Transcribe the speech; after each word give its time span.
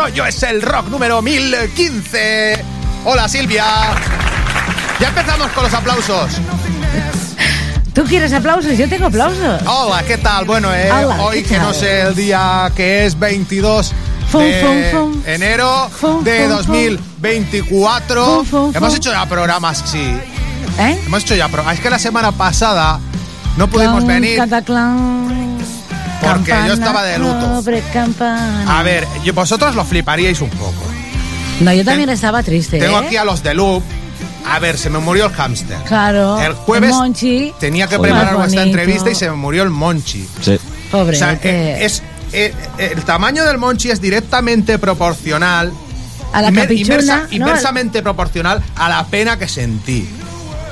rollo 0.00 0.24
es 0.24 0.42
el 0.44 0.62
rock 0.62 0.88
número 0.88 1.20
1015. 1.20 2.64
Hola 3.04 3.28
Silvia. 3.28 3.64
Ya 4.98 5.08
empezamos 5.08 5.50
con 5.52 5.64
los 5.64 5.74
aplausos. 5.74 6.30
¿Tú 7.92 8.04
quieres 8.04 8.32
aplausos? 8.32 8.78
Yo 8.78 8.88
tengo 8.88 9.06
aplausos. 9.08 9.60
Hola, 9.66 10.02
¿qué 10.04 10.16
tal? 10.16 10.46
Bueno, 10.46 10.72
eh, 10.72 10.90
Hola, 10.90 11.20
hoy 11.22 11.42
¿qué 11.42 11.50
que 11.50 11.58
no 11.58 11.74
sé 11.74 12.00
el 12.02 12.14
día 12.14 12.72
que 12.74 13.04
es 13.04 13.18
22 13.18 13.92
Fum, 14.30 14.42
de 14.42 14.60
fum, 14.62 14.82
fum. 15.12 15.22
enero 15.26 15.90
Fum, 15.90 16.24
de 16.24 16.46
fum, 16.46 16.56
2024. 16.56 18.24
Fum, 18.24 18.46
fum, 18.46 18.72
Hemos 18.74 18.94
hecho 18.94 19.10
ya 19.12 19.26
programas, 19.26 19.82
sí. 19.84 20.16
¿Eh? 20.78 20.98
Hemos 21.04 21.24
hecho 21.24 21.34
ya 21.34 21.48
programas. 21.48 21.74
Es 21.76 21.80
que 21.82 21.90
la 21.90 21.98
semana 21.98 22.32
pasada 22.32 23.00
no 23.58 23.68
pudimos 23.68 24.04
Clan, 24.04 24.20
venir. 24.20 24.36
cataclán, 24.38 25.49
Porque 26.20 26.50
yo 26.50 26.56
campana 26.56 26.74
estaba 26.74 27.02
de 27.04 27.18
luto. 27.18 27.62
A 28.68 28.82
ver, 28.82 29.06
yo- 29.24 29.32
vosotros 29.34 29.74
lo 29.74 29.84
fliparíais 29.84 30.40
un 30.40 30.50
poco. 30.50 30.84
No, 31.60 31.72
yo 31.72 31.84
también 31.84 32.08
ten- 32.08 32.14
estaba 32.14 32.42
triste. 32.42 32.78
Tengo 32.78 33.00
¿eh? 33.00 33.06
aquí 33.06 33.16
a 33.16 33.24
los 33.24 33.42
de 33.42 33.54
Loop. 33.54 33.82
A 34.48 34.58
ver, 34.58 34.78
se 34.78 34.88
me 34.88 34.98
murió 34.98 35.26
el 35.26 35.32
hámster. 35.32 35.76
Claro. 35.84 36.40
El 36.40 36.54
jueves 36.54 36.90
Monchi. 36.94 37.52
tenía 37.60 37.86
que 37.86 37.96
Joder. 37.96 38.12
preparar 38.12 38.36
bonito. 38.36 38.62
entrevista 38.62 39.10
y 39.10 39.14
se 39.14 39.28
me 39.28 39.36
murió 39.36 39.62
el 39.62 39.70
Monchi. 39.70 40.26
Sí. 40.40 40.58
Pobre. 40.90 41.16
O 41.16 41.18
sea, 41.18 41.32
este, 41.34 41.50
eh, 41.50 41.84
es, 41.84 42.02
eh, 42.32 42.54
eh, 42.78 42.92
el 42.96 43.02
tamaño 43.04 43.44
del 43.44 43.58
Monchi 43.58 43.90
es 43.90 44.00
directamente 44.00 44.78
proporcional, 44.78 45.72
a 46.32 46.42
la 46.42 46.48
inversa- 46.50 47.24
¿no? 47.28 47.28
inversamente 47.36 48.02
proporcional 48.02 48.62
a 48.76 48.88
la 48.88 49.04
pena 49.06 49.38
que 49.38 49.46
sentí. 49.46 50.08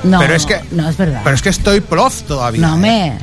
No, 0.03 0.17
pero 0.19 0.33
es 0.33 0.45
que- 0.47 0.61
No, 0.71 0.89
es 0.89 0.97
verdad. 0.97 1.21
Pero 1.23 1.35
es 1.35 1.41
que 1.41 1.49
estoy 1.49 1.81
plof 1.81 2.23
todavía. 2.23 2.61
no, 2.67 2.75
¿eh? 2.75 2.79
me. 2.79 3.19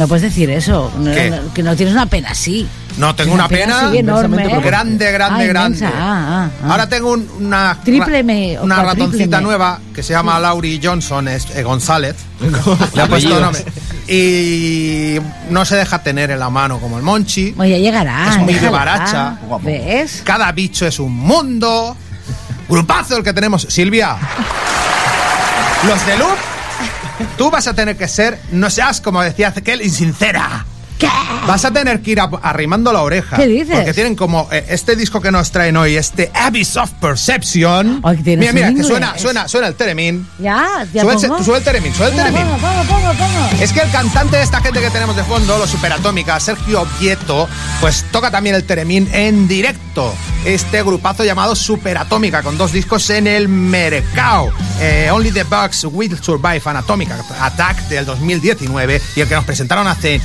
No 0.00 0.08
puedes 0.08 0.22
decir 0.22 0.48
eso. 0.48 0.90
No, 0.96 1.12
¿Qué? 1.12 1.28
no, 1.28 1.52
que 1.52 1.62
no 1.62 1.76
tienes 1.76 1.92
una 1.92 2.06
pena 2.06 2.30
así. 2.30 2.66
No, 2.96 3.14
tengo 3.14 3.34
una 3.34 3.48
pena 3.48 3.88
así 3.88 3.98
enorme. 3.98 4.36
inversamente 4.44 4.66
grande, 4.66 5.12
grande, 5.12 5.44
Ah, 5.44 5.46
grande. 5.46 5.84
Ah, 5.84 5.90
ah, 5.94 6.48
ah. 6.64 6.70
Ahora 6.70 6.88
tengo 6.88 7.12
un- 7.12 7.28
una, 7.38 7.78
Triple 7.84 8.22
me, 8.22 8.58
o 8.58 8.62
una 8.64 8.82
ratoncita 8.82 9.36
me. 9.36 9.42
nueva 9.42 9.78
que 9.94 10.02
se 10.02 10.14
llama 10.14 10.40
Laurie 10.40 10.80
Johnson 10.82 11.28
es, 11.28 11.50
eh, 11.54 11.62
González. 11.62 12.16
Le 12.94 13.02
ha 13.02 13.06
puesto 13.08 13.38
nombre. 13.38 13.62
Y 14.08 15.18
no 15.50 15.66
se 15.66 15.76
deja 15.76 16.02
tener 16.02 16.30
en 16.30 16.38
la 16.38 16.48
mano 16.48 16.78
como 16.78 16.96
el 16.96 17.02
Monchi. 17.02 17.54
Oye, 17.58 17.78
llegará. 17.78 18.30
Es 18.30 18.38
muy 18.38 18.54
de 18.54 18.70
baracha. 18.70 19.36
¿Ves? 19.62 20.22
Cada 20.24 20.50
bicho 20.52 20.86
es 20.86 20.98
un 20.98 21.12
mundo. 21.14 21.94
Grupazo 22.70 23.18
el 23.18 23.22
que 23.22 23.34
tenemos. 23.34 23.66
Silvia. 23.68 24.16
Los 25.86 26.06
de 26.06 26.16
Loop. 26.16 26.38
Tú 27.36 27.50
vas 27.50 27.66
a 27.66 27.74
tener 27.74 27.96
que 27.96 28.08
ser, 28.08 28.38
no 28.52 28.70
seas 28.70 29.00
como 29.00 29.22
decía 29.22 29.52
aquel, 29.54 29.82
insincera. 29.82 30.66
¿Qué? 31.00 31.08
Vas 31.46 31.64
a 31.64 31.72
tener 31.72 32.00
que 32.02 32.10
ir 32.12 32.20
arrimando 32.42 32.92
la 32.92 33.00
oreja. 33.02 33.36
¿Qué 33.38 33.46
dices? 33.46 33.74
Porque 33.74 33.94
tienen 33.94 34.14
como 34.14 34.46
eh, 34.52 34.66
este 34.68 34.94
disco 34.94 35.20
que 35.20 35.30
nos 35.32 35.50
traen 35.50 35.76
hoy, 35.76 35.96
este 35.96 36.30
Abyss 36.34 36.76
of 36.76 36.90
Perception. 37.00 38.00
Ay, 38.04 38.18
mira, 38.24 38.52
mira, 38.52 38.74
que 38.74 38.84
suena, 38.84 39.18
suena, 39.18 39.48
suena 39.48 39.66
el 39.68 39.74
Teremín. 39.74 40.28
Ya, 40.38 40.86
ya 40.92 41.02
Sube 41.02 41.14
el, 41.14 41.20
pongo. 41.20 41.44
sube 41.44 41.56
el 41.58 41.64
Teremín, 41.64 41.94
sube 41.94 42.06
el 42.08 42.12
Pongo, 42.12 42.24
Teremín. 42.30 42.56
pongo, 42.60 43.12
pongo. 43.14 43.62
Es 43.62 43.72
que 43.72 43.80
el 43.80 43.90
cantante 43.90 44.36
de 44.36 44.42
esta 44.42 44.60
gente 44.60 44.80
que 44.80 44.90
tenemos 44.90 45.16
de 45.16 45.24
fondo, 45.24 45.58
los 45.58 45.70
Superatómica, 45.70 46.38
Sergio 46.38 46.86
Vieto, 47.00 47.48
pues 47.80 48.04
toca 48.12 48.30
también 48.30 48.54
el 48.54 48.64
Teremín 48.64 49.08
en 49.12 49.48
directo. 49.48 50.14
Este 50.44 50.82
grupazo 50.82 51.24
llamado 51.24 51.56
Superatómica, 51.56 52.42
con 52.42 52.58
dos 52.58 52.72
discos 52.72 53.08
en 53.10 53.26
el 53.26 53.48
mercado. 53.48 54.50
Eh, 54.80 55.08
Only 55.12 55.32
the 55.32 55.44
Bugs 55.44 55.84
Will 55.84 56.16
Survive, 56.22 56.62
Anatómica 56.64 57.16
Attack 57.40 57.88
del 57.88 58.04
2019, 58.06 59.00
y 59.16 59.20
el 59.20 59.28
que 59.28 59.34
nos 59.34 59.44
presentaron 59.44 59.86
hace 59.86 60.20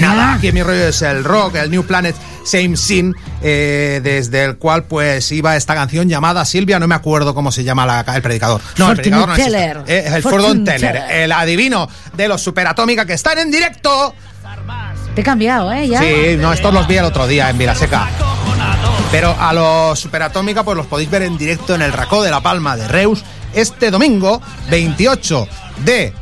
nada, 0.00 0.34
aquí 0.34 0.48
en 0.48 0.54
mi 0.54 0.62
rollo 0.62 0.88
es 0.88 1.02
el 1.02 1.24
rock, 1.24 1.56
el 1.56 1.70
New 1.70 1.84
Planet 1.84 2.14
Same 2.44 2.76
Sin, 2.76 3.14
eh, 3.42 4.00
desde 4.02 4.44
el 4.44 4.56
cual 4.56 4.84
pues 4.84 5.30
iba 5.32 5.56
esta 5.56 5.74
canción 5.74 6.08
llamada 6.08 6.44
Silvia, 6.44 6.78
no 6.78 6.86
me 6.88 6.94
acuerdo 6.94 7.34
cómo 7.34 7.50
se 7.52 7.64
llama 7.64 7.86
la- 7.86 8.00
el 8.14 8.22
predicador. 8.22 8.60
No, 8.78 8.90
el 8.90 8.96
predicador 8.96 9.28
no. 9.30 9.34
Teller. 9.36 9.82
Eh, 9.86 10.04
el 10.14 10.22
Fortune 10.22 10.64
Teller, 10.64 10.96
el 11.10 11.32
adivino 11.32 11.88
de 12.14 12.28
los 12.28 12.42
Superatómica 12.42 13.06
que 13.06 13.14
están 13.14 13.38
en 13.38 13.50
directo. 13.50 14.14
Te 15.14 15.20
he 15.20 15.24
cambiado, 15.24 15.72
¿eh? 15.72 15.86
Ya. 15.88 16.00
Sí, 16.00 16.36
no, 16.38 16.52
estos 16.52 16.74
los 16.74 16.86
vi 16.88 16.96
el 16.96 17.04
otro 17.04 17.26
día 17.26 17.48
en 17.50 17.56
Vilaseca. 17.58 18.08
Pero 19.12 19.34
a 19.38 19.52
los 19.52 19.98
Superatómica 20.00 20.64
pues 20.64 20.76
los 20.76 20.86
podéis 20.86 21.08
ver 21.08 21.22
en 21.22 21.38
directo 21.38 21.74
en 21.76 21.82
el 21.82 21.92
Racó 21.92 22.22
de 22.22 22.30
la 22.32 22.40
Palma 22.42 22.76
de 22.76 22.88
Reus 22.88 23.24
este 23.54 23.92
domingo 23.92 24.42
28 24.70 25.46
de 25.84 26.12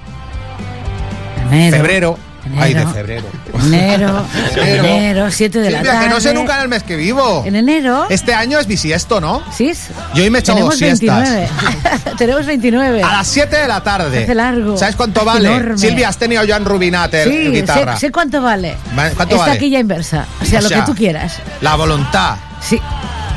Enero. 2.45 2.63
Ay, 2.63 2.75
de 2.75 2.87
febrero. 2.89 3.25
Enero, 3.65 4.25
Enero. 4.57 4.85
enero, 4.85 5.31
7 5.31 5.59
de 5.61 5.71
la 5.71 5.79
Silvia, 5.79 5.93
tarde. 5.93 6.07
que 6.09 6.15
no 6.15 6.21
sé 6.21 6.35
nunca 6.35 6.57
en 6.57 6.63
el 6.63 6.69
mes 6.69 6.83
que 6.83 6.97
vivo. 6.97 7.43
En 7.47 7.55
enero. 7.57 8.07
Este 8.11 8.35
año 8.35 8.59
es 8.59 8.67
bisiesto, 8.67 9.21
¿no? 9.21 9.43
Sí. 9.57 9.73
Yo 10.15 10.23
hoy 10.25 10.31
me 10.31 10.39
he 10.39 10.41
echado 10.41 10.59
dos 10.61 10.77
siestas. 10.77 11.29
29. 11.31 11.49
Tenemos 12.19 12.47
29. 12.47 13.03
A 13.03 13.13
las 13.13 13.29
7 13.29 13.57
de 13.57 13.69
la 13.69 13.81
tarde. 13.83 14.25
Hace 14.25 14.35
largo. 14.35 14.77
¿Sabes 14.77 14.97
cuánto 14.97 15.25
vale? 15.25 15.49
enorme. 15.55 15.79
Silvia, 15.79 16.09
has 16.09 16.17
tenido 16.19 16.43
Joan 16.47 16.65
Rubinat 16.65 17.15
el, 17.15 17.31
el 17.31 17.45
Sí, 17.55 17.61
guitarra. 17.61 17.95
sé, 17.95 18.07
sé 18.07 18.13
cuánto 18.13 18.43
vale. 18.43 18.77
Vale, 18.95 19.15
¿cuánto 19.15 19.37
Esta 19.37 19.47
vale? 19.49 19.59
quilla 19.61 19.79
inversa. 19.79 20.27
O 20.41 20.45
sea, 20.45 20.59
O 20.59 20.63
lo 20.63 20.69
sea, 20.69 20.81
que 20.81 20.87
tú 20.87 20.95
quieras. 20.97 21.37
La 21.61 21.77
voluntad. 21.77 22.37
Sí. 22.61 22.81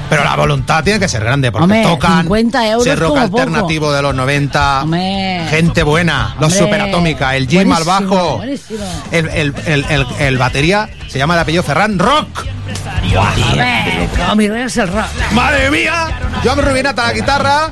Pero 0.10 0.24
la 0.24 0.36
voluntad 0.36 0.84
tiene 0.84 1.00
que 1.00 1.08
ser 1.08 1.24
grande 1.24 1.52
porque 1.52 1.64
Hombre, 1.64 1.84
tocan 1.84 2.22
50 2.22 2.68
euros 2.70 2.86
ese 2.88 2.96
rock 2.96 3.10
poco. 3.10 3.20
alternativo 3.40 3.92
de 3.92 4.02
los 4.02 4.14
90. 4.16 4.84
Hombre. 4.84 5.48
Gente 5.50 5.84
buena, 5.84 6.36
los. 6.40 6.54
Superatómica, 6.54 7.36
el 7.36 7.48
Jim 7.48 7.72
al 7.72 7.84
bajo. 7.84 8.42
el, 9.12 9.30
el, 9.30 9.54
el- 9.66 10.06
el 10.20 10.38
batería 10.38 10.90
se 11.08 11.18
llama 11.18 11.34
el 11.34 11.40
apellido 11.42 11.64
Ferran 11.64 11.98
Rock. 12.00 12.46
Mi 14.36 14.48
rollo 14.50 14.66
es 14.66 14.78
el 14.78 14.88
rock. 14.88 15.06
¡Madre 15.34 15.72
mía! 15.72 16.08
Joan 16.44 16.62
Rubinat 16.62 16.98
a 17.00 17.04
la 17.08 17.14
guitarra, 17.14 17.70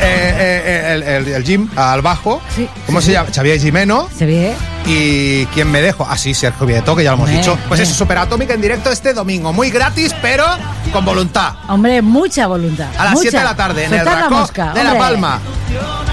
eh, 0.00 0.02
eh, 0.02 0.62
eh, 0.64 0.92
el, 0.94 1.02
el- 1.02 1.28
el 1.34 1.44
Jim 1.44 1.68
al 1.76 2.00
bajo. 2.02 2.40
Sí, 2.54 2.68
¿Cómo 2.86 3.00
sí, 3.00 3.06
se 3.08 3.12
llama? 3.12 3.28
Xavier 3.34 3.60
Jimeno. 3.60 4.08
¿Se 4.16 4.24
ve? 4.26 4.54
¿Y 4.86 5.44
quién 5.46 5.70
me 5.70 5.82
dejo? 5.82 6.06
Ah, 6.08 6.16
sí, 6.16 6.32
Sergio 6.32 6.66
Vieto, 6.66 6.94
que 6.94 7.02
ya 7.02 7.10
lo 7.10 7.16
hemos 7.16 7.28
Hombre, 7.28 7.38
dicho. 7.42 7.54
Pues 7.68 7.80
hombre. 7.80 7.82
eso, 7.82 7.94
Superatómica 7.94 8.54
en 8.54 8.60
directo 8.60 8.90
este 8.90 9.12
domingo. 9.12 9.52
Muy 9.52 9.70
gratis, 9.70 10.14
pero 10.22 10.46
con 10.92 11.04
voluntad. 11.04 11.54
Hombre, 11.68 12.00
mucha 12.02 12.46
voluntad. 12.46 12.86
A 12.96 13.04
las 13.04 13.12
mucha. 13.14 13.22
7 13.30 13.38
de 13.38 13.44
la 13.44 13.56
tarde 13.56 13.84
en 13.84 13.94
el 13.94 14.04
la 14.04 14.14
Racó 14.28 14.46
de 14.74 14.84
La. 14.84 14.96
Palma. 14.96 15.40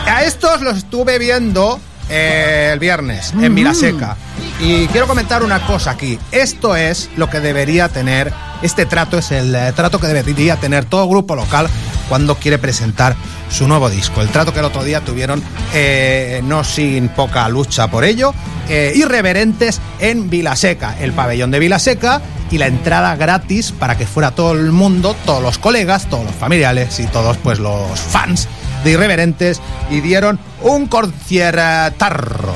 A 0.07 0.23
estos 0.23 0.61
los 0.61 0.77
estuve 0.77 1.19
viendo 1.19 1.79
eh, 2.09 2.71
el 2.73 2.79
viernes 2.79 3.31
en 3.39 3.53
Vilaseca. 3.53 4.17
Y 4.63 4.88
quiero 4.88 5.07
comentar 5.07 5.44
una 5.44 5.68
cosa 5.68 5.92
aquí. 5.92 6.18
Esto 6.31 6.77
es 6.77 7.10
lo 7.18 7.30
que 7.30 7.42
debería 7.42 7.89
tener, 7.89 8.31
este 8.62 8.86
trato 8.86 9.18
es 9.18 9.33
el 9.33 9.54
eh, 9.54 9.74
trato 9.75 10.00
que 10.00 10.07
debería 10.07 10.56
tener 10.56 10.86
todo 10.86 11.06
grupo 11.10 11.36
local 11.36 11.68
cuando 12.07 12.36
quiere 12.36 12.57
presentar 12.57 13.13
su 13.50 13.68
nuevo 13.68 13.89
disco. 13.89 14.21
El 14.21 14.30
trato 14.30 14.54
que 14.54 14.60
el 14.60 14.65
otro 14.65 14.86
día 14.86 15.01
tuvieron, 15.01 15.44
eh, 15.74 16.39
no 16.45 16.63
sin 16.63 17.10
poca 17.10 17.50
lucha 17.50 17.89
por 17.89 18.06
ello, 18.06 18.33
eh, 18.69 18.94
irreverentes 18.95 19.81
en 20.00 20.30
Vilaseca, 20.30 20.95
el 20.98 21.12
pabellón 21.12 21.51
de 21.51 21.60
Vilaseca 21.60 22.21
y 22.50 22.57
la 22.57 22.68
entrada 22.68 23.18
gratis 23.18 23.74
para 23.74 23.98
que 23.98 24.07
fuera 24.07 24.31
todo 24.31 24.54
el 24.54 24.71
mundo, 24.71 25.13
todos 25.25 25.44
los 25.44 25.57
colegas, 25.57 26.10
todos 26.10 26.24
los 26.24 26.36
familiares 26.36 27.01
y 27.01 27.07
todos 27.07 27.36
pues 27.36 27.60
los 27.60 28.00
fans 28.00 28.48
de 28.86 28.92
irreverentes 28.92 29.60
y 29.92 30.00
dieron 30.00 30.39
un 30.62 30.88
conciertarro. 30.88 32.54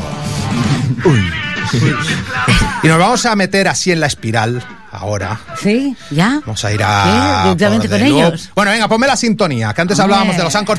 Y 2.84 2.88
nos 2.88 3.00
vamos 3.00 3.26
a 3.26 3.36
meter 3.36 3.68
así 3.68 3.92
en 3.92 4.00
la 4.00 4.06
espiral 4.08 4.64
ahora. 4.92 5.40
Sí, 5.60 5.96
ya. 6.12 6.40
Vamos 6.46 6.64
a 6.64 6.72
ir 6.72 6.82
a. 6.84 7.42
¿Qué? 7.44 7.50
¿Directamente 7.56 7.90
con 7.90 8.02
ellos? 8.02 8.50
Bueno, 8.56 8.72
venga, 8.72 8.88
ponme 8.88 9.08
la 9.08 9.18
sintonía, 9.18 9.74
que 9.74 9.82
antes 9.82 10.00
Hombre. 10.00 10.16
hablábamos 10.16 10.38
de 10.38 10.44
los 10.44 10.56
Anchor. 10.56 10.78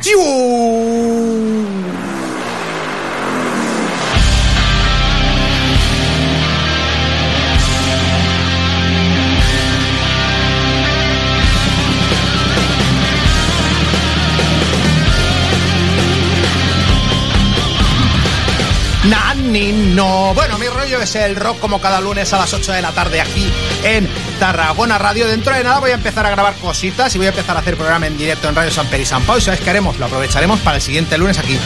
No. 19.89 20.33
Bueno, 20.33 20.57
mi 20.57 20.67
rollo 20.67 21.01
es 21.01 21.15
el 21.15 21.35
rock 21.35 21.59
como 21.59 21.79
cada 21.81 21.99
lunes 22.01 22.31
a 22.33 22.37
las 22.37 22.53
8 22.53 22.71
de 22.73 22.81
la 22.81 22.91
tarde 22.91 23.21
aquí 23.21 23.51
en 23.83 24.07
Tarragona 24.39 24.97
Radio. 24.97 25.27
Dentro 25.27 25.53
de 25.55 25.63
nada 25.63 25.79
voy 25.79 25.91
a 25.91 25.95
empezar 25.95 26.25
a 26.25 26.29
grabar 26.29 26.53
cositas 26.55 27.13
y 27.15 27.17
voy 27.17 27.27
a 27.27 27.29
empezar 27.31 27.55
a 27.55 27.59
hacer 27.59 27.75
programa 27.75 28.07
en 28.07 28.17
directo 28.17 28.47
en 28.49 28.55
Radio 28.55 28.71
San 28.71 28.87
Peri 28.87 29.05
San 29.05 29.23
Pau. 29.23 29.37
¿Y 29.37 29.41
sabes 29.41 29.59
qué 29.59 29.69
haremos? 29.69 29.97
Lo 29.99 30.05
aprovecharemos 30.05 30.59
para 30.61 30.77
el 30.77 30.81
siguiente 30.81 31.17
lunes 31.17 31.37
aquí. 31.39 31.57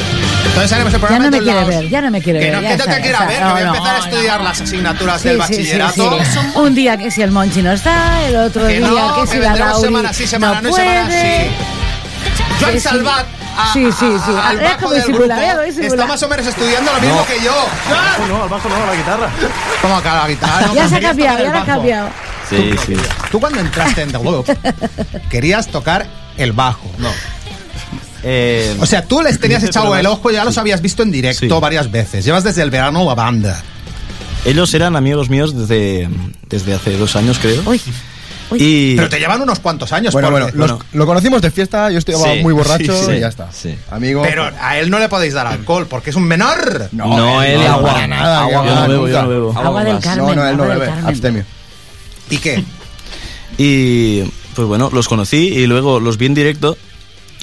Entonces 0.46 0.72
haremos 0.72 0.94
el 0.94 1.00
Ya 1.00 1.08
programa 1.08 1.30
no 1.30 1.38
en 1.38 1.44
me 1.44 1.52
quiere 1.52 1.66
ver, 1.66 1.90
ya 1.90 2.02
no 2.02 2.12
me 2.12 2.22
quiere 2.22 2.40
Que 2.40 2.46
ver. 2.52 2.56
no, 2.56 2.62
ya 2.62 2.70
que 2.70 2.78
no 2.78 2.84
te 2.96 3.02
quiera 3.02 3.20
ya 3.20 3.26
ver, 3.26 3.38
que 3.38 3.44
voy 3.44 3.62
a 3.62 3.66
No, 3.66 3.76
empezar 3.76 3.96
a 3.96 4.00
no, 4.00 4.06
estudiar 4.06 4.38
no. 4.40 4.44
las 4.46 4.62
asignaturas 4.62 5.24
del 5.24 5.38
bachillerato. 5.38 6.18
Un 6.56 6.76
día 6.76 6.98
que 6.98 7.12
si 7.12 7.22
el 7.22 7.32
Monchi 7.32 7.62
no 7.62 7.72
está, 7.72 8.26
el 8.28 8.36
otro 8.38 8.68
Que 8.68 8.78
día 8.80 8.88
no, 8.88 9.16
que 9.16 9.22
que 9.22 9.28
si 9.28 9.38
la 9.40 9.56
Lauri 9.56 9.82
semana 9.86 10.14
sí, 10.14 10.28
semana 10.28 10.62
no, 10.62 10.74
semana 10.74 11.10
sí. 11.12 11.50
Joan. 12.62 12.80
Salvat. 12.80 13.26
A- 13.58 13.74
Sí, 13.74 13.86
sí, 13.92 14.06
sí. 14.26 14.32
a- 14.32 14.50
al 14.50 14.60
bajo 14.60 14.90
del 14.92 15.04
grupo. 15.04 15.24
Está 15.26 16.06
más 16.06 16.24
o 16.24 16.28
menos 16.30 16.48
estudiando 16.48 16.92
lo 16.94 17.02
mismo 17.02 17.26
que 17.26 17.42
yo. 17.44 17.54
No, 18.30 18.44
al 18.44 18.50
bajo 18.50 18.70
no, 18.70 18.76
a 18.76 18.86
la 18.88 18.96
guitarra. 18.96 19.30
¿Cómo 19.82 19.98
acá 19.98 20.16
la 20.24 20.28
guitarra? 20.28 20.68
No, 20.68 20.74
Ya 20.76 20.88
se 20.88 20.96
ha 20.96 21.00
quería 21.00 21.10
cambiado, 21.10 21.44
ya 21.44 21.52
lo 21.52 21.60
ha 21.60 21.66
cambiado. 21.66 22.10
Sí, 22.50 22.72
sí. 22.86 22.94
Tú 23.32 23.40
cuando 23.40 23.60
entraste 23.60 24.02
en 24.02 24.12
The 24.12 24.24
Loop 24.24 24.46
querías 25.30 25.68
tocar 25.68 26.06
el 26.38 26.52
bajo. 26.52 26.90
No. 26.98 27.10
Eh, 28.24 28.78
O 28.80 28.86
sea, 28.86 29.04
tú 29.06 29.22
les 29.22 29.40
tenías 29.40 29.64
echado 29.64 29.96
el 29.98 30.06
ojo, 30.06 30.32
ya 30.32 30.44
los 30.46 30.58
habías 30.58 30.82
visto 30.82 31.04
en 31.04 31.12
directo 31.12 31.46
Sí. 31.56 31.62
varias 31.62 31.92
veces. 31.92 32.24
Llevas 32.24 32.44
desde 32.44 32.62
el 32.62 32.70
verano 32.70 33.04
la 33.06 33.16
banda. 33.16 33.62
ellos 34.46 34.74
eran 34.74 34.96
amigos 34.98 35.30
míos 35.30 35.56
desde, 35.58 36.10
desde 36.50 36.74
hace 36.74 36.98
dos 36.98 37.16
años, 37.16 37.40
creo. 37.40 37.62
Uy. 37.66 37.82
Y 38.62 38.96
Pero 38.96 39.10
te 39.10 39.20
llevan 39.20 39.42
unos 39.42 39.60
cuantos 39.60 39.92
años. 39.94 40.14
Bueno, 40.14 40.30
bueno, 40.32 40.46
los- 40.48 40.56
bueno. 40.56 40.80
lo 40.94 41.06
conocimos 41.06 41.42
de 41.42 41.52
fiesta, 41.52 41.90
yo 41.92 41.98
estaba 42.00 42.34
Sí, 42.34 42.40
muy 42.42 42.54
borracho 42.54 42.98
sí, 42.98 43.06
sí. 43.06 43.12
y 43.14 43.20
ya 43.20 43.28
está. 43.28 43.52
Sí. 43.52 43.76
Amigo. 43.92 44.22
Pero 44.24 44.50
a 44.60 44.78
él 44.80 44.90
no 44.90 45.00
le 45.00 45.10
podéis 45.10 45.34
dar 45.34 45.48
alcohol 45.48 45.88
porque 45.90 46.10
es 46.12 46.16
un 46.16 46.24
menor. 46.24 46.90
No, 46.92 47.42
él 47.42 47.60
no, 47.60 47.74
agua. 47.74 47.94
para 47.94 48.08
nada, 48.08 48.42
Agua, 48.42 48.66
yo 48.66 48.76
no 48.76 48.88
bebo, 48.88 49.08
yo 49.08 49.22
no 49.24 49.30
bebo. 49.30 49.54
Agua 49.58 49.84
del 49.84 49.94
gas. 49.96 50.04
Carmen. 50.04 50.26
No, 50.28 50.36
no, 50.36 50.48
él 50.50 50.58
no 50.58 50.64
agua 50.64 50.76
del 50.76 50.90
bebe, 50.90 51.08
abstemio. 51.08 51.46
¿Y 52.30 52.38
qué? 52.38 52.64
Y 53.58 54.22
pues 54.56 54.68
bueno, 54.68 54.90
los 54.94 55.08
conocí 55.08 55.38
y 55.48 55.68
luego 55.68 56.00
los 56.00 56.18
vi 56.18 56.26
en 56.28 56.34
directo 56.34 56.78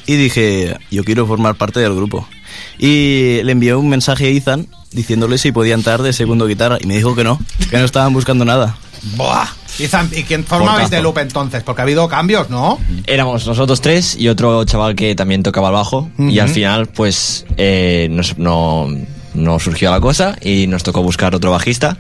y 0.07 0.17
dije, 0.17 0.77
yo 0.91 1.05
quiero 1.05 1.27
formar 1.27 1.55
parte 1.55 1.81
del 1.81 1.95
grupo. 1.95 2.27
Y 2.79 3.41
le 3.45 3.53
envié 3.53 3.75
un 3.75 3.89
mensaje 3.89 4.27
a 4.27 4.29
Ethan 4.31 4.67
diciéndole 4.93 5.39
si 5.39 5.53
podía 5.53 5.75
entrar 5.75 6.03
de 6.03 6.13
segundo 6.13 6.47
guitarra 6.47 6.79
y 6.81 6.87
me 6.87 6.97
dijo 6.97 7.15
que 7.15 7.23
no, 7.23 7.39
que 7.71 7.79
no 7.79 7.85
estaban 7.85 8.13
buscando 8.13 8.45
nada. 8.45 8.77
Buah. 9.17 9.47
¿Y 10.13 10.23
quién 10.25 10.45
formabais 10.45 10.91
de 10.91 11.01
Loop 11.03 11.19
entonces? 11.19 11.63
Porque 11.63 11.83
ha 11.83 11.85
habido 11.85 12.09
cambios, 12.09 12.51
¿no? 12.51 12.79
Éramos 13.07 13.47
nosotros 13.47 13.81
tres 13.81 14.17
y 14.19 14.29
otro 14.29 14.65
chaval 14.65 14.95
que 14.95 15.15
también 15.15 15.43
tocaba 15.43 15.69
el 15.69 15.75
bajo. 15.75 16.11
Y 16.19 16.39
al 16.39 16.49
final, 16.49 16.87
pues, 16.89 17.47
eh, 17.57 18.09
nos- 18.11 18.37
no, 18.39 18.89
no 19.35 19.59
surgió 19.59 19.91
la 19.91 20.01
cosa 20.01 20.37
y 20.43 20.67
nos 20.67 20.83
tocó 20.83 21.03
buscar 21.03 21.35
otro 21.35 21.51
bajista. 21.51 21.97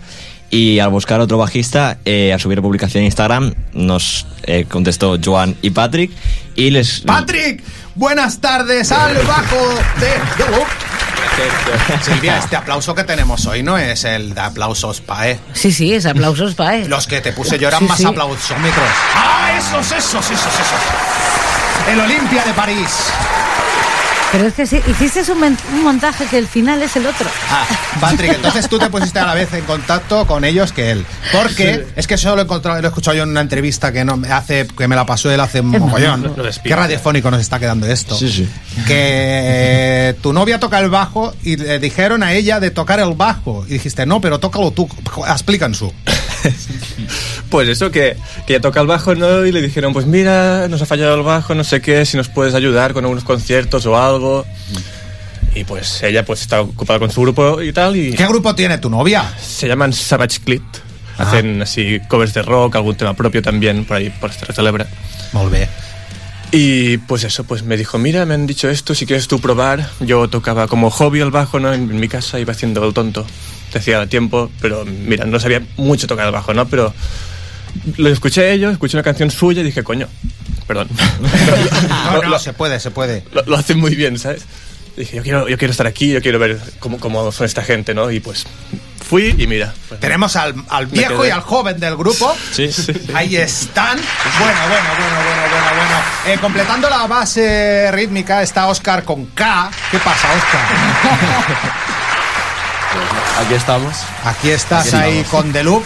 Y 0.53 0.81
al 0.81 0.91
buscar 0.91 1.21
otro 1.21 1.39
bajista, 1.39 1.99
eh, 2.05 2.33
al 2.33 2.41
subir 2.41 2.61
publicación 2.61 3.03
en 3.03 3.07
Instagram, 3.07 3.55
nos 3.73 4.27
eh, 4.43 4.65
contestó 4.69 5.17
Joan 5.25 5.55
y 5.63 5.71
Patrick. 5.71 6.11
Y 6.57 6.71
les. 6.71 7.01
Patrick, 7.03 7.63
buenas 8.01 8.39
tardes 8.41 8.91
al 8.93 9.15
bajo 9.27 9.57
de 10.01 10.09
The. 10.39 12.03
Silvia, 12.03 12.39
este 12.39 12.57
aplauso 12.57 12.95
que 12.95 13.05
tenemos 13.05 13.45
hoy 13.45 13.63
no 13.63 13.77
es 13.77 14.05
el 14.05 14.35
de 14.35 14.41
aplausos 14.41 15.03
PAE. 15.03 15.39
Sí, 15.53 15.71
sí, 15.71 15.93
es 15.93 16.07
aplausos 16.07 16.55
para 16.55 16.77
él. 16.77 16.89
Los 16.89 17.07
que 17.07 17.21
te 17.21 17.33
puse 17.33 17.59
yo 17.59 17.69
eran 17.69 17.81
Sí, 17.81 17.85
más 17.87 17.99
sí. 17.99 18.07
aplausómetros. 18.07 18.89
¡Ah, 19.15 19.51
esos, 19.59 19.87
esos, 19.93 20.25
esos, 20.31 20.47
esos! 20.47 21.91
El 21.93 22.01
Olimpia 22.01 22.43
de 22.43 22.53
París. 22.55 22.89
Pero 24.33 24.47
es 24.47 24.55
que 24.55 24.67
sí, 24.67 24.81
hiciste 24.87 25.33
un, 25.33 25.43
un 25.43 25.83
montaje 25.83 26.27
que 26.27 26.39
el 26.39 26.47
final 26.47 26.81
es 26.83 26.95
el 26.97 27.07
otro. 27.07 27.29
Ah, 27.51 27.67
Patrick, 28.01 28.35
entonces 28.35 28.69
tú 28.69 28.79
te 28.79 28.89
pusiste 28.89 29.19
a 29.19 29.27
la 29.27 29.35
vez 29.35 29.53
en 29.55 29.65
contacto 29.65 30.27
con 30.27 30.45
ellos 30.45 30.73
que 30.73 30.93
él. 30.93 31.05
Porque 31.33 31.87
es 31.97 32.07
que 32.07 32.15
eso 32.15 32.35
lo 32.37 32.43
he, 32.43 32.45
encontrado, 32.45 32.81
lo 32.81 32.87
he 32.87 32.89
escuchado 32.89 33.17
yo 33.17 33.25
en 33.25 33.31
una 33.31 33.41
entrevista 33.41 33.93
que 33.93 34.05
no 34.05 34.17
me 34.17 34.29
hace 34.29 34.67
que 34.67 34.87
me 34.87 34.95
la 34.95 35.05
pasó 35.05 35.31
él 35.31 35.41
hace 35.41 35.61
un 35.61 35.69
mogollón. 35.69 36.35
Qué 36.63 36.77
radiofónico 36.77 37.31
nos 37.31 37.41
está 37.41 37.59
quedando 37.59 37.87
esto. 37.87 38.15
Sí, 38.15 38.31
sí. 38.31 38.49
Que 38.87 40.17
tu 40.23 40.33
novia 40.33 40.61
toca 40.61 40.79
el 40.79 40.91
bajo 40.91 41.35
y 41.43 41.57
le 41.57 41.79
dijeron 41.79 42.23
a 42.23 42.33
ella 42.33 42.61
de 42.61 42.71
tocar 42.71 43.01
el 43.01 43.15
bajo. 43.15 43.65
Y 43.67 43.75
dijiste, 43.75 44.07
no, 44.07 44.21
pero 44.21 44.39
tócalo 44.39 44.71
tú. 44.71 44.89
Explícanos. 45.29 45.85
Pues 47.51 47.69
eso, 47.69 47.91
que, 47.91 48.17
que 48.47 48.55
ella 48.55 48.61
toca 48.61 48.81
el 48.81 48.87
bajo, 48.87 49.17
¿no? 49.17 49.45
Y 49.45 49.51
le 49.51 49.61
dijeron, 49.61 49.93
pues 49.93 50.07
mira, 50.07 50.69
nos 50.69 50.83
ha 50.83 50.87
fallado 50.87 51.17
el 51.17 51.23
bajo, 51.23 51.53
no 51.57 51.65
sé 51.65 51.81
qué, 51.81 52.07
si 52.07 52.17
nos 52.17 52.29
puedes 52.29 52.55
ayudar 52.55 52.93
con 52.93 53.05
algunos 53.05 53.25
conciertos 53.25 53.87
o 53.87 53.99
algo. 53.99 54.20
Y 55.55 55.65
pues 55.65 56.03
ella 56.03 56.25
pues 56.25 56.43
está 56.43 56.61
ocupada 56.61 56.99
con 56.99 57.11
su 57.11 57.23
grupo 57.23 57.61
y 57.61 57.73
tal, 57.73 57.97
y 57.97 58.13
¿Qué 58.13 58.27
grupo 58.27 58.55
tiene 58.55 58.79
tu 58.79 58.89
novia? 58.89 59.35
se 59.41 59.67
llaman 59.67 59.93
Savage 59.93 60.41
Clit. 60.45 60.63
Hacen 61.19 61.61
así 61.61 62.01
covers 62.09 62.33
de 62.33 62.43
rock, 62.43 62.77
algún 62.77 62.95
tema 62.95 63.13
propio 63.15 63.43
también, 63.43 63.85
por 63.85 63.99
ahí, 63.99 64.09
por 64.09 64.31
este 64.31 64.53
celebra. 64.55 64.87
Molt 65.33 65.53
bé. 65.53 65.69
Y 66.53 66.97
pues 66.99 67.25
eso, 67.25 67.45
pues 67.45 67.63
me 67.63 67.77
dijo, 67.77 67.99
mira, 67.99 68.27
me 68.27 68.35
han 68.35 68.47
dicho 68.47 68.69
esto, 68.69 68.95
si 68.95 69.07
quieres 69.07 69.29
tú 69.29 69.41
probar. 69.41 69.89
Yo 70.01 70.29
tocaba 70.29 70.67
como 70.67 70.91
hobby 70.91 71.21
el 71.21 71.31
bajo, 71.31 71.61
¿no? 71.61 71.73
En, 71.73 72.01
mi 72.01 72.09
casa 72.09 72.41
iba 72.41 72.53
haciendo 72.53 72.85
el 72.85 72.95
tonto. 72.95 73.27
Te 73.71 73.79
hacía 73.79 74.07
tiempo, 74.09 74.51
pero 74.61 74.85
mira, 74.85 75.27
no 75.27 75.39
sabía 75.39 75.63
mucho 75.77 76.07
tocar 76.07 76.27
el 76.27 76.33
bajo, 76.33 76.55
¿no? 76.55 76.67
Pero 76.67 76.93
lo 77.99 78.09
escuché 78.09 78.43
a 78.43 78.51
ellos, 78.51 78.73
escuché 78.73 78.97
una 78.97 79.05
canción 79.05 79.31
suya 79.31 79.61
y 79.61 79.65
dije, 79.65 79.85
coño, 79.85 80.09
perdón. 80.71 80.89
No, 81.89 82.13
lo, 82.17 82.23
no, 82.23 82.29
lo- 82.31 82.39
se 82.39 82.53
puede, 82.53 82.79
se 82.79 82.93
puede. 82.93 83.25
lo- 83.33 83.43
lo 83.45 83.57
hacen 83.57 83.79
muy 83.81 83.97
bien, 83.97 84.19
¿sabes? 84.19 84.43
Dije, 84.97 85.17
yo 85.17 85.23
quiero, 85.23 85.49
yo 85.49 85.59
quiero 85.59 85.73
estar 85.73 85.87
aquí, 85.87 86.13
yo 86.13 86.21
quiero 86.23 86.39
ver 86.39 86.61
cómo, 86.79 86.99
cómo 87.01 87.33
son 87.33 87.47
esta 87.47 87.63
gente, 87.63 87.93
¿no? 87.95 88.11
Y 88.11 88.21
pues 88.21 88.47
fui 89.09 89.35
y 89.37 89.47
mira. 89.49 89.73
pues, 89.89 89.99
Tenemos 90.01 90.37
al, 90.37 90.53
viejo 90.87 91.27
y 91.27 91.31
al 91.31 91.41
joven 91.41 91.81
del 91.81 91.97
grupo. 91.97 92.33
Sí, 92.53 92.71
sí. 92.71 92.93
Ahí 93.15 93.35
están. 93.37 93.97
Bueno, 93.99 94.61
bueno, 94.69 94.89
bueno, 94.99 95.17
bueno, 95.25 95.43
bueno, 95.51 95.67
bueno. 95.77 96.35
Eh, 96.35 96.39
completando 96.41 96.89
la 96.91 97.07
base 97.09 97.91
rítmica 97.93 98.43
está 98.43 98.67
Oscar 98.69 99.03
con 99.05 99.27
K. 99.27 99.71
¿Qué 99.91 99.99
pasa, 99.99 100.29
Oscar? 100.33 100.61
Aquí 103.45 103.55
estamos. 103.55 103.95
Aquí 104.25 104.51
estás 104.51 104.93
ahí 104.95 105.25
con 105.31 105.53
The 105.53 105.63
Loop. 105.65 105.85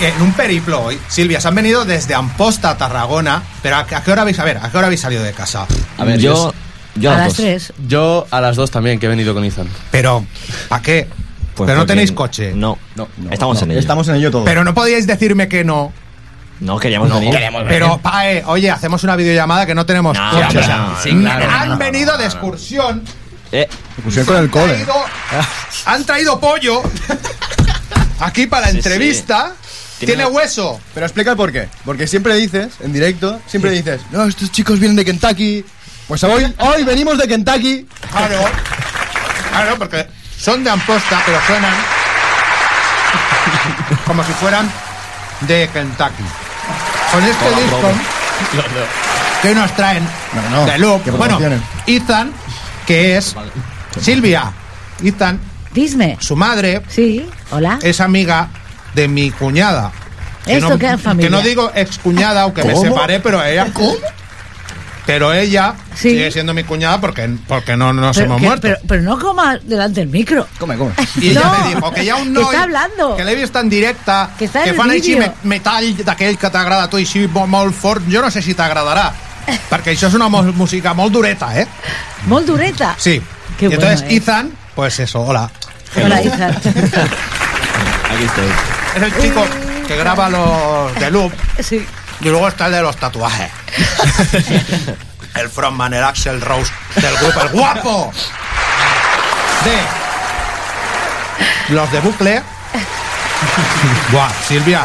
En 0.00 0.20
un 0.22 0.32
periplo 0.32 0.82
hoy. 0.82 0.98
Silvia, 1.08 1.40
se 1.40 1.48
han 1.48 1.54
venido 1.54 1.84
desde 1.84 2.14
Amposta 2.14 2.70
a 2.70 2.76
Tarragona. 2.76 3.42
Pero 3.62 3.76
¿a, 3.76 3.86
qué 3.86 4.10
hora 4.10 4.22
habéis, 4.22 4.38
a 4.38 4.44
ver, 4.44 4.58
¿a 4.58 4.70
qué 4.70 4.76
hora 4.76 4.86
habéis 4.88 5.00
salido 5.00 5.22
de 5.22 5.32
casa? 5.32 5.66
A 5.98 6.04
ver, 6.04 6.18
yo- 6.18 6.52
a 6.96 7.00
las 7.00 7.16
las 7.18 7.26
dos. 7.26 7.36
tres. 7.36 7.72
Yo 7.88 8.26
a 8.30 8.40
las 8.40 8.56
dos 8.56 8.70
también, 8.70 8.98
que 9.00 9.06
he 9.06 9.08
venido 9.08 9.34
con 9.34 9.44
Ethan. 9.44 9.68
Pero, 9.90 10.24
¿a 10.70 10.80
qué? 10.82 11.08
Pues 11.54 11.66
pero 11.68 11.78
no 11.78 11.86
tenéis 11.86 12.12
coche. 12.12 12.52
No, 12.54 12.78
No, 12.96 13.08
no, 13.16 13.30
Estamos 13.30 13.58
no, 13.58 13.64
en 13.64 13.70
ello. 13.72 13.80
Estamos 13.80 14.08
en 14.08 14.16
ello 14.16 14.30
todo. 14.30 14.44
Pero 14.44 14.64
no 14.64 14.74
podíais 14.74 15.06
decirme 15.06 15.48
que 15.48 15.64
no. 15.64 15.92
No 16.60 16.78
queríamos 16.78 17.12
venir. 17.12 17.36
Pero, 17.68 17.98
Pae, 17.98 18.42
oye, 18.46 18.70
hacemos 18.70 19.02
una 19.04 19.16
videollamada 19.16 19.66
que 19.66 19.74
no 19.74 19.84
tenemos 19.86 20.16
No, 20.16 20.30
coche. 20.30 20.44
hombre, 20.44 20.60
o 20.60 20.64
sea, 20.64 20.76
no, 20.78 21.00
sí, 21.02 21.10
claro. 21.16 21.50
han 21.50 21.78
venido 21.78 22.16
de 22.16 22.24
excursión. 22.26 23.02
Eh, 23.56 23.68
Pusieron 24.02 24.26
con 24.26 24.36
el 24.42 24.50
cole. 24.50 24.74
traído- 24.84 25.04
han 25.86 26.04
traído 26.04 26.40
pollo 26.40 26.82
aquí 28.20 28.46
para 28.48 28.66
la 28.66 28.72
Sí, 28.72 28.78
entrevista. 28.78 29.52
sí. 29.98 30.06
Tiene 30.06 30.26
hueso. 30.26 30.80
Pero 30.92 31.06
explica 31.06 31.30
el 31.30 31.36
por 31.36 31.52
qué. 31.52 31.68
Porque 31.84 32.08
siempre 32.08 32.34
dices, 32.34 32.72
en 32.80 32.92
directo, 32.92 33.40
siempre 33.46 33.70
dices, 33.70 34.00
no, 34.10 34.24
estos 34.24 34.50
chicos 34.50 34.80
vienen 34.80 34.96
de 34.96 35.04
Kentucky. 35.04 35.64
Pues 36.08 36.22
hoy, 36.24 36.52
hoy 36.58 36.82
venimos 36.82 37.16
de 37.16 37.28
Kentucky. 37.28 37.86
Claro. 38.10 38.44
Claro, 39.50 39.78
porque 39.78 40.08
son 40.36 40.64
de 40.64 40.70
Amposta, 40.70 41.22
pero 41.24 41.38
suenan 41.46 41.74
como 44.06 44.24
si 44.24 44.32
fueran 44.32 44.70
de 45.42 45.68
Kentucky. 45.72 46.24
Con 47.12 47.22
este 47.24 47.44
disco 47.50 47.92
que 49.42 49.54
nos 49.54 49.74
traen 49.76 50.06
No, 50.32 50.50
no, 50.50 50.66
de 50.66 50.78
Loop. 50.78 51.08
Bueno. 51.16 51.38
Ethan, 51.86 52.32
que 52.86 53.16
es 53.16 53.34
Silvia. 54.00 54.52
Ethan, 55.02 55.40
Disney. 55.72 56.16
su 56.20 56.36
madre, 56.36 56.82
Sí, 56.88 57.26
hola. 57.50 57.78
es 57.82 58.00
amiga 58.00 58.48
de 58.94 59.08
mi 59.08 59.30
cuñada. 59.30 59.90
Que 60.44 60.56
Esto 60.58 60.76
no, 60.78 60.98
familia. 60.98 61.26
Que 61.28 61.30
no 61.30 61.42
digo 61.42 61.70
excuñada, 61.74 62.42
aunque 62.42 62.62
me 62.64 62.76
separé, 62.76 63.18
pero 63.20 63.42
ella. 63.42 63.66
Pero 65.06 65.34
ella 65.34 65.74
Sí. 65.94 66.10
sigue 66.10 66.30
siendo 66.30 66.54
mi 66.54 66.64
cuñada 66.64 66.98
porque, 66.98 67.28
porque 67.46 67.76
no 67.76 67.92
nos 67.92 68.16
pero, 68.16 68.26
hemos 68.26 68.40
que- 68.40 68.46
muerto. 68.46 68.62
pero, 68.62 68.78
pero 68.88 69.02
no 69.02 69.18
coma 69.18 69.58
delante 69.58 70.00
del 70.00 70.08
micro. 70.08 70.46
Come, 70.58 70.76
come. 70.78 70.92
I 71.20 71.28
ella 71.30 71.42
No, 71.42 71.58
me 71.64 71.74
dijo 71.74 71.92
que 71.92 72.10
ha 72.10 72.16
un 72.16 72.24
que 72.24 72.30
noi 72.40 72.54
està 72.54 72.62
hablando. 72.62 73.16
que 73.16 73.24
l'he 73.24 73.34
vist 73.34 73.54
en 73.56 73.68
directe 73.68 74.12
Que 74.38 74.46
està 74.48 74.62
en 74.62 74.68
el 74.70 74.76
fan 74.76 74.90
així 74.90 75.16
me- 75.16 75.32
metall 75.42 75.94
d'aquell 76.04 76.38
que 76.38 76.48
t'agrada 76.50 76.84
a 76.84 76.88
tu 76.90 76.96
així 76.96 77.28
mo- 77.28 77.46
molt 77.46 77.74
fort 77.74 78.02
jo 78.10 78.22
no 78.22 78.30
sé 78.30 78.40
si 78.40 78.54
t'agradarà 78.54 79.12
perquè 79.70 79.92
això 79.94 80.08
és 80.08 80.14
una 80.14 80.28
música 80.28 80.94
molt 80.94 81.12
dureta 81.12 81.58
eh 81.58 81.66
Molt 82.26 82.46
dureta. 82.46 82.94
sí 82.98 83.22
Qué 83.58 83.66
y 83.66 83.72
entonces 83.74 84.02
eh. 84.02 84.16
Ethan 84.16 84.50
pues 84.74 84.98
eso 85.00 85.22
hola 85.22 85.50
Hola, 85.96 86.22
hija. 86.22 86.48
aquí 88.14 88.24
estoy. 88.24 88.48
es 88.96 89.02
el 89.02 89.20
chico 89.20 89.46
que 89.86 89.96
graba 89.96 90.28
los 90.28 90.94
de 90.98 91.10
loop 91.10 91.32
Sí. 91.60 91.84
y 92.20 92.28
luego 92.28 92.48
está 92.48 92.66
el 92.66 92.72
de 92.72 92.82
los 92.82 92.96
tatuajes 92.96 93.50
el 95.34 95.48
frontman 95.48 95.94
el 95.94 96.04
Axel 96.04 96.40
Rose 96.40 96.72
del 96.96 97.16
grupo 97.16 97.40
el 97.42 97.48
guapo 97.50 98.12
de 99.64 99.78
los 101.74 101.90
de 101.92 102.00
bucle 102.00 102.42
Buah, 104.12 104.30
Silvia 104.48 104.84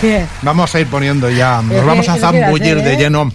¿Qué? 0.00 0.24
Vamos 0.42 0.74
a 0.74 0.80
ir 0.80 0.86
poniendo 0.86 1.28
ya, 1.28 1.60
nos 1.60 1.84
vamos 1.84 2.08
a 2.08 2.16
zambullir 2.16 2.80
de 2.82 2.94
¿eh? 2.94 2.96
lleno 2.96 3.30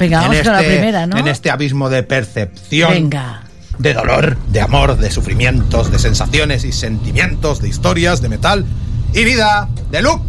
Venga, 0.00 0.22
vamos 0.22 0.36
en, 0.36 0.44
con 0.44 0.52
la 0.54 0.60
este, 0.62 0.72
primera, 0.72 1.06
¿no? 1.06 1.18
en 1.18 1.28
este 1.28 1.50
abismo 1.50 1.90
de 1.90 2.02
percepción, 2.02 2.90
Venga. 2.90 3.42
de 3.78 3.92
dolor, 3.92 4.38
de 4.48 4.60
amor, 4.62 4.96
de 4.96 5.10
sufrimientos, 5.10 5.92
de 5.92 5.98
sensaciones 5.98 6.64
y 6.64 6.72
sentimientos, 6.72 7.60
de 7.60 7.68
historias, 7.68 8.22
de 8.22 8.30
metal 8.30 8.64
y 9.12 9.24
vida, 9.24 9.68
de 9.90 10.00
loop. 10.00 10.22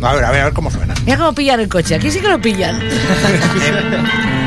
A 0.00 0.14
ver, 0.14 0.24
a 0.24 0.30
ver, 0.30 0.40
a 0.40 0.44
ver 0.44 0.54
cómo 0.54 0.70
suena. 0.70 0.94
Mira 1.04 1.18
cómo 1.18 1.34
pillan 1.34 1.60
el 1.60 1.68
coche. 1.68 1.94
Aquí 1.94 2.10
sí 2.10 2.20
que 2.20 2.28
lo 2.28 2.40
pillan. 2.40 2.80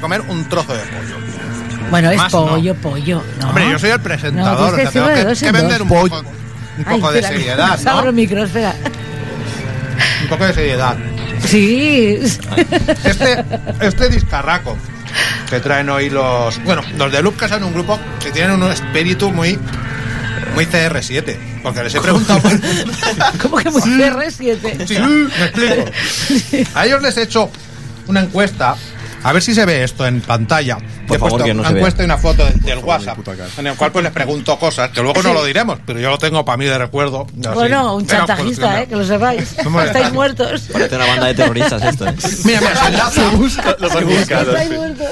comer 0.00 0.20
un 0.22 0.48
trozo 0.48 0.72
de 0.74 0.80
pollo. 0.80 1.16
Bueno, 1.90 2.10
es 2.10 2.18
no. 2.18 2.28
pollo, 2.28 2.74
pollo. 2.74 3.22
¿no? 3.40 3.48
Hombre, 3.48 3.70
yo 3.70 3.78
soy 3.78 3.90
el 3.90 4.00
presentador, 4.00 4.70
No, 4.70 4.76
tienes 4.76 4.88
o 4.88 4.90
sea, 4.90 4.90
tengo 4.90 5.06
que 5.08 5.34
que, 5.34 5.40
que 5.46 5.52
vender 5.52 5.82
un 5.82 5.88
poco, 5.88 6.18
un 6.20 6.84
Ay, 6.86 6.96
poco 6.96 7.12
de 7.12 7.18
espera, 7.20 7.38
seriedad, 7.38 7.78
Abro 7.86 8.02
¿no? 8.02 8.08
el 8.10 8.14
micro, 8.14 8.44
espera. 8.44 8.74
Un 10.22 10.28
poco 10.28 10.46
de 10.46 10.52
seriedad. 10.54 10.96
Sí. 11.44 12.18
Este, 13.04 13.44
este 13.80 14.08
discarraco 14.10 14.76
que 15.48 15.60
traen 15.60 15.88
hoy 15.88 16.10
los. 16.10 16.62
Bueno, 16.64 16.82
los 16.96 17.10
de 17.12 17.22
que 17.34 17.48
son 17.48 17.64
un 17.64 17.72
grupo 17.72 17.98
que 18.22 18.30
tienen 18.32 18.62
un 18.62 18.70
espíritu 18.70 19.30
muy. 19.30 19.58
Muy 20.54 20.66
CR7. 20.66 21.36
Porque 21.62 21.84
les 21.84 21.94
he 21.94 22.00
preguntado. 22.00 22.40
por- 22.40 22.60
¿Cómo 23.42 23.56
que 23.58 23.70
muy 23.70 23.80
CR7? 23.82 24.86
Sí, 24.86 24.98
me 24.98 25.44
explico. 25.44 26.70
A 26.74 26.86
ellos 26.86 27.00
les 27.02 27.16
he 27.16 27.22
hecho 27.22 27.50
una 28.08 28.20
encuesta. 28.20 28.74
A 29.24 29.32
ver 29.32 29.42
si 29.42 29.54
se 29.54 29.64
ve 29.64 29.82
esto 29.82 30.06
en 30.06 30.20
pantalla. 30.20 30.76
Por 31.06 31.16
he 31.16 31.18
favor, 31.18 31.30
puesto 31.30 31.44
que 31.46 31.54
no 31.54 31.60
una 31.60 31.68
se 31.68 31.74
vea. 31.74 31.92
y 31.98 32.02
una 32.04 32.18
foto 32.18 32.44
de- 32.44 32.52
del 32.52 32.78
WhatsApp. 32.78 33.18
En 33.58 33.66
el 33.66 33.74
cual 33.74 33.90
pues 33.92 34.02
les 34.04 34.12
pregunto 34.12 34.58
cosas 34.58 34.90
que 34.90 35.02
luego 35.02 35.22
no 35.22 35.32
lo 35.34 35.44
diremos, 35.44 35.78
pero 35.84 35.98
yo 35.98 36.10
lo 36.10 36.18
tengo 36.18 36.44
para 36.44 36.56
mí 36.56 36.64
de 36.66 36.78
recuerdo. 36.78 37.26
así. 37.40 37.48
Bueno, 37.54 37.96
un 37.96 38.06
Pero, 38.06 38.18
chantajista, 38.26 38.70
pues, 38.70 38.82
¿eh? 38.82 38.86
Que 38.88 38.96
lo 38.96 39.04
sepáis. 39.04 39.52
Estáis 39.86 40.12
muertos. 40.12 40.62
Parece 40.72 40.96
una 40.96 41.06
banda 41.06 41.26
de 41.26 41.34
terroristas 41.34 41.82
esto, 41.82 42.06
¿eh? 42.08 42.14
Mira, 42.44 42.60
mira, 42.60 42.76
se 42.76 42.86
enlaza. 42.86 43.76
Los 43.80 43.92
han 43.96 44.06
buscado. 44.06 44.50
Estáis 44.52 44.70
muertos. 44.70 45.06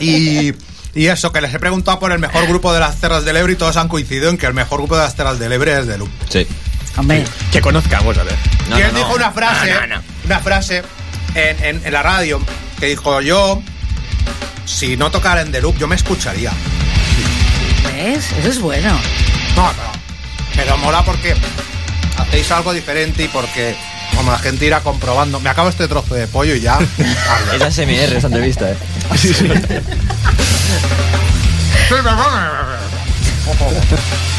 Y, 0.00 0.54
y 0.94 1.06
eso, 1.06 1.30
que 1.32 1.40
les 1.40 1.52
he 1.52 1.58
preguntado 1.58 1.98
por 1.98 2.12
el 2.12 2.18
mejor 2.18 2.46
grupo 2.46 2.72
de 2.72 2.80
las 2.80 2.96
Terras 3.00 3.24
del 3.24 3.36
Ebre 3.36 3.52
y 3.52 3.56
todos 3.56 3.76
han 3.76 3.88
coincidido 3.88 4.30
en 4.30 4.38
que 4.38 4.46
el 4.46 4.54
mejor 4.54 4.78
grupo 4.78 4.96
de 4.96 5.02
las 5.02 5.14
Terras 5.14 5.38
del 5.38 5.52
Ebre 5.52 5.78
es 5.78 5.86
de 5.86 5.98
Loop. 5.98 6.08
Sí. 6.28 6.46
Hombre, 6.96 7.24
Que 7.52 7.60
conozcamos, 7.60 8.16
a 8.16 8.22
ver. 8.22 8.34
No, 8.70 8.78
y 8.78 8.82
él 8.82 8.88
no, 8.92 8.98
dijo 8.98 9.10
no. 9.10 9.16
una 9.16 9.30
frase, 9.30 9.74
una 10.24 10.38
frase 10.40 10.82
en, 11.34 11.62
en- 11.64 11.82
en 11.86 11.92
la 11.92 12.02
radio 12.02 12.40
que 12.78 12.86
dijo 12.86 13.20
yo, 13.20 13.62
si 14.64 14.96
no 14.96 15.10
tocara 15.10 15.40
en 15.40 15.52
The 15.52 15.60
Loop, 15.60 15.78
yo 15.78 15.88
me 15.88 15.96
escucharía. 15.96 16.52
¿ves? 17.92 18.32
Eso 18.32 18.48
es 18.48 18.60
bueno. 18.60 18.92
No, 19.54 19.72
pero, 19.74 19.92
pero 20.54 20.78
mola 20.78 21.04
porque 21.04 21.34
hacéis 22.18 22.50
algo 22.50 22.72
diferente 22.72 23.24
y 23.24 23.28
porque 23.28 23.76
como 24.16 24.32
la 24.32 24.38
gente 24.38 24.66
irá 24.66 24.80
comprobando. 24.80 25.40
Me 25.40 25.50
acabo 25.50 25.68
este 25.68 25.86
trozo 25.88 26.14
de 26.14 26.26
pollo 26.26 26.54
y 26.54 26.60
ya. 26.60 26.78
Es 27.54 27.62
ASMR 27.62 28.16
esa 28.16 28.26
entrevista, 28.26 28.70
¿eh? 28.70 28.76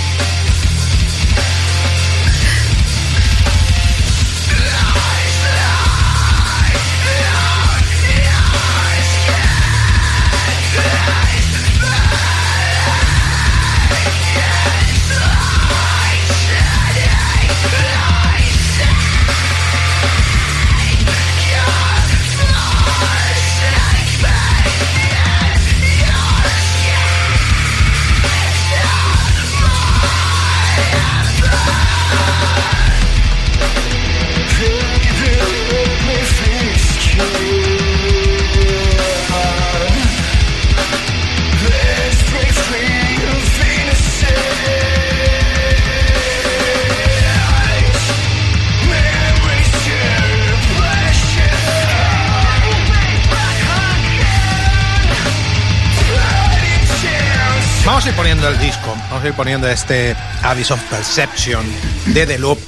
Vamos 57.98 58.06
a 58.06 58.10
ir 58.12 58.16
poniendo 58.16 58.48
el 58.48 58.60
disco, 58.60 58.96
vamos 59.10 59.24
a 59.24 59.28
ir 59.28 59.34
poniendo 59.34 59.68
este 59.68 60.16
Abyss 60.44 60.70
of 60.70 60.80
Perception 60.84 61.66
de 62.06 62.28
The 62.28 62.38
Loop, 62.38 62.60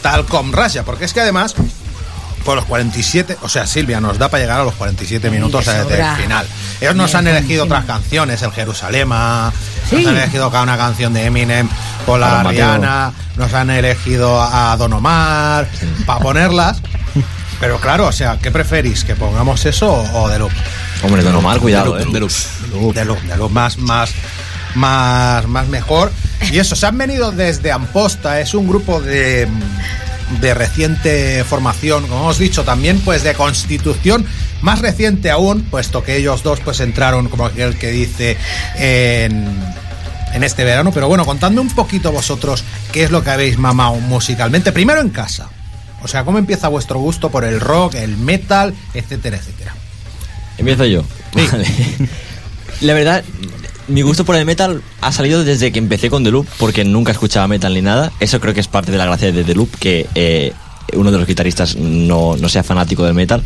tal 0.00 0.24
como 0.26 0.52
Russia, 0.52 0.84
porque 0.84 1.06
es 1.06 1.12
que 1.12 1.20
además, 1.20 1.56
por 2.44 2.54
los 2.54 2.66
47, 2.66 3.36
o 3.42 3.48
sea, 3.48 3.66
Silvia 3.66 4.00
nos 4.00 4.16
da 4.16 4.28
para 4.28 4.44
llegar 4.44 4.60
a 4.60 4.62
los 4.62 4.74
47 4.74 5.28
minutos 5.28 5.66
de 5.66 5.72
desde 5.72 6.00
el 6.00 6.16
final. 6.16 6.46
Ellos 6.80 6.94
nos 6.94 7.16
han 7.16 7.26
elegido 7.26 7.64
otras 7.64 7.84
canciones, 7.84 8.40
el 8.42 8.52
Jerusalema, 8.52 9.52
Sí. 9.90 9.96
nos 9.96 10.06
han 10.06 10.18
elegido 10.18 10.52
cada 10.52 10.62
una 10.62 10.76
canción 10.76 11.12
de 11.12 11.24
Eminem, 11.24 11.68
con 12.06 12.20
la. 12.20 12.44
Rihanna, 12.44 13.12
nos 13.34 13.52
han 13.54 13.70
elegido 13.70 14.40
a 14.40 14.76
Don 14.76 14.92
Omar, 14.92 15.66
para 16.06 16.20
ponerlas. 16.20 16.80
Pero 17.58 17.80
claro, 17.80 18.06
o 18.06 18.12
sea, 18.12 18.38
¿qué 18.38 18.52
preferís? 18.52 19.02
¿Que 19.02 19.16
pongamos 19.16 19.64
eso 19.64 19.92
o, 19.92 20.22
o 20.22 20.30
The 20.30 20.38
Loop? 20.38 20.52
Hombre, 21.02 21.22
Don 21.24 21.34
Omar, 21.34 21.58
cuidado, 21.58 21.98
¿eh? 21.98 22.04
de 22.04 22.20
luz, 22.20 22.46
de 22.94 23.04
luz, 23.04 23.20
de 23.26 23.36
luz, 23.36 23.50
más, 23.50 23.78
más, 23.78 24.10
más, 24.76 25.46
más 25.46 25.68
mejor. 25.68 26.12
Y 26.52 26.58
eso, 26.58 26.76
se 26.76 26.86
han 26.86 26.96
venido 26.98 27.32
desde 27.32 27.72
Amposta, 27.72 28.40
es 28.40 28.54
un 28.54 28.68
grupo 28.68 29.00
de, 29.00 29.48
de 30.40 30.54
reciente 30.54 31.42
formación, 31.44 32.06
como 32.06 32.20
hemos 32.20 32.38
dicho, 32.38 32.64
también 32.64 33.00
pues 33.00 33.22
de 33.24 33.34
constitución 33.34 34.26
más 34.62 34.80
reciente 34.80 35.30
aún, 35.30 35.62
puesto 35.62 36.02
que 36.02 36.16
ellos 36.16 36.42
dos 36.42 36.60
pues 36.60 36.80
entraron, 36.80 37.28
como 37.28 37.48
el 37.48 37.76
que 37.78 37.90
dice, 37.90 38.36
en, 38.76 39.46
en 40.32 40.44
este 40.44 40.64
verano. 40.64 40.92
Pero 40.92 41.08
bueno, 41.08 41.24
contadme 41.24 41.60
un 41.60 41.70
poquito 41.70 42.12
vosotros 42.12 42.64
qué 42.92 43.04
es 43.04 43.10
lo 43.10 43.22
que 43.22 43.30
habéis 43.30 43.58
mamado 43.58 43.96
musicalmente, 43.96 44.72
primero 44.72 45.00
en 45.00 45.10
casa. 45.10 45.48
O 46.02 46.08
sea, 46.08 46.24
¿cómo 46.24 46.38
empieza 46.38 46.68
vuestro 46.68 47.00
gusto 47.00 47.30
por 47.30 47.44
el 47.44 47.60
rock, 47.60 47.94
el 47.94 48.16
metal, 48.16 48.74
etcétera, 48.94 49.38
etcétera? 49.38 49.74
Empiezo 50.58 50.84
yo. 50.84 51.02
Vale. 51.32 51.66
La 52.80 52.92
verdad, 52.92 53.24
mi 53.88 54.02
gusto 54.02 54.24
por 54.24 54.36
el 54.36 54.44
metal 54.44 54.82
ha 55.00 55.12
salido 55.12 55.44
desde 55.44 55.72
que 55.72 55.78
empecé 55.78 56.10
con 56.10 56.24
The 56.24 56.30
Loop, 56.30 56.46
porque 56.58 56.84
nunca 56.84 57.12
escuchaba 57.12 57.48
metal 57.48 57.74
ni 57.74 57.82
nada. 57.82 58.12
Eso 58.20 58.40
creo 58.40 58.54
que 58.54 58.60
es 58.60 58.68
parte 58.68 58.92
de 58.92 58.98
la 58.98 59.06
gracia 59.06 59.32
de 59.32 59.44
The 59.44 59.54
Loop, 59.54 59.76
que 59.78 60.06
eh, 60.14 60.52
uno 60.94 61.10
de 61.10 61.18
los 61.18 61.26
guitarristas 61.26 61.76
no, 61.76 62.36
no 62.36 62.48
sea 62.48 62.62
fanático 62.62 63.04
del 63.04 63.14
metal. 63.14 63.42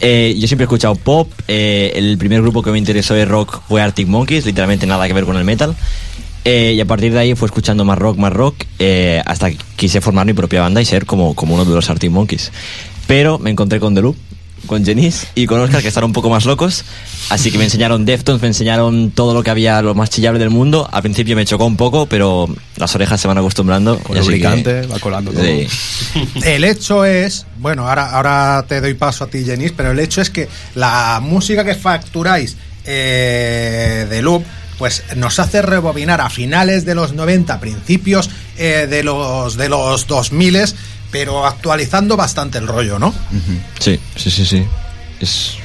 Eh, 0.00 0.36
yo 0.38 0.46
siempre 0.46 0.64
he 0.64 0.66
escuchado 0.66 0.94
pop. 0.94 1.30
eh, 1.48 1.92
el 1.94 2.18
primer 2.18 2.42
grupo 2.42 2.62
que 2.62 2.70
me 2.70 2.78
interesó 2.78 3.14
de 3.14 3.24
rock 3.24 3.62
fue 3.68 3.80
Arctic 3.80 4.08
Monkeys, 4.08 4.44
literalmente 4.44 4.86
nada 4.86 5.06
que 5.06 5.12
ver 5.12 5.24
con 5.24 5.36
el 5.36 5.44
metal. 5.44 5.74
Y 6.46 6.78
a 6.78 6.84
partir 6.84 7.10
de 7.10 7.20
ahí 7.20 7.34
fue 7.34 7.46
escuchando 7.46 7.86
más 7.86 7.96
rock, 7.96 8.18
más 8.18 8.30
rock, 8.30 8.56
hasta 9.24 9.50
que 9.50 9.56
quise 9.76 10.02
formar 10.02 10.26
mi 10.26 10.34
propia 10.34 10.60
banda 10.60 10.82
y 10.82 10.84
ser 10.84 11.06
como, 11.06 11.34
como 11.34 11.54
uno 11.54 11.64
de 11.64 11.74
los 11.74 11.88
Arctic 11.88 12.10
Monkeys. 12.10 12.52
Pero 13.06 13.38
me 13.38 13.50
encontré 13.50 13.80
con 13.80 13.94
The 13.94 14.02
Loop, 14.02 14.16
con 14.66 14.84
Jenice 14.84 15.26
y 15.34 15.46
con 15.46 15.60
Oscar, 15.60 15.82
que 15.82 15.88
estaban 15.88 16.08
un 16.08 16.12
poco 16.12 16.30
más 16.30 16.44
locos. 16.44 16.84
Así 17.30 17.50
que 17.50 17.58
me 17.58 17.64
enseñaron 17.64 18.04
Deftones, 18.04 18.42
me 18.42 18.48
enseñaron 18.48 19.10
todo 19.10 19.34
lo 19.34 19.42
que 19.42 19.50
había, 19.50 19.80
lo 19.82 19.94
más 19.94 20.10
chillable 20.10 20.38
del 20.38 20.50
mundo. 20.50 20.88
Al 20.92 21.02
principio 21.02 21.36
me 21.36 21.44
chocó 21.44 21.64
un 21.66 21.76
poco, 21.76 22.06
pero 22.06 22.48
las 22.76 22.94
orejas 22.94 23.20
se 23.20 23.28
van 23.28 23.38
acostumbrando. 23.38 23.98
Con 24.00 24.16
así 24.16 24.26
que- 24.26 24.32
lubricante, 24.38 24.86
va 24.86 24.98
colando 24.98 25.32
todo. 25.32 25.42
Sí. 25.42 25.66
El 26.44 26.64
hecho 26.64 27.04
es, 27.04 27.46
bueno, 27.58 27.88
ahora, 27.88 28.10
ahora 28.10 28.64
te 28.68 28.80
doy 28.80 28.94
paso 28.94 29.24
a 29.24 29.26
ti, 29.28 29.44
Jenis, 29.44 29.72
pero 29.76 29.90
el 29.92 29.98
hecho 30.00 30.20
es 30.20 30.30
que 30.30 30.48
la 30.74 31.20
música 31.22 31.64
que 31.64 31.74
facturáis 31.74 32.56
eh, 32.86 34.06
de 34.08 34.22
Loop, 34.22 34.44
pues 34.78 35.04
nos 35.16 35.38
hace 35.38 35.62
rebobinar 35.62 36.20
a 36.20 36.28
finales 36.30 36.84
de 36.84 36.94
los 36.94 37.12
90, 37.12 37.60
principios 37.60 38.28
eh, 38.58 38.86
de 38.90 39.02
los 39.04 39.56
de 39.56 39.68
los 39.68 40.06
2000, 40.06 40.58
pero 41.14 41.46
actualizando 41.46 42.16
bastante 42.16 42.58
el 42.58 42.66
rollo, 42.66 42.98
¿no? 42.98 43.14
Sí, 43.78 44.00
sí, 44.16 44.32
sí, 44.32 44.44
sí. 44.44 44.64
Es 45.20 45.58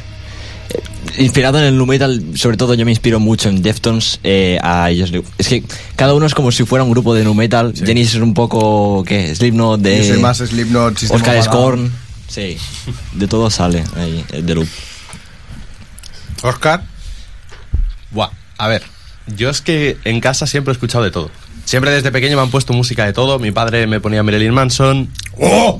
eh, 0.69 0.79
inspirado 1.23 1.57
en 1.57 1.63
el 1.65 1.75
nu 1.75 1.87
metal, 1.87 2.23
sobre 2.35 2.55
todo 2.55 2.75
yo 2.75 2.85
me 2.85 2.91
inspiro 2.91 3.19
mucho 3.19 3.49
en 3.49 3.63
Deftones. 3.63 4.19
eh, 4.23 4.59
a 4.61 4.91
ellos, 4.91 5.11
es 5.39 5.47
que 5.47 5.63
cada 5.95 6.13
uno 6.13 6.27
es 6.27 6.35
como 6.35 6.51
si 6.51 6.65
fuera 6.65 6.83
un 6.83 6.91
grupo 6.91 7.15
de 7.15 7.23
nu 7.23 7.33
metal. 7.33 7.73
Jenny 7.75 8.01
es 8.01 8.13
un 8.13 8.35
poco 8.35 9.03
¿qué? 9.07 9.33
Slipknot 9.35 9.81
de 9.81 9.97
Yo 9.97 10.13
soy 10.13 10.21
más 10.21 10.37
Slipknot, 10.37 11.01
Oscar. 11.09 11.43
Scorn. 11.43 11.91
Sí, 12.27 12.55
de 13.13 13.27
todo 13.27 13.49
sale 13.49 13.83
ahí 13.95 14.23
el 14.31 14.45
The 14.45 14.53
Loop. 14.53 14.67
Oscar. 16.43 16.83
Buah, 18.11 18.29
a 18.59 18.67
ver, 18.67 18.83
yo 19.35 19.49
es 19.49 19.61
que 19.61 19.97
en 20.03 20.19
casa 20.21 20.45
siempre 20.45 20.73
he 20.73 20.75
escuchado 20.75 21.03
de 21.03 21.09
todo. 21.09 21.31
Siempre 21.69 21.91
desde 21.91 22.11
pequeño 22.11 22.35
me 22.35 22.41
han 22.41 22.49
puesto 22.49 22.73
música 22.73 23.05
de 23.05 23.13
todo. 23.13 23.37
Mi 23.37 23.51
padre 23.51 23.85
me 23.85 23.99
ponía 23.99 24.23
Marilyn 24.23 24.51
Manson. 24.55 25.07
¡Oh! 25.39 25.79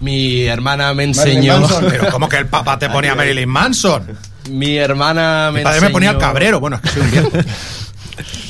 Mi 0.00 0.42
hermana 0.42 0.92
me 0.92 1.04
enseñó. 1.04 1.62
Pero 1.88 2.10
como 2.10 2.28
que 2.28 2.36
el 2.38 2.46
papá 2.48 2.80
te 2.80 2.88
ponía 2.88 3.14
Marilyn 3.14 3.48
Manson. 3.48 4.08
Mi 4.50 4.76
hermana 4.76 5.50
me 5.52 5.60
Mi 5.60 5.64
padre 5.64 5.82
me 5.82 5.90
ponía 5.90 6.10
enseñó- 6.10 6.18
cabrero. 6.20 6.58
Bueno, 6.58 6.80
es 6.82 6.82
que 6.82 6.88
soy 6.90 7.02
un 7.02 7.10
viejo. 7.12 7.30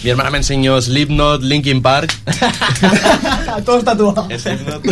Mi 0.03 0.09
hermana 0.09 0.31
me 0.31 0.39
enseñó 0.39 0.81
Slipknot, 0.81 1.43
Linkin 1.43 1.83
Park. 1.83 2.15
Todos 3.67 3.85
tatuados. 3.85 4.41
Slipknot. 4.41 4.83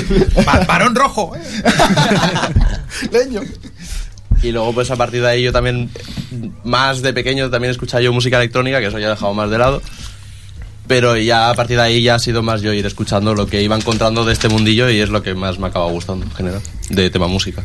Va- 0.46 0.64
Varón 0.68 0.94
rojo. 0.94 1.36
¿eh? 1.36 1.40
Leño. 3.12 3.40
Y 4.42 4.52
luego, 4.52 4.74
pues 4.74 4.90
a 4.90 4.96
partir 4.96 5.22
de 5.22 5.28
ahí, 5.28 5.42
yo 5.42 5.52
también, 5.52 5.88
más 6.64 7.00
de 7.00 7.14
pequeño, 7.14 7.48
también 7.48 7.70
escuchaba 7.70 8.02
yo 8.02 8.12
música 8.12 8.36
electrónica, 8.36 8.78
que 8.78 8.88
eso 8.88 8.98
ya 8.98 9.06
he 9.06 9.10
dejado 9.10 9.32
más 9.32 9.48
de 9.50 9.56
lado. 9.56 9.80
Pero 10.88 11.16
ya 11.16 11.50
a 11.50 11.54
partir 11.54 11.76
de 11.76 11.82
ahí 11.82 12.02
ya 12.02 12.16
ha 12.16 12.18
sido 12.18 12.42
más 12.42 12.62
yo 12.62 12.72
ir 12.72 12.86
escuchando 12.86 13.34
lo 13.34 13.46
que 13.46 13.62
iba 13.62 13.76
encontrando 13.76 14.24
de 14.24 14.32
este 14.32 14.48
mundillo 14.48 14.90
y 14.90 15.00
es 15.00 15.10
lo 15.10 15.22
que 15.22 15.34
más 15.34 15.58
me 15.58 15.68
acaba 15.68 15.86
gustando 15.90 16.24
en 16.24 16.32
general, 16.32 16.62
de 16.88 17.10
tema 17.10 17.28
música. 17.28 17.62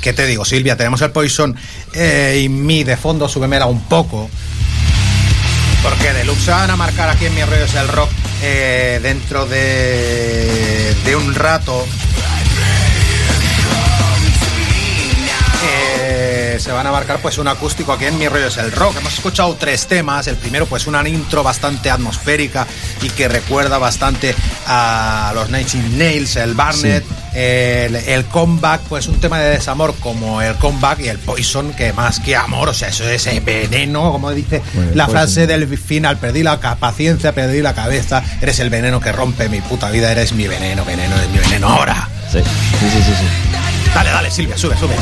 ¿Qué 0.00 0.12
te 0.12 0.26
digo, 0.26 0.44
Silvia? 0.44 0.76
Tenemos 0.76 1.02
el 1.02 1.10
Poison 1.10 1.54
eh, 1.92 2.40
y 2.44 2.48
mi 2.48 2.84
de 2.84 2.96
fondo, 2.96 3.28
súbemela 3.28 3.66
un 3.66 3.82
poco. 3.82 4.30
Porque 5.82 6.12
Deluxe 6.12 6.48
van 6.50 6.70
a 6.70 6.76
marcar 6.76 7.08
aquí 7.10 7.26
en 7.26 7.34
Mi 7.34 7.42
Rollo 7.42 7.64
es 7.64 7.74
el 7.74 7.88
Rock 7.88 8.10
eh, 8.42 9.00
dentro 9.02 9.46
de, 9.46 10.94
de 11.04 11.16
un 11.16 11.34
rato. 11.34 11.86
Se 16.60 16.72
van 16.72 16.86
a 16.86 16.92
marcar 16.92 17.20
pues 17.20 17.38
un 17.38 17.48
acústico 17.48 17.92
aquí 17.92 18.04
en 18.04 18.18
Mi 18.18 18.28
Rollo 18.28 18.46
es 18.48 18.56
el 18.58 18.70
Rock. 18.72 18.96
Hemos 18.98 19.14
escuchado 19.14 19.54
tres 19.58 19.86
temas. 19.86 20.26
El 20.26 20.36
primero 20.36 20.66
pues 20.66 20.86
una 20.86 21.06
intro 21.08 21.42
bastante 21.42 21.90
atmosférica 21.90 22.66
y 23.02 23.08
que 23.10 23.28
recuerda 23.28 23.78
bastante 23.78 24.34
a 24.66 25.32
los 25.34 25.48
Nails, 25.50 26.36
el 26.36 26.54
Barnet. 26.54 27.04
El, 27.32 27.94
el 27.94 28.24
comeback, 28.26 28.80
pues 28.88 29.06
un 29.06 29.20
tema 29.20 29.38
de 29.38 29.50
desamor 29.50 29.94
como 30.00 30.42
el 30.42 30.56
comeback 30.56 30.98
y 31.00 31.08
el 31.08 31.18
poison, 31.18 31.72
que 31.74 31.92
más 31.92 32.18
que 32.18 32.34
amor, 32.34 32.68
o 32.70 32.74
sea, 32.74 32.88
eso 32.88 33.08
es 33.08 33.24
eh, 33.28 33.38
veneno, 33.38 34.10
como 34.10 34.32
dice 34.32 34.60
Bueno, 34.74 34.90
la 34.96 35.06
poison. 35.06 35.20
frase 35.20 35.46
del 35.46 35.78
final, 35.78 36.18
perdí 36.18 36.42
la 36.42 36.58
paciencia, 36.58 37.32
perdí 37.32 37.62
la 37.62 37.72
cabeza, 37.72 38.24
eres 38.40 38.58
el 38.58 38.68
veneno 38.68 38.98
que 39.00 39.12
rompe 39.12 39.48
mi 39.48 39.60
puta 39.60 39.90
vida, 39.90 40.10
eres 40.10 40.32
mi 40.32 40.48
veneno, 40.48 40.84
veneno, 40.84 41.14
eres 41.14 41.28
mi 41.30 41.38
veneno 41.38 41.68
ahora. 41.68 42.08
Sí, 42.32 42.40
sí, 42.40 42.90
sí, 42.90 43.00
sí. 43.00 43.12
sí. 43.12 43.90
Dale, 43.94 44.10
dale, 44.10 44.30
Silvia, 44.32 44.58
sube, 44.58 44.76
sube. 44.76 44.94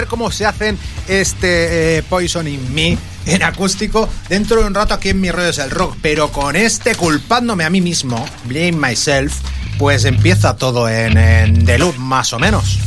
Ver 0.00 0.08
cómo 0.08 0.30
se 0.30 0.46
hacen 0.46 0.78
este 1.08 1.98
eh, 1.98 2.02
Poison 2.02 2.48
in 2.48 2.72
Me 2.74 2.96
en 3.26 3.42
acústico 3.42 4.08
dentro 4.28 4.60
de 4.60 4.66
un 4.66 4.74
rato 4.74 4.94
aquí 4.94 5.10
en 5.10 5.20
Mi 5.20 5.30
Rollo 5.30 5.50
es 5.50 5.58
el 5.58 5.70
Rock. 5.70 5.96
Pero 6.00 6.32
con 6.32 6.56
este 6.56 6.94
culpándome 6.94 7.64
a 7.64 7.70
mí 7.70 7.80
mismo, 7.80 8.24
Blame 8.44 8.72
Myself, 8.72 9.34
pues 9.78 10.04
empieza 10.04 10.56
todo 10.56 10.88
en, 10.88 11.18
en 11.18 11.66
The 11.66 11.78
Loop 11.78 11.96
más 11.98 12.32
o 12.32 12.38
menos. 12.38 12.78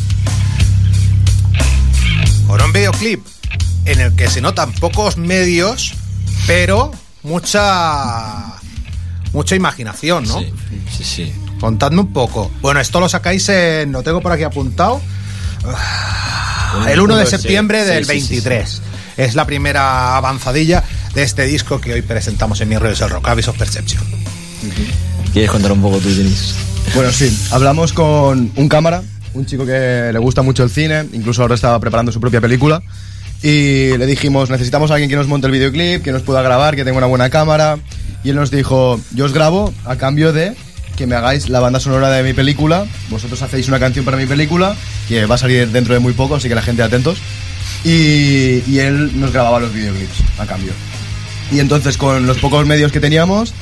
Con 2.47 2.61
un 2.61 2.73
videoclip 2.73 3.25
en 3.85 3.99
el 3.99 4.15
que 4.15 4.27
se 4.27 4.41
notan 4.41 4.71
pocos 4.73 5.17
medios, 5.17 5.93
pero 6.47 6.91
mucha 7.21 8.53
mucha 9.33 9.55
imaginación, 9.55 10.25
¿no? 10.25 10.39
Sí, 10.39 10.53
sí, 10.97 11.03
sí. 11.03 11.33
Contadme 11.59 12.01
un 12.01 12.11
poco. 12.11 12.51
Bueno, 12.61 12.79
esto 12.79 12.99
lo 12.99 13.07
sacáis 13.07 13.47
en. 13.49 13.91
Lo 13.91 14.01
tengo 14.03 14.19
por 14.19 14.31
aquí 14.31 14.43
apuntado. 14.43 14.99
El 16.87 16.99
1 16.99 17.17
de 17.17 17.25
septiembre 17.25 17.81
sí, 17.81 17.89
del 17.89 18.05
sí, 18.05 18.21
sí, 18.21 18.27
23. 18.35 18.81
Es 19.17 19.35
la 19.35 19.45
primera 19.45 20.17
avanzadilla 20.17 20.83
de 21.13 21.23
este 21.23 21.43
disco 21.45 21.79
que 21.79 21.93
hoy 21.93 22.01
presentamos 22.01 22.61
en 22.61 22.69
Mi 22.69 22.77
Rollo 22.77 22.93
es 22.93 23.01
el 23.01 23.09
Rock, 23.09 23.27
Abyss 23.29 23.47
of 23.47 23.57
Perception. 23.57 24.03
¿Quieres 25.31 25.51
contar 25.51 25.71
un 25.71 25.81
poco 25.81 25.99
tú, 25.99 26.09
Denis? 26.09 26.55
Bueno, 26.95 27.11
sí, 27.11 27.35
hablamos 27.51 27.93
con 27.93 28.51
un 28.55 28.69
cámara, 28.69 29.03
un 29.33 29.45
chico 29.45 29.65
que 29.65 30.09
le 30.11 30.19
gusta 30.19 30.41
mucho 30.41 30.63
el 30.63 30.69
cine, 30.69 31.05
incluso 31.13 31.41
ahora 31.41 31.55
estaba 31.55 31.79
preparando 31.79 32.11
su 32.11 32.19
propia 32.19 32.41
película. 32.41 32.81
Y 33.41 33.97
le 33.97 34.05
dijimos, 34.05 34.49
necesitamos 34.49 34.89
a 34.89 34.95
alguien 34.95 35.09
que 35.09 35.15
nos 35.15 35.27
monte 35.27 35.47
el 35.47 35.53
videoclip, 35.53 36.01
que 36.01 36.11
nos 36.11 36.21
pueda 36.21 36.41
grabar, 36.41 36.75
que 36.75 36.85
tenga 36.85 36.97
una 36.97 37.07
buena 37.07 37.29
cámara. 37.29 37.77
Y 38.23 38.29
él 38.29 38.35
nos 38.35 38.51
dijo, 38.51 38.99
yo 39.13 39.25
os 39.25 39.33
grabo 39.33 39.73
a 39.85 39.97
cambio 39.97 40.31
de 40.31 40.55
que 40.95 41.07
me 41.07 41.15
hagáis 41.15 41.49
la 41.49 41.59
banda 41.59 41.79
sonora 41.79 42.09
de 42.09 42.23
mi 42.23 42.33
película. 42.33 42.85
Vosotros 43.09 43.41
hacéis 43.41 43.67
una 43.67 43.79
canción 43.79 44.05
para 44.05 44.17
mi 44.17 44.25
película, 44.25 44.75
que 45.07 45.25
va 45.25 45.35
a 45.35 45.37
salir 45.37 45.69
dentro 45.69 45.93
de 45.93 45.99
muy 45.99 46.13
poco, 46.13 46.35
así 46.35 46.47
que 46.47 46.55
la 46.55 46.61
gente 46.61 46.83
atentos. 46.83 47.19
Y, 47.83 48.63
y 48.67 48.79
él 48.79 49.19
nos 49.19 49.31
grababa 49.31 49.59
los 49.59 49.73
videoclips 49.73 50.23
a 50.39 50.45
cambio. 50.45 50.73
Y 51.51 51.59
entonces 51.59 51.97
con 51.97 52.25
los 52.25 52.37
pocos 52.37 52.65
medios 52.65 52.91
que 52.91 52.99
teníamos, 52.99 53.53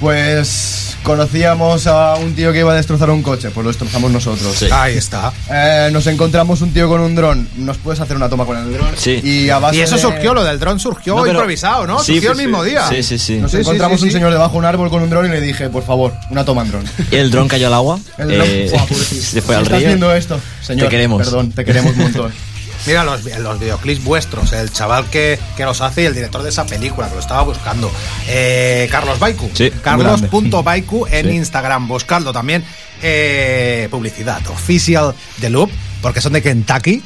pues 0.00 0.96
conocíamos 1.02 1.86
a 1.86 2.14
un 2.16 2.34
tío 2.34 2.52
que 2.52 2.58
iba 2.60 2.72
a 2.72 2.76
destrozar 2.76 3.10
un 3.10 3.22
coche, 3.22 3.50
pues 3.50 3.64
lo 3.64 3.70
destrozamos 3.70 4.10
nosotros. 4.10 4.54
Sí. 4.56 4.66
Ahí 4.70 4.96
está. 4.96 5.32
Eh, 5.50 5.90
nos 5.92 6.06
encontramos 6.06 6.60
un 6.60 6.72
tío 6.72 6.88
con 6.88 7.00
un 7.00 7.14
dron, 7.14 7.48
¿nos 7.56 7.78
puedes 7.78 8.00
hacer 8.00 8.16
una 8.16 8.28
toma 8.28 8.44
con 8.44 8.56
el 8.58 8.72
dron? 8.72 8.88
Sí. 8.96 9.20
Y, 9.22 9.48
a 9.50 9.58
base 9.58 9.76
Y 9.76 9.80
eso 9.80 9.96
de- 9.96 10.02
surgió, 10.02 10.34
lo 10.34 10.44
del 10.44 10.58
dron 10.58 10.78
surgió 10.80 11.14
No, 11.16 11.22
pero- 11.22 11.34
improvisado, 11.34 11.86
¿no? 11.86 11.98
Sí, 12.00 12.14
surgió 12.14 12.34
sí, 12.34 12.40
el 12.40 12.46
mismo 12.48 12.64
sí. 12.64 12.70
día. 12.70 12.88
Sí, 12.88 13.02
sí, 13.02 13.18
sí. 13.18 13.36
Nos 13.38 13.54
encontramos 13.54 13.98
sí, 14.00 14.04
un 14.04 14.10
sí. 14.10 14.14
señor 14.14 14.32
debajo 14.32 14.52
de 14.52 14.58
un 14.58 14.64
árbol 14.64 14.90
con 14.90 15.02
un 15.02 15.10
dron 15.10 15.26
y 15.26 15.28
le 15.30 15.40
dije, 15.40 15.68
por 15.70 15.84
favor, 15.84 16.12
una 16.30 16.44
toma 16.44 16.62
en 16.62 16.70
dron. 16.70 16.84
Y 17.10 17.16
el 17.16 17.30
dron 17.30 17.48
cayó 17.48 17.68
al 17.68 17.74
agua. 17.74 17.98
El 18.18 18.28
dron- 18.28 18.44
eh, 18.46 18.72
se 19.22 19.40
fue 19.42 19.56
al 19.56 19.62
estás 19.62 19.78
río. 19.78 19.88
viendo 19.88 20.12
esto, 20.14 20.38
señor, 20.62 20.86
Te 20.86 20.90
queremos. 20.90 21.22
Perdón, 21.22 21.52
te 21.52 21.64
queremos 21.64 21.92
un 21.92 21.98
montón. 21.98 22.32
Mira 22.88 23.04
los, 23.04 23.22
los 23.24 23.60
videoclips 23.60 24.02
vuestros, 24.02 24.52
el 24.54 24.72
chaval 24.72 25.04
que, 25.10 25.38
que 25.58 25.64
los 25.64 25.80
hace 25.82 26.02
y 26.02 26.06
el 26.06 26.14
director 26.14 26.42
de 26.42 26.48
esa 26.48 26.64
película, 26.66 27.06
que 27.08 27.14
lo 27.14 27.20
estaba 27.20 27.42
buscando. 27.42 27.92
Eh, 28.26 28.88
Carlos 28.90 29.18
Baiku. 29.18 29.50
Sí, 29.52 29.70
Carlos.baiku 29.82 31.06
en 31.10 31.26
Sí. 31.26 31.32
Instagram, 31.32 31.86
buscadlo 31.86 32.32
también. 32.32 32.64
Eh, 33.02 33.88
publicidad, 33.90 34.40
oficial 34.48 35.14
de 35.36 35.50
Loop, 35.50 35.70
porque 36.00 36.20
son 36.22 36.32
de 36.32 36.42
Kentucky. 36.42 37.02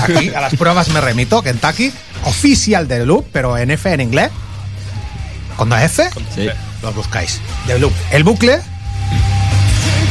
Aquí 0.00 0.28
a 0.34 0.40
las 0.40 0.54
pruebas 0.54 0.88
me 0.90 1.00
remito, 1.00 1.42
Kentucky. 1.42 1.92
Oficial 2.24 2.86
de 2.88 3.04
Loop, 3.04 3.26
pero 3.32 3.58
en 3.58 3.70
F 3.72 3.92
en 3.92 4.00
inglés. 4.00 4.30
Con 5.56 5.68
dos 5.68 5.80
F, 5.80 6.08
Sí. 6.34 6.48
los 6.82 6.94
buscáis. 6.94 7.40
De 7.66 7.78
Loop. 7.78 7.92
El 8.12 8.24
bucle. 8.24 8.60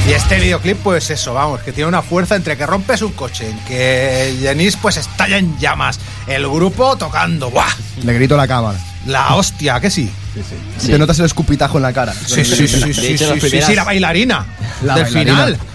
Y 0.08 0.12
este 0.12 0.38
videoclip, 0.38 0.78
pues 0.84 1.10
eso, 1.10 1.34
vamos, 1.34 1.62
que 1.62 1.72
tiene 1.72 1.88
una 1.88 2.02
fuerza 2.02 2.36
entre 2.36 2.58
que 2.58 2.66
rompes 2.66 3.02
un 3.02 3.14
coche, 3.14 3.50
en 3.50 3.58
que 3.60 4.36
Jenis 4.42 4.76
pues 4.76 4.98
estalla 4.98 5.38
en 5.38 5.58
llamas, 5.60 5.98
el 6.28 6.46
grupo 6.48 6.98
tocando, 6.98 7.50
¡buah! 7.50 7.70
Le 8.04 8.14
grito 8.14 8.34
a 8.36 8.38
la 8.38 8.48
cámara. 8.48 8.78
La 9.08 9.36
hostia, 9.36 9.80
que 9.80 9.90
sí. 9.90 10.12
Sí. 10.78 10.88
Te 10.88 10.98
notas 10.98 11.20
el 11.20 11.26
escupitajo 11.26 11.78
en 11.78 11.84
la 11.84 11.94
cara. 11.94 12.14
Sí, 12.14 12.44
sí, 12.44 12.68
sí, 12.68 12.68
sí, 12.68 12.94
sí, 12.94 13.08
hecho, 13.08 13.18
sí, 13.18 13.26
las 13.26 13.34
sí, 13.36 13.40
primeras- 13.40 13.68
sí, 13.70 13.76
la 13.76 13.84
bailarina 13.86 14.46
La 14.84 14.96
del 14.96 15.04
bailarina. 15.06 15.34
final. 15.36 15.58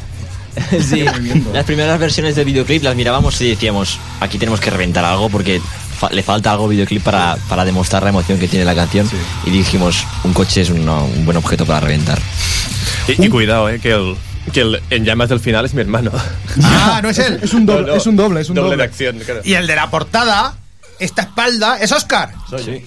Sí, 0.91 1.05
las 1.53 1.65
primeras 1.65 2.01
versiones 2.01 2.35
del 2.35 2.45
videoclip 2.45 2.83
las 2.83 2.97
mirábamos 2.97 3.41
y 3.43 3.51
decíamos, 3.51 3.99
aquí 4.21 4.39
tenemos 4.39 4.59
que 4.61 4.71
reventar 4.71 5.05
algo 5.05 5.29
porque 5.31 5.61
fa- 5.99 6.11
le 6.11 6.23
falta 6.23 6.53
algo 6.53 6.69
videoclip 6.69 7.03
para, 7.03 7.37
para 7.49 7.65
demostrar 7.65 8.03
la 8.03 8.11
emoción 8.11 8.39
que 8.39 8.49
tiene 8.49 8.65
la 8.65 8.75
canción. 8.75 9.09
Y 9.45 9.51
dijimos, 9.51 10.05
un 10.25 10.33
coche 10.33 10.63
es 10.63 10.71
un, 10.71 10.89
un 10.89 11.25
buen 11.25 11.37
objeto 11.37 11.67
para 11.67 11.81
reventar. 11.81 12.19
Y, 13.09 13.25
y 13.27 13.29
cuidado, 13.29 13.69
eh, 13.69 13.79
que 13.81 13.93
el, 13.93 14.17
que 14.53 14.61
el 14.63 14.83
en 14.91 15.05
llamas 15.05 15.29
del 15.29 15.41
final 15.41 15.65
es 15.65 15.75
mi 15.75 15.81
hermano. 15.83 16.11
Ah, 16.63 17.01
no 17.03 17.11
es 17.11 17.19
él. 17.19 17.39
Es 17.43 17.53
un 17.55 17.67
doble, 17.67 17.83
No, 17.83 17.89
no, 17.89 17.95
es 17.97 18.07
un 18.07 18.17
doble, 18.17 18.41
es 18.41 18.49
un 18.49 18.55
doble 18.55 18.71
doble. 18.71 18.83
de 18.83 18.89
acción, 18.89 19.19
claro. 19.19 19.41
Y 19.45 19.55
el 19.55 19.67
de 19.67 19.75
la 19.77 19.91
portada, 19.91 20.55
esta 20.99 21.23
espalda, 21.23 21.79
es 21.81 21.93
Oscar. 21.93 22.33
Soy 22.49 22.65
mi 22.65 22.83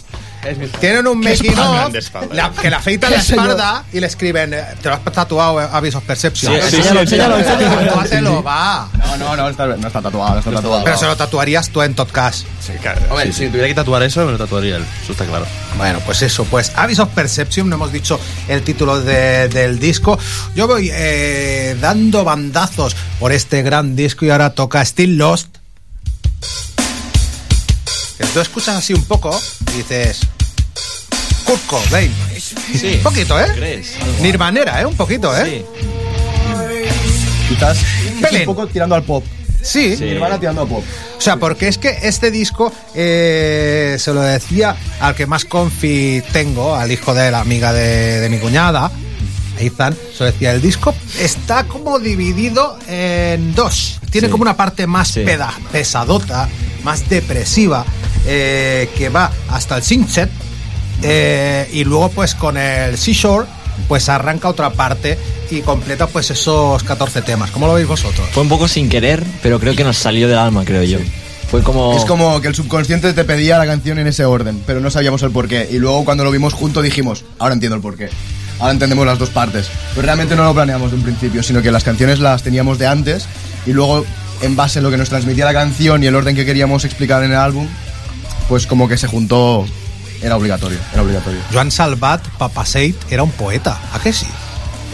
Tienen 0.80 1.06
un 1.08 1.20
making 1.20 1.58
of 1.58 1.94
la- 2.34 2.52
que 2.52 2.70
le 2.70 2.76
afeitan 2.76 3.12
la 3.12 3.18
espalda 3.22 3.84
y 3.94 4.00
le 4.00 4.08
escriben, 4.08 4.54
eh, 4.54 4.64
te 4.82 4.90
lo 4.90 4.96
has 4.96 5.04
tatuado, 5.04 5.60
Avis 5.60 5.94
of 5.96 6.04
Perception. 6.04 6.54
Sí, 6.54 6.62
sí, 6.78 6.82
sí, 6.84 6.98
enséñalo, 6.98 7.38
enséñalo, 7.38 8.44
va. 8.44 8.90
No, 8.98 9.18
no, 9.18 9.36
no, 9.38 9.50
está, 9.50 9.68
no 9.68 9.88
está 9.88 10.02
tatuado, 10.02 10.34
no 10.34 10.40
está 10.40 10.52
tatuado. 10.52 10.84
Pero 10.84 10.98
se 10.98 11.06
lo 11.06 11.16
tatuarías 11.16 11.70
tú 11.70 11.82
en 11.84 11.94
Totcast. 11.94 12.46
Sí, 12.66 12.74
claro. 12.82 13.02
Hombre, 13.10 13.32
si 13.34 13.48
tuviera 13.48 13.68
que 13.68 13.76
tatuar 13.76 14.02
eso, 14.04 14.26
me 14.26 14.32
lo 14.32 14.38
tatuaría 14.38 14.78
él. 14.78 14.86
Eso 15.04 15.12
está 15.12 15.26
claro. 15.26 15.46
Bueno, 15.78 16.00
pues 16.06 16.22
eso, 16.24 16.44
pues 16.46 16.72
Avis 16.76 17.00
of 17.00 17.10
Perception, 17.10 17.70
no 17.70 17.76
hemos 17.76 17.92
dicho 17.92 18.20
el 18.48 18.62
título 18.64 19.00
de- 19.02 19.48
del 19.50 19.80
disco. 19.80 20.18
Yo 20.56 20.68
voy 20.68 20.90
eh, 20.92 21.78
dando 21.80 22.24
bandazos 22.24 22.96
por 23.20 23.32
este 23.32 23.62
gran 23.62 23.96
disco 23.96 24.26
y 24.26 24.32
ahora 24.32 24.52
toca 24.52 24.84
Still 24.84 25.18
Lost. 25.18 25.48
Tú 28.34 28.40
escuchas 28.40 28.76
así 28.78 28.94
un 28.94 29.04
poco 29.06 29.38
dices... 29.78 30.22
Kurt 31.46 31.66
Cobain. 31.68 32.14
Sí. 32.40 32.94
Un 32.98 33.04
poquito, 33.04 33.40
¿eh? 33.40 33.48
¿Crees? 33.56 33.96
Nirvanera, 34.22 34.82
¿eh? 34.82 34.86
Un 34.86 34.96
poquito, 34.96 35.36
¿eh? 35.38 35.46
Sí. 35.46 35.66
Quizás 37.50 37.78
es 37.78 38.22
Pelín. 38.22 38.40
un 38.42 38.56
poco 38.56 38.68
tirando 38.68 38.96
al 38.96 39.04
pop. 39.04 39.24
Sí. 39.62 39.96
Sí. 39.96 40.06
Nirvana 40.06 40.40
tirando 40.40 40.62
a 40.62 40.66
pop. 40.66 40.84
O 41.18 41.22
sea, 41.22 41.38
porque 41.38 41.68
es 41.68 41.78
que 41.78 42.00
este 42.04 42.32
disco 42.32 42.72
eh, 42.96 43.98
se 44.00 44.14
lo 44.14 44.22
decía 44.22 44.76
al 45.00 45.14
que 45.14 45.28
más 45.28 45.46
confi 45.46 46.24
tengo, 46.32 46.76
al 46.76 46.92
hijo 46.92 47.14
de 47.14 47.30
la 47.30 47.42
amiga 47.42 47.74
de, 47.74 48.20
de 48.22 48.30
mi 48.30 48.38
cuñada, 48.40 48.90
Ethan, 49.60 49.96
se 50.18 50.24
lo 50.24 50.32
decía, 50.32 50.52
el 50.54 50.62
disco 50.62 50.94
está 51.20 51.66
como 51.66 52.00
dividido 52.00 52.78
en 52.88 53.54
dos. 53.54 54.00
Tiene 54.10 54.28
Sí. 54.28 54.32
como 54.32 54.42
una 54.44 54.58
parte 54.58 54.88
más 54.88 55.10
Sí. 55.10 55.22
peda- 55.22 55.54
pesadota, 55.72 56.50
más 56.84 57.08
depresiva, 57.10 57.86
eh, 58.26 58.90
que 58.98 59.10
va 59.10 59.32
hasta 59.50 59.78
el 59.78 59.84
Sinset, 59.84 60.30
eh, 61.04 61.70
y 61.74 61.84
luego 61.84 62.10
pues 62.10 62.36
con 62.36 62.58
el 62.58 62.98
Seashore, 62.98 63.48
pues 63.88 64.10
arranca 64.10 64.48
otra 64.50 64.72
parte 64.72 65.18
y 65.50 65.62
completa 65.62 66.08
pues 66.08 66.30
esos 66.32 66.84
14 66.84 67.22
temas. 67.22 67.52
¿Cómo 67.52 67.68
lo 67.68 67.74
veis 67.74 67.88
vosotros? 67.88 68.28
Fue 68.32 68.44
un 68.44 68.50
poco 68.50 68.68
sin 68.68 68.90
querer, 68.90 69.24
pero 69.42 69.60
creo 69.60 69.76
que 69.76 69.84
nos 69.84 69.98
salió 69.98 70.28
del 70.28 70.38
alma, 70.38 70.64
creo 70.66 70.84
yo. 70.84 71.00
Fue 71.50 71.62
como... 71.64 71.98
Es 71.98 72.06
como 72.06 72.40
que 72.40 72.48
el 72.48 72.56
subconsciente 72.56 73.12
te 73.14 73.24
pedía 73.26 73.58
la 73.58 73.66
canción 73.66 74.00
en 74.00 74.08
ese 74.08 74.24
orden, 74.24 74.64
pero 74.66 74.80
no 74.80 74.90
sabíamos 74.90 75.22
el 75.24 75.32
porqué. 75.32 75.68
Y 75.70 75.80
luego 75.80 76.06
cuando 76.06 76.24
lo 76.24 76.32
vimos 76.32 76.54
juntos 76.54 76.82
dijimos, 76.84 77.26
ahora 77.40 77.54
entiendo 77.54 77.76
el 77.76 77.82
porqué. 77.82 78.10
Ahora 78.62 78.74
entendemos 78.74 79.06
las 79.06 79.18
dos 79.18 79.30
partes. 79.30 79.70
Pero 79.96 80.04
realmente 80.04 80.36
no 80.36 80.44
lo 80.44 80.54
planeamos 80.54 80.92
de 80.92 80.98
un 80.98 81.04
principio, 81.04 81.42
sino 81.42 81.62
que 81.62 81.72
las 81.72 81.84
canciones 81.84 82.20
las 82.20 82.44
teníamos 82.44 82.78
de 82.78 82.88
antes 82.88 83.26
y 83.66 83.74
luego 83.74 84.06
en 84.42 84.56
base 84.56 84.80
a 84.80 84.82
lo 84.82 84.92
que 84.92 84.98
nos 84.98 85.10
transmitía 85.10 85.46
la 85.46 85.54
canción 85.54 86.04
y 86.04 86.08
el 86.08 86.16
orden 86.16 86.36
que 86.36 86.46
queríamos 86.46 86.86
explicar 86.86 87.24
en 87.24 87.32
el 87.32 87.38
álbum, 87.38 87.68
pues 88.48 88.68
como 88.68 88.88
que 88.88 88.98
se 88.98 89.08
juntó, 89.08 89.66
era 90.22 90.38
obligatorio, 90.38 90.78
era 90.94 91.02
obligatorio. 91.02 91.40
Joan 91.52 91.72
Salvat 91.72 92.26
Papaseit 92.38 92.96
era 93.10 93.24
un 93.24 93.32
poeta, 93.32 93.80
¿a 93.94 94.00
qué 94.00 94.14
sí? 94.14 94.28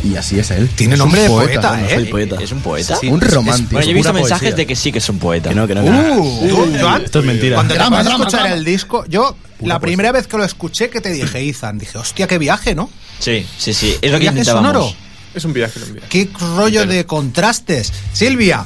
Y 0.08 0.15
así 0.15 0.39
es 0.39 0.52
él. 0.52 0.70
Tiene 0.76 0.93
Es 0.93 1.00
nombre 1.00 1.22
de 1.22 1.30
poeta, 1.30 1.82
¿eh? 1.86 1.96
Soy 1.96 2.06
poeta. 2.06 2.36
¿Es 2.41 2.52
un 2.52 2.62
poeta? 2.62 2.96
Sí. 2.96 3.08
Un 3.08 3.20
romántico. 3.22 3.72
Bueno, 3.74 3.86
yo 3.86 3.91
he 3.91 3.93
visto 3.93 4.13
mensajes 4.13 4.39
poesía. 4.39 4.56
de 4.56 4.65
que 4.67 4.76
sí 4.76 4.91
que 4.91 5.00
es 5.00 5.10
un 5.10 5.20
poeta. 5.20 5.50
Que 5.50 5.56
no, 5.56 5.67
que 5.67 5.76
no, 5.76 5.84
que 5.84 5.89
no. 5.89 6.13
Uh. 6.15 6.98
Esto 7.04 7.20
es 7.20 7.26
mentira. 7.26 7.56
Cuando 7.56 7.74
te 7.74 7.80
Drama, 7.80 7.98
vas 7.98 8.08
a 8.08 8.12
escuchar 8.12 8.39
drama. 8.41 8.56
el 8.56 8.63
disco, 8.63 9.06
yo 9.08 9.36
la 9.62 9.80
primera 9.80 10.12
vez 10.12 10.28
que 10.28 10.38
lo 10.38 10.43
escuché, 10.43 10.89
¿qué 10.89 11.02
te 11.02 11.10
dije, 11.12 11.39
Ethan? 11.39 11.78
Dije, 11.78 11.98
hostia, 11.98 12.28
qué 12.28 12.38
viaje, 12.38 12.74
¿no? 12.76 12.89
Sí, 13.20 13.46
sí, 13.58 13.74
sí. 13.74 13.96
Es 14.02 14.12
lo 14.12 14.17
que 14.17 14.24
¿Viaje 14.24 14.39
intentábamos. 14.39 14.74
sonoro? 14.74 14.96
Es 15.34 15.43
un 15.46 15.54
viaje, 15.54 15.80
un 15.86 15.93
viaje. 15.93 16.08
¿Qué 16.10 16.30
rollo 16.56 16.86
de 16.86 17.06
contrastes? 17.06 17.91
Silvia, 18.13 18.65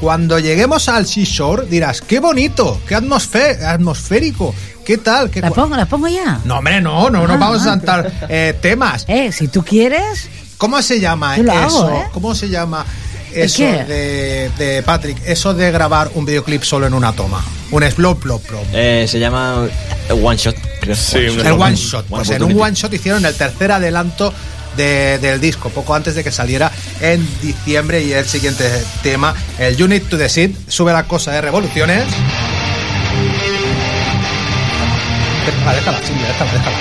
cuando 0.00 0.38
lleguemos 0.38 0.88
al 0.88 1.06
Seashore 1.06 1.66
dirás, 1.66 2.00
qué 2.00 2.20
bonito, 2.20 2.80
qué 2.88 2.94
atmosférico, 2.94 4.54
qué 4.84 4.98
tal, 4.98 5.30
qué... 5.30 5.40
¿La 5.40 5.50
cua-". 5.50 5.54
pongo, 5.54 5.76
la 5.76 5.86
pongo 5.86 6.08
ya? 6.08 6.40
No, 6.44 6.58
hombre, 6.58 6.80
no, 6.80 7.10
no, 7.10 7.26
no 7.26 7.34
Ah, 7.34 7.36
vamos 7.36 7.58
a 7.58 7.62
ah. 7.62 7.64
saltar 7.64 8.12
eh, 8.28 8.54
temas. 8.60 9.04
Eh, 9.08 9.30
si 9.32 9.48
tú 9.48 9.64
quieres, 9.64 10.28
¿Cómo 10.60 10.82
se 10.82 11.00
llama 11.00 11.36
eso? 11.38 11.50
hago, 11.86 11.90
¿eh? 11.90 12.04
¿Cómo 12.12 12.34
se 12.34 12.50
llama 12.50 12.84
¿El 13.32 13.44
eso 13.44 13.62
de, 13.62 14.50
de 14.58 14.82
Patrick? 14.82 15.16
Eso 15.26 15.54
de 15.54 15.70
grabar 15.72 16.10
un 16.14 16.26
videoclip 16.26 16.62
solo 16.62 16.86
en 16.86 16.92
una 16.92 17.12
toma. 17.14 17.42
Un 17.70 17.82
explop, 17.82 18.20
plop, 18.20 18.44
plop. 18.46 18.64
Eh, 18.74 19.06
se 19.08 19.18
llama 19.18 19.66
eh, 20.08 20.12
One 20.12 20.36
Shot, 20.36 20.54
creo. 20.82 20.94
Sí, 20.94 21.16
One 21.18 21.30
Shot. 21.36 21.46
El 21.46 21.52
one 21.52 21.74
shot. 21.76 22.06
Pues 22.08 22.28
en 22.30 22.42
un 22.42 22.60
one 22.60 22.74
shot 22.74 22.92
hicieron 22.92 23.24
el 23.24 23.34
tercer 23.34 23.72
adelanto 23.72 24.34
de- 24.76 25.18
del 25.18 25.40
disco, 25.40 25.70
poco 25.70 25.94
antes 25.94 26.14
de 26.14 26.22
que 26.22 26.30
saliera 26.30 26.70
en 27.00 27.26
diciembre. 27.40 28.02
Y 28.02 28.12
el 28.12 28.26
siguiente 28.26 28.68
tema, 29.02 29.34
el 29.58 29.82
Unit 29.82 30.08
to 30.10 30.18
the 30.18 30.28
Seed, 30.28 30.50
sube 30.68 30.92
la 30.92 31.04
cosa 31.04 31.32
de 31.32 31.40
revoluciones. 31.40 32.04
Déjala, 35.46 35.72
déjala, 35.74 36.00
déjala, 36.00 36.52
déjala. 36.52 36.76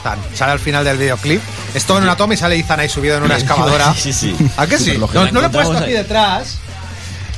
Ethan. 0.00 0.18
Sale 0.34 0.52
al 0.52 0.58
final 0.60 0.84
del 0.84 0.96
videoclip. 0.98 1.40
Esto 1.74 1.96
en 1.98 2.04
una 2.04 2.16
toma 2.16 2.34
y 2.34 2.36
sale 2.36 2.56
Ethan 2.56 2.80
ahí 2.80 2.88
subido 2.88 3.16
en 3.16 3.22
una 3.24 3.34
excavadora. 3.38 3.92
Sí, 3.94 4.12
sí, 4.12 4.34
sí. 4.36 4.50
¿A 4.56 4.66
qué 4.66 4.78
sí? 4.78 4.96
No, 4.98 5.06
lo 5.30 5.44
he 5.44 5.48
puesto 5.50 5.76
aquí 5.78 5.92
detrás. 5.92 6.58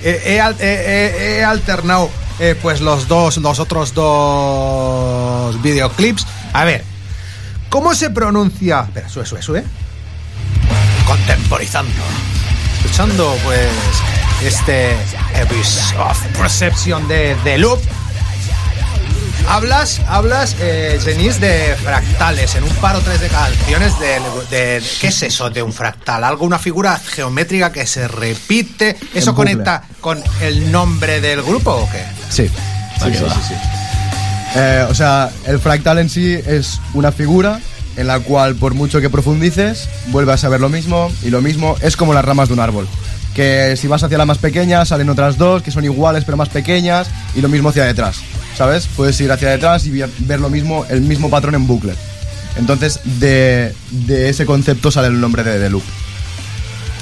Eh, 0.03 0.21
he, 0.27 0.41
al- 0.41 0.55
eh, 0.55 0.57
eh, 0.61 1.37
he 1.39 1.45
alternado 1.45 2.11
eh, 2.41 2.57
pues 2.61 2.81
los 2.81 3.07
dos, 3.09 3.37
los 3.39 3.59
otros 3.61 3.95
dos 3.95 5.63
videoclips. 5.63 6.27
A 6.53 6.65
ver, 6.65 6.85
¿cómo 7.69 7.95
se 7.95 8.11
pronuncia? 8.11 8.81
Espera, 8.89 9.09
sube, 9.09 9.27
sube, 9.27 9.43
sube. 9.43 9.65
Contemporizando. 11.07 11.93
Escuchando 12.85 13.37
pues 13.45 13.69
este 14.45 14.97
Abyss 15.41 15.95
of 15.99 16.21
Perception 16.39 17.07
de, 17.07 17.37
de 17.45 17.59
Loop. 17.59 17.81
Hablas, 19.49 20.01
hablas, 20.09 20.57
eh, 20.61 20.99
Denise, 21.05 21.39
de 21.41 21.77
fractales 21.77 22.55
en 22.55 22.65
un 22.65 22.71
par 22.77 22.97
o 22.97 23.01
tres 23.01 23.21
de 23.21 23.29
canciones 23.29 23.93
de, 23.99 24.19
de- 24.57 24.83
¿Qué 25.01 25.09
es 25.09 25.23
eso 25.23 25.51
de 25.51 25.63
un 25.63 25.73
fractal? 25.73 26.25
¿Algo, 26.25 26.47
una 26.47 26.59
figura 26.59 26.99
geométrica 26.99 27.71
que 27.71 27.87
se 27.87 28.09
repite? 28.09 28.97
¿Eso 29.15 29.35
conecta 29.35 29.83
con 30.01 30.23
el 30.41 30.73
nombre 30.73 31.21
del 31.21 31.43
grupo 31.43 31.71
o 31.73 31.91
qué? 31.91 32.03
Sí. 32.31 32.49
Sí, 33.03 33.09
sí, 33.13 33.19
sí, 33.19 33.41
sí. 33.49 33.55
Eh, 34.55 34.87
o 34.89 34.95
sea, 34.95 35.31
el 35.47 35.59
fractal 35.59 35.99
en 35.99 36.09
sí 36.09 36.33
es 36.47 36.81
una 36.95 37.11
figura 37.13 37.59
en 37.97 38.07
la 38.07 38.21
cual 38.21 38.55
por 38.55 38.73
mucho 38.75 39.01
que 39.01 39.11
profundices, 39.11 39.89
vuelves 40.09 40.45
a 40.45 40.49
ver 40.49 40.61
lo 40.61 40.69
mismo 40.71 41.11
y 41.23 41.31
lo 41.31 41.43
mismo 41.43 41.77
es 41.83 41.97
como 41.97 42.15
las 42.15 42.25
ramas 42.25 42.49
de 42.49 42.55
un 42.55 42.61
árbol. 42.61 42.87
Que 43.35 43.77
si 43.79 43.87
vas 43.87 44.03
hacia 44.03 44.19
la 44.19 44.27
más 44.27 44.39
pequeña 44.39 44.85
salen 44.85 45.09
otras 45.09 45.39
dos 45.39 45.63
que 45.63 45.71
son 45.71 45.85
iguales 45.85 46.25
pero 46.25 46.37
más 46.37 46.51
pequeñas 46.51 47.09
y 47.35 47.41
lo 47.41 47.49
mismo 47.49 47.71
hacia 47.71 47.85
detrás, 47.85 48.19
¿sabes? 48.57 48.87
Puedes 48.95 49.19
ir 49.21 49.33
hacia 49.33 49.49
detrás 49.49 49.87
y 49.87 49.91
ver, 49.91 50.41
lo 50.41 50.51
mismo, 50.51 50.85
el 50.91 51.01
mismo 51.01 51.31
patrón 51.31 51.55
en 51.55 51.67
bucle. 51.67 51.95
Entonces 52.57 53.01
de, 53.05 53.75
de 53.91 54.29
ese 54.29 54.45
concepto 54.45 54.91
sale 54.91 55.09
el 55.09 55.19
nombre 55.21 55.43
de 55.45 55.59
The 55.59 55.71
Loop. 55.71 55.83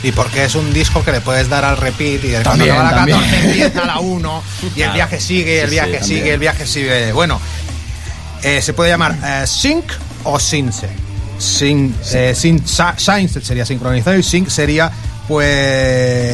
Y 0.03 0.13
porque 0.13 0.45
es 0.45 0.55
un 0.55 0.73
disco 0.73 1.05
que 1.05 1.13
le 1.13 1.21
puedes 1.21 1.49
dar 1.49 1.65
al 1.65 1.77
repeat 1.77 2.25
y 2.25 2.29
de 2.29 2.43
cuando 2.43 2.65
También, 2.65 2.71
acaba 2.71 2.91
la 2.91 2.97
también. 2.97 3.19
14 3.19 3.47
empieza 3.47 3.85
la 3.85 3.99
1 3.99 4.43
y 4.77 4.81
el 4.83 4.93
viaje 4.93 5.21
sigue, 5.21 5.61
el 5.63 5.69
Sí, 5.69 5.75
viaje 5.75 5.99
sí, 5.99 6.05
sigue, 6.05 6.15
también. 6.21 6.35
el 6.35 6.41
viaje 6.41 6.67
sigue. 6.67 7.13
Bueno, 7.13 7.41
eh, 8.43 8.63
se 8.63 8.73
puede 8.73 8.91
llamar 8.91 9.19
eh, 9.23 9.47
sync 9.47 9.85
o 10.25 10.39
synce. 10.39 10.89
Syn, 11.39 11.95
eh, 12.13 12.35
sync 12.35 12.65
sería 13.43 13.65
sincronizado 13.67 14.17
y 14.19 14.23
sync 14.23 14.49
sería 14.49 14.91
pues 15.31 16.27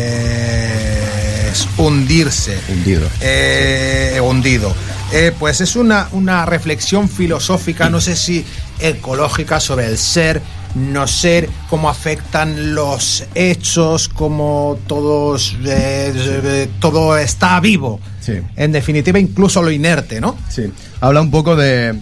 hundirse. 1.77 2.59
Hundido. 2.71 3.07
Eh, 3.21 4.19
hundido. 4.23 4.75
Eh, 5.13 5.33
pues 5.39 5.61
es 5.61 5.77
una, 5.77 6.09
una 6.13 6.47
reflexión 6.47 7.11
filosófica, 7.11 7.91
no 7.91 8.01
sé 8.01 8.17
si 8.17 8.43
ecológica, 8.81 9.61
sobre 9.61 9.85
el 9.87 9.99
ser, 9.99 10.41
no 10.75 11.07
ser, 11.07 11.51
cómo 11.69 11.91
afectan 11.91 12.75
los 12.75 13.25
hechos, 13.35 14.09
cómo 14.09 14.79
todos, 14.87 15.55
eh, 15.67 16.13
eh, 16.17 16.69
todo 16.81 17.19
está 17.19 17.61
vivo. 17.61 18.01
Sí. 18.21 18.41
En 18.57 18.73
definitiva, 18.73 19.19
incluso 19.19 19.63
lo 19.63 19.71
inerte, 19.71 20.23
¿no? 20.23 20.39
Sí, 20.49 20.73
habla 21.03 21.21
un 21.21 21.31
poco 21.31 21.55
de... 21.55 22.01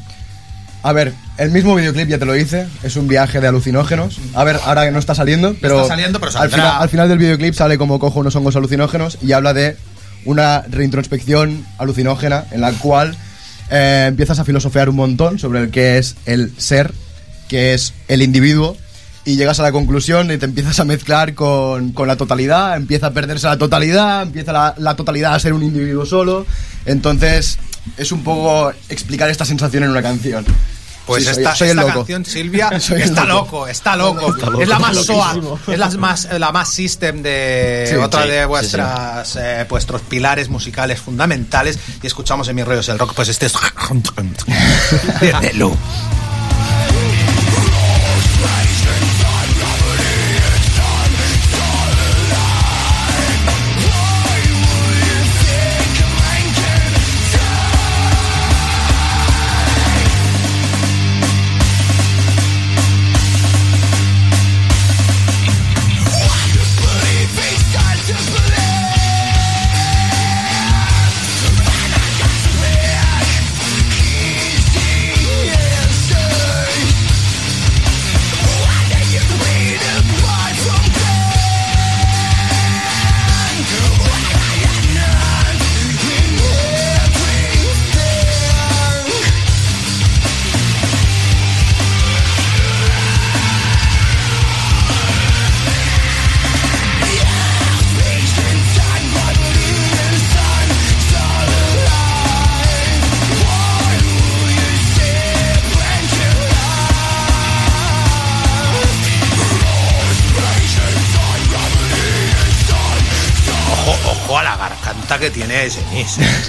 A 0.84 0.92
ver, 0.92 1.12
el 1.36 1.50
mismo 1.50 1.74
videoclip 1.74 2.08
ya 2.08 2.18
te 2.18 2.24
lo 2.24 2.36
hice, 2.36 2.66
es 2.82 2.96
un 2.96 3.08
viaje 3.08 3.40
de 3.40 3.48
alucinógenos. 3.48 4.18
A 4.34 4.44
ver, 4.44 4.58
ahora 4.64 4.84
que 4.84 4.90
no 4.90 4.98
está 4.98 5.14
saliendo, 5.14 5.56
pero... 5.60 5.82
está 5.82 5.94
saliendo, 5.94 6.20
pero 6.20 6.36
al, 6.38 6.50
final, 6.50 6.76
al 6.78 6.88
final 6.88 7.08
del 7.08 7.18
videoclip 7.18 7.54
sale 7.54 7.78
como 7.78 7.98
cojo 7.98 8.20
unos 8.20 8.36
hongos 8.36 8.56
alucinógenos 8.56 9.18
y 9.20 9.32
habla 9.32 9.52
de 9.52 9.76
una 10.24 10.62
reintrospección 10.68 11.64
alucinógena 11.78 12.44
en 12.50 12.60
la 12.60 12.72
cual 12.72 13.16
eh, 13.70 14.06
empiezas 14.08 14.38
a 14.38 14.44
filosofear 14.44 14.88
un 14.88 14.96
montón 14.96 15.38
sobre 15.38 15.60
el 15.60 15.70
que 15.70 15.98
es 15.98 16.16
el 16.26 16.52
ser, 16.56 16.92
que 17.48 17.74
es 17.74 17.94
el 18.08 18.22
individuo, 18.22 18.76
y 19.24 19.36
llegas 19.36 19.58
a 19.58 19.62
la 19.62 19.72
conclusión 19.72 20.30
y 20.30 20.36
te 20.36 20.44
empiezas 20.44 20.78
a 20.80 20.84
mezclar 20.84 21.34
con, 21.34 21.92
con 21.92 22.06
la 22.06 22.16
totalidad, 22.16 22.76
empieza 22.76 23.08
a 23.08 23.10
perderse 23.12 23.46
la 23.46 23.56
totalidad, 23.56 24.22
empieza 24.22 24.52
la, 24.52 24.74
la 24.76 24.96
totalidad 24.96 25.34
a 25.34 25.40
ser 25.40 25.54
un 25.54 25.62
individuo 25.62 26.04
solo. 26.04 26.46
Entonces, 26.84 27.58
es 27.96 28.12
un 28.12 28.22
poco 28.22 28.70
explicar 28.88 29.30
esta 29.30 29.46
sensación 29.46 29.84
en 29.84 29.90
una 29.90 30.02
canción. 30.02 30.44
Pues 31.06 31.24
Sí, 31.24 31.30
esta, 31.30 31.54
soy 31.54 31.68
esta 31.68 31.86
canción, 31.86 32.24
Silvia, 32.24 32.68
está 32.72 33.24
loco. 33.24 33.66
loco, 33.66 33.68
está 33.68 33.96
loco. 33.96 34.62
Es 34.62 34.68
la 34.68 34.78
más 34.78 34.96
SOA, 34.96 35.36
es 35.68 35.78
la 35.78 35.90
más, 35.90 36.28
la 36.38 36.52
más 36.52 36.68
system 36.70 37.22
de 37.22 37.86
Sí, 37.88 37.96
otra 37.96 38.22
sí, 38.22 38.30
de 38.30 38.46
vuestras 38.46 39.36
eh, 39.36 39.66
vuestros 39.68 40.00
pilares 40.02 40.48
musicales 40.48 41.00
fundamentales. 41.00 41.78
Y 42.02 42.06
escuchamos 42.06 42.48
en 42.48 42.56
mis 42.56 42.64
rollos 42.64 42.88
el 42.88 42.98
rock, 42.98 43.14
pues 43.14 43.28
este 43.28 43.46
es 43.46 43.54
de 45.20 45.52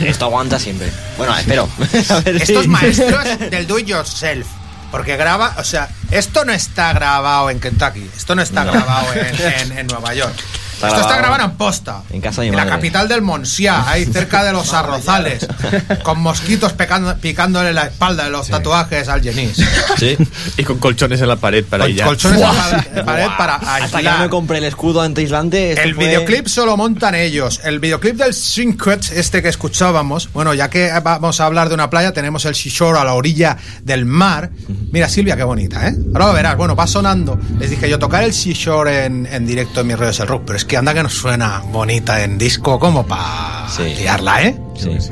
Esto 0.01 0.25
aguanta 0.25 0.59
siempre. 0.59 0.91
Bueno, 1.17 1.35
espero. 1.37 1.69
A 2.09 2.19
ver 2.21 2.41
Estos 2.41 2.67
maestros 2.67 3.23
del 3.51 3.67
do 3.67 3.79
it 3.79 3.87
yourself. 3.87 4.47
Porque 4.91 5.17
graba, 5.17 5.55
o 5.57 5.63
sea, 5.63 5.89
esto 6.11 6.45
no 6.45 6.53
está 6.53 6.93
grabado 6.93 7.49
en 7.49 7.59
Kentucky, 7.59 8.09
esto 8.15 8.33
no 8.35 8.41
está 8.41 8.63
No. 8.63 8.71
grabado 8.71 9.07
en, 9.13 9.35
en- 9.71 9.77
en 9.79 9.87
Nueva 9.87 10.13
York. 10.13 10.35
Está 10.75 10.87
esto 10.89 11.01
está 11.01 11.17
grabado 11.17 11.43
en 11.45 11.51
posta. 11.51 12.03
en 12.11 12.21
casa 12.21 12.41
de 12.41 12.47
mi 12.47 12.49
en 12.53 12.57
la 12.57 12.65
madre. 12.65 12.75
capital 12.77 13.07
del 13.07 13.21
Monsiá, 13.21 13.89
ahí 13.89 14.05
cerca 14.05 14.43
de 14.43 14.51
los 14.53 14.73
arrozales, 14.73 15.47
con 16.03 16.19
mosquitos 16.21 16.73
pecando- 16.73 17.15
picándole 17.17 17.73
la 17.73 17.83
espalda 17.85 18.25
de 18.25 18.29
los 18.29 18.47
tatuajes 18.47 19.07
al 19.07 19.21
Jenis. 19.21 19.57
Sí. 19.97 20.17
Y 20.57 20.63
con 20.63 20.77
colchones 20.77 21.19
en 21.21 21.27
la 21.27 21.35
pared 21.37 21.63
para 21.65 21.83
Con 21.85 21.91
ella. 21.91 22.05
colchones 22.05 22.41
en 22.41 22.47
la 22.95 23.03
pa- 23.03 23.05
pared 23.05 23.27
para 23.37 23.55
Hasta 23.55 23.97
que 23.97 24.03
no 24.03 24.09
aislar. 24.09 24.19
me 24.19 24.29
compré 24.29 24.57
el 24.59 24.63
escudo 24.65 25.01
antiaislante. 25.01 25.71
esto 25.71 25.81
El 25.83 25.95
fue- 25.95 26.05
videoclip 26.05 26.47
solo 26.47 26.77
montan 26.77 27.15
ellos. 27.15 27.59
El 27.63 27.79
videoclip 27.79 28.15
del 28.17 28.33
Syncret, 28.33 29.11
este 29.13 29.41
que 29.41 29.49
escuchábamos, 29.49 30.29
bueno, 30.33 30.53
ya 30.53 30.69
que 30.69 30.91
vamos 31.03 31.39
a 31.41 31.45
hablar 31.45 31.67
de 31.69 31.75
una 31.75 31.89
playa, 31.89 32.13
tenemos 32.13 32.45
el 32.45 32.55
seashore 32.55 32.99
a 32.99 33.03
la 33.03 33.13
orilla 33.13 33.57
del 33.83 34.05
mar. 34.05 34.51
Mira, 34.91 35.09
Silvia, 35.09 35.35
qué 35.35 35.43
bonita, 35.43 35.87
¿eh? 35.87 35.95
Ahora 36.13 36.27
lo 36.27 36.33
verás, 36.33 36.57
bueno, 36.57 36.75
va 36.75 36.87
sonando. 36.87 37.39
Les 37.59 37.69
dije 37.69 37.89
yo 37.89 37.97
tocar 37.99 38.23
el 38.23 38.33
seashore 38.33 39.05
en, 39.05 39.25
en 39.31 39.45
directo 39.45 39.81
en 39.81 39.87
mis 39.87 39.97
redes 39.97 40.17
del 40.17 40.27
rock, 40.27 40.43
pero 40.45 40.57
es 40.57 40.65
que 40.65 40.74
anda 40.75 40.93
que 40.93 41.03
nos 41.03 41.13
suena 41.13 41.61
bonita 41.71 42.23
en 42.23 42.37
disco 42.37 42.79
como 42.79 43.05
para 43.05 43.67
Sí. 43.69 43.83
liarla, 43.95 44.43
¿eh? 44.43 44.57
Sí. 44.77 44.97
Sí. 44.99 45.11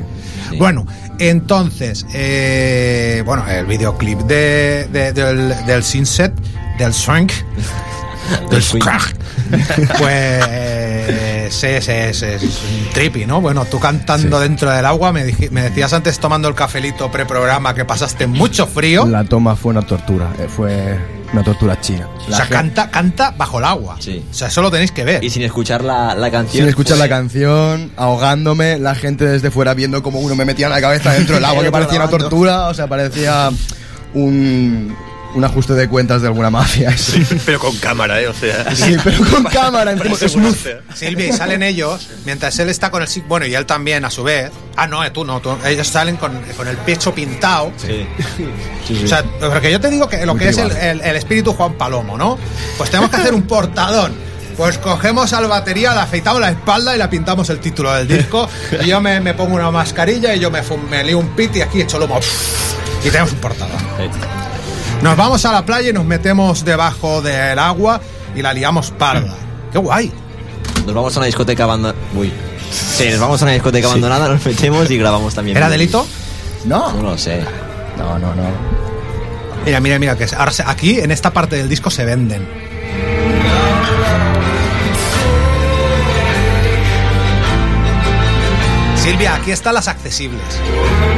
Bueno, 0.58 0.86
entonces, 1.18 2.06
eh, 2.14 3.22
bueno, 3.26 3.44
el 3.48 3.66
videoclip 3.66 4.20
de, 4.20 4.88
de- 4.92 5.12
del, 5.12 5.54
del 5.66 5.82
Sunset, 5.82 6.32
del 6.78 6.92
Swank, 6.92 7.32
Del 8.50 8.62
swing. 8.62 8.82
pues 9.98 11.62
es, 11.64 11.88
es, 11.88 12.22
es 12.22 12.42
un 12.42 12.90
trippy, 12.92 13.26
¿no? 13.26 13.40
Bueno, 13.40 13.64
tú 13.66 13.78
cantando 13.78 14.40
dentro 14.40 14.70
del 14.70 14.84
agua, 14.86 15.12
me, 15.12 15.26
dij- 15.26 15.50
me 15.50 15.62
decías 15.62 15.92
antes 15.92 16.18
tomando 16.18 16.48
el 16.48 16.54
cafelito 16.54 17.10
preprograma 17.10 17.74
que 17.74 17.84
pasaste 17.84 18.26
mucho 18.26 18.66
frío. 18.66 19.06
La 19.06 19.24
toma 19.24 19.56
fue 19.56 19.70
una 19.72 19.82
tortura, 19.82 20.30
eh, 20.38 20.46
fue 20.48 20.98
una 21.34 21.44
tortura 21.44 21.80
china. 21.80 22.08
o 22.28 22.32
sea, 22.32 22.48
canta, 22.48 22.90
canta 22.90 23.32
bajo 23.36 23.58
el 23.58 23.64
agua. 23.64 23.96
Sí. 23.98 24.24
O 24.30 24.34
sea, 24.34 24.48
eso 24.48 24.62
lo 24.62 24.70
tenéis 24.70 24.92
que 24.92 25.04
ver. 25.04 25.22
Y 25.22 25.30
sin 25.30 25.42
escuchar 25.42 25.82
la, 25.82 26.14
la 26.14 26.30
canción. 26.30 26.62
Sin 26.62 26.68
escuchar 26.68 26.96
la 26.98 27.08
canción, 27.08 27.92
ahogándome, 27.96 28.78
la 28.78 28.94
gente 28.94 29.26
desde 29.26 29.50
fuera 29.50 29.74
viendo 29.74 30.02
como 30.02 30.20
uno 30.20 30.34
me 30.36 30.44
metía 30.44 30.68
la 30.68 30.80
cabeza 30.80 31.12
dentro 31.12 31.34
del 31.34 31.44
agua, 31.44 31.62
que 31.62 31.72
parecía 31.72 31.98
una 31.98 32.08
tortura, 32.08 32.68
o 32.68 32.74
sea, 32.74 32.86
parecía 32.86 33.50
un, 34.14 34.96
un 35.34 35.44
ajuste 35.44 35.72
de 35.74 35.88
cuentas 35.88 36.22
de 36.22 36.28
alguna 36.28 36.50
mafia. 36.50 36.96
Sí, 36.96 37.26
Pero 37.44 37.58
con 37.58 37.76
cámara, 37.76 38.20
¿eh? 38.20 38.28
O 38.28 38.34
sea. 38.34 38.66
pero 39.02 39.18
con 39.30 39.44
cámara, 39.52 39.92
encima, 39.92 40.14
asegurarse. 40.14 40.78
Silvia, 40.94 41.26
y 41.28 41.32
salen 41.32 41.62
ellos, 41.62 42.08
mientras 42.24 42.58
él 42.58 42.68
está 42.68 42.90
con 42.90 43.02
el... 43.02 43.08
Bueno, 43.28 43.46
y 43.46 43.54
él 43.54 43.66
también, 43.66 44.04
a 44.04 44.10
su 44.10 44.22
vez. 44.22 44.50
Ah, 44.76 44.86
no, 44.86 45.04
eh, 45.04 45.10
tú 45.10 45.24
no. 45.24 45.40
tú- 45.40 45.56
ellos 45.66 45.86
salen 45.88 46.16
con, 46.16 46.40
con 46.56 46.68
el 46.68 46.76
pecho 46.78 47.14
pintado. 47.14 47.72
Sí. 47.76 48.06
O 49.04 49.06
sea, 49.08 49.22
porque 49.40 49.70
yo 49.72 49.80
te 49.80 49.90
digo 49.90 50.08
que 50.08 50.24
lo 50.26 50.34
Muy 50.34 50.42
que 50.42 50.48
es 50.50 50.58
el, 50.58 50.68
tribal. 50.68 50.86
el- 50.86 51.00
el 51.02 51.16
espíritu 51.16 51.52
Juan 51.52 51.74
Palomo, 51.74 52.16
¿no? 52.16 52.38
Pues 52.76 52.90
tenemos 52.90 53.10
que 53.10 53.16
hacer 53.16 53.34
un 53.34 53.42
portadón 53.42 54.14
Pues 54.56 54.78
cogemos 54.78 55.32
al 55.32 55.46
batería, 55.48 55.94
le 55.94 56.00
afeitamos 56.00 56.40
la 56.40 56.50
espalda 56.50 56.94
y 56.94 56.98
le 56.98 57.08
pintamos 57.08 57.48
el 57.50 57.58
título 57.58 57.92
del 57.94 58.06
disco. 58.06 58.48
y 58.82 58.86
yo 58.86 59.00
me, 59.00 59.20
me 59.20 59.34
pongo 59.34 59.54
una 59.56 59.70
mascarilla 59.70 60.34
y 60.34 60.38
yo 60.40 60.50
me, 60.50 60.60
me 60.90 61.02
lío 61.02 61.18
un 61.18 61.34
pit 61.34 61.56
y 61.56 61.62
aquí 61.62 61.80
echo 61.80 61.98
lomo. 61.98 62.20
Y 63.04 63.10
tenemos 63.10 63.32
un 63.32 63.38
portador. 63.38 63.74
Nos 65.02 65.16
vamos 65.16 65.44
a 65.44 65.52
la 65.52 65.64
playa 65.66 65.90
y 65.90 65.92
nos 65.92 66.04
metemos 66.04 66.64
debajo 66.64 67.20
del 67.20 67.58
agua 67.58 68.00
y 68.34 68.42
la 68.42 68.52
liamos 68.52 68.90
parda. 68.90 69.34
¡Qué 69.70 69.78
guay! 69.78 70.10
Nos 70.86 70.94
vamos 70.94 71.14
a 71.16 71.20
una 71.20 71.26
discoteca 71.26 71.64
abandonada. 71.64 71.98
Uy. 72.14 72.32
Sí, 72.70 73.08
nos 73.10 73.20
vamos 73.20 73.40
a 73.42 73.44
una 73.44 73.52
discoteca 73.52 73.86
abandonada, 73.88 74.28
nos 74.28 74.44
metemos 74.44 74.90
y 74.90 74.98
grabamos 74.98 75.34
también. 75.34 75.56
¿Era 75.56 75.68
delito? 75.68 76.06
No. 76.64 76.92
No 76.92 77.02
lo 77.02 77.18
sé. 77.18 77.44
No, 77.98 78.18
no, 78.18 78.34
no. 78.34 78.42
Mira, 79.64 79.80
mira, 79.80 79.98
mira, 79.98 80.16
que 80.16 80.26
ahora 80.36 80.52
aquí 80.66 80.98
en 80.98 81.10
esta 81.10 81.32
parte 81.32 81.56
del 81.56 81.68
disco 81.68 81.90
se 81.90 82.04
venden. 82.04 82.46
Silvia, 89.04 89.34
aquí 89.34 89.50
están 89.50 89.74
las 89.74 89.86
accesibles. 89.86 90.40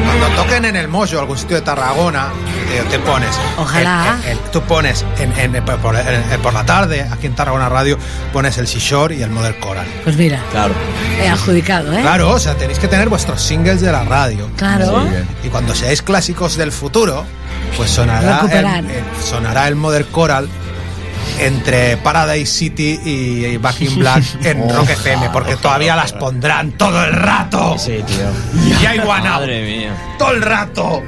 Cuando 0.04 0.42
toquen 0.42 0.64
en 0.64 0.74
el 0.74 0.88
Mojo, 0.88 1.20
algún 1.20 1.38
sitio 1.38 1.54
de 1.56 1.62
Tarragona, 1.62 2.30
te, 2.68 2.82
te 2.90 2.98
pones. 2.98 3.30
Ojalá. 3.58 4.18
el- 4.24 4.32
el- 4.32 4.38
tú 4.50 4.60
pones 4.62 5.04
en- 5.20 5.32
en- 5.54 5.64
por, 5.64 5.76
por- 5.78 5.96
en- 5.96 6.40
por 6.42 6.52
la 6.52 6.66
tarde, 6.66 7.06
aquí 7.12 7.26
en 7.28 7.34
Tarragona 7.36 7.68
Radio, 7.68 7.96
pones 8.32 8.58
el 8.58 8.66
Seashore 8.66 9.14
y 9.14 9.22
el 9.22 9.30
Model 9.30 9.56
Coral. 9.60 9.86
Pues 10.02 10.16
mira, 10.16 10.42
Claro. 10.50 10.74
he 11.22 11.28
adjudicado, 11.28 11.92
¿eh? 11.96 12.00
Claro, 12.02 12.30
o 12.30 12.38
sea, 12.40 12.56
tenéis 12.56 12.80
que 12.80 12.88
tener 12.88 13.08
vuestros 13.08 13.40
singles 13.40 13.80
de 13.80 13.92
la 13.92 14.02
radio. 14.04 14.50
Claro. 14.56 15.02
Sí. 15.08 15.46
Y 15.46 15.48
cuando 15.50 15.72
seáis 15.74 16.02
clásicos 16.02 16.56
del 16.56 16.72
futuro, 16.72 17.24
pues 17.76 17.90
sonará 17.90 18.40
el, 18.50 19.04
sonará 19.24 19.68
el 19.68 19.76
Modern 19.76 20.06
Coral 20.10 20.48
entre 21.38 21.96
Paradise 21.98 22.46
City 22.52 22.98
y 23.04 23.56
Back 23.58 23.80
in 23.82 23.98
Black 23.98 24.24
en 24.44 24.68
Rock 24.68 24.90
FM, 24.90 25.30
porque 25.32 25.56
todavía 25.56 25.94
las 25.96 26.12
pondrán 26.12 26.72
todo 26.72 27.04
el 27.04 27.12
rato. 27.12 27.76
Sí, 27.78 28.00
tío. 28.06 28.72
Y 28.80 28.86
hay 28.86 28.98
One 28.98 29.10
Out 29.10 29.22
Madre 29.24 29.64
mía. 29.78 29.96
todo 30.18 30.32
el 30.32 30.42
rato. 30.42 31.02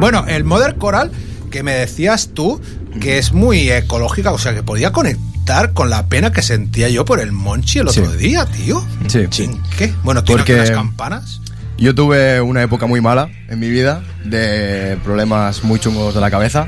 Bueno, 0.00 0.24
el 0.28 0.44
Modern 0.44 0.78
Coral 0.78 1.10
que 1.50 1.62
me 1.62 1.72
decías 1.72 2.30
tú 2.34 2.60
que 3.00 3.18
es 3.18 3.32
muy 3.32 3.70
ecológica, 3.70 4.32
o 4.32 4.38
sea, 4.38 4.54
que 4.54 4.62
podía 4.62 4.92
conectar 4.92 5.72
con 5.72 5.90
la 5.90 6.06
pena 6.06 6.32
que 6.32 6.42
sentía 6.42 6.88
yo 6.88 7.04
por 7.04 7.20
el 7.20 7.32
Monchi 7.32 7.80
el 7.80 7.88
otro 7.88 8.10
Sí. 8.12 8.16
día, 8.16 8.46
tío. 8.46 8.84
Sí. 9.08 9.26
¿En 9.44 9.62
qué? 9.76 9.92
Bueno, 10.02 10.24
¿tiene 10.24 10.40
Porque- 10.40 10.54
unas 10.54 10.70
campanas? 10.70 11.40
Yo 11.76 11.92
tuve 11.94 12.40
una 12.40 12.62
época 12.62 12.86
muy 12.86 13.00
mala 13.00 13.28
en 13.48 13.58
mi 13.58 13.68
vida, 13.68 14.02
de 14.24 14.96
problemas 15.02 15.64
muy 15.64 15.80
chungos 15.80 16.14
de 16.14 16.20
la 16.20 16.30
cabeza, 16.30 16.66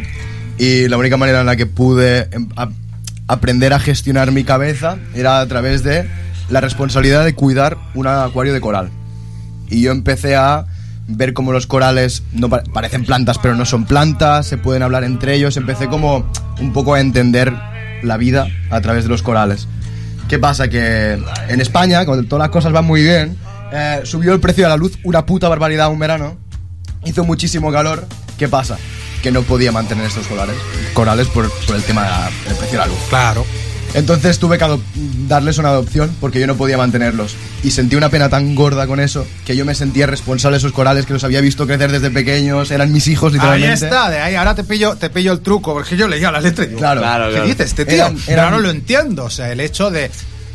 y 0.58 0.88
la 0.88 0.96
única 0.96 1.16
manera 1.16 1.40
en 1.40 1.46
la 1.46 1.56
que 1.56 1.66
pude 1.66 2.28
em, 2.32 2.48
aprender 3.28 3.72
a 3.72 3.80
gestionar 3.80 4.32
mi 4.32 4.44
cabeza 4.44 4.96
era 5.14 5.40
a 5.40 5.46
través 5.46 5.82
de 5.82 6.08
la 6.48 6.60
responsabilidad 6.60 7.24
de 7.24 7.34
cuidar 7.34 7.76
un 7.94 8.06
acuario 8.06 8.52
de 8.52 8.60
coral. 8.60 8.90
Y 9.68 9.82
yo 9.82 9.90
empecé 9.90 10.36
a 10.36 10.66
ver 11.08 11.34
cómo 11.34 11.52
los 11.52 11.66
corales 11.66 12.22
no 12.32 12.48
pa- 12.48 12.62
parecen 12.72 13.04
plantas, 13.04 13.38
pero 13.38 13.54
no 13.54 13.64
son 13.64 13.84
plantas, 13.84 14.46
se 14.46 14.56
pueden 14.58 14.82
hablar 14.82 15.04
entre 15.04 15.34
ellos. 15.34 15.56
Empecé 15.56 15.88
como 15.88 16.30
un 16.60 16.72
poco 16.72 16.94
a 16.94 17.00
entender 17.00 17.52
la 18.02 18.16
vida 18.16 18.46
a 18.70 18.80
través 18.80 19.04
de 19.04 19.10
los 19.10 19.22
corales. 19.22 19.66
¿Qué 20.28 20.38
pasa? 20.38 20.68
Que 20.68 21.18
en 21.48 21.60
España, 21.60 22.04
cuando 22.04 22.26
todas 22.28 22.44
las 22.44 22.50
cosas 22.50 22.72
van 22.72 22.84
muy 22.84 23.02
bien, 23.02 23.36
eh, 23.72 24.00
subió 24.04 24.32
el 24.32 24.40
precio 24.40 24.64
de 24.64 24.70
la 24.70 24.76
luz 24.76 24.98
una 25.04 25.26
puta 25.26 25.48
barbaridad 25.48 25.90
un 25.90 25.98
verano. 25.98 26.36
Hizo 27.04 27.24
muchísimo 27.24 27.70
calor. 27.72 28.06
¿Qué 28.38 28.48
pasa? 28.48 28.76
Que 29.22 29.30
no 29.32 29.42
podía 29.42 29.72
mantener 29.72 30.06
estos 30.06 30.26
corales, 30.26 30.56
corales 30.94 31.26
por, 31.28 31.50
por 31.66 31.76
el 31.76 31.82
tema 31.82 32.28
del 32.46 32.54
precio 32.56 32.72
de 32.72 32.78
la 32.78 32.86
luz. 32.86 32.98
Claro. 33.08 33.44
Entonces 33.94 34.38
tuve 34.38 34.58
que 34.58 34.66
darles 35.26 35.56
una 35.58 35.70
adopción 35.70 36.14
porque 36.20 36.38
yo 36.38 36.46
no 36.46 36.56
podía 36.56 36.76
mantenerlos. 36.76 37.34
Y 37.64 37.70
sentí 37.70 37.96
una 37.96 38.10
pena 38.10 38.28
tan 38.28 38.54
gorda 38.54 38.86
con 38.86 39.00
eso 39.00 39.26
que 39.46 39.56
yo 39.56 39.64
me 39.64 39.74
sentía 39.74 40.06
responsable 40.06 40.56
de 40.56 40.58
esos 40.58 40.72
corales 40.72 41.06
que 41.06 41.14
los 41.14 41.24
había 41.24 41.40
visto 41.40 41.66
crecer 41.66 41.90
desde 41.90 42.10
pequeños, 42.10 42.70
eran 42.70 42.92
mis 42.92 43.08
hijos 43.08 43.32
Ahí 43.32 43.38
literalmente. 43.38 43.86
está, 43.86 44.10
de 44.10 44.18
ahí 44.20 44.34
ahora 44.34 44.54
te 44.54 44.64
pillo, 44.64 44.96
te 44.96 45.08
pillo 45.08 45.32
el 45.32 45.40
truco, 45.40 45.72
porque 45.72 45.96
yo 45.96 46.08
leía 46.08 46.30
la 46.30 46.40
letra 46.40 46.64
y 46.64 46.68
digo, 46.68 46.78
Claro. 46.80 47.00
Claro, 47.00 47.26
¿qué 47.28 47.32
claro. 47.32 47.46
dice 47.46 47.62
este 47.62 47.86
tío? 47.86 47.94
Eran- 47.96 48.18
Pero 48.26 48.50
no 48.50 48.58
lo 48.58 48.70
entiendo, 48.70 49.24
o 49.24 49.30
sea, 49.30 49.50
el 49.50 49.60
hecho 49.60 49.90
de 49.90 50.10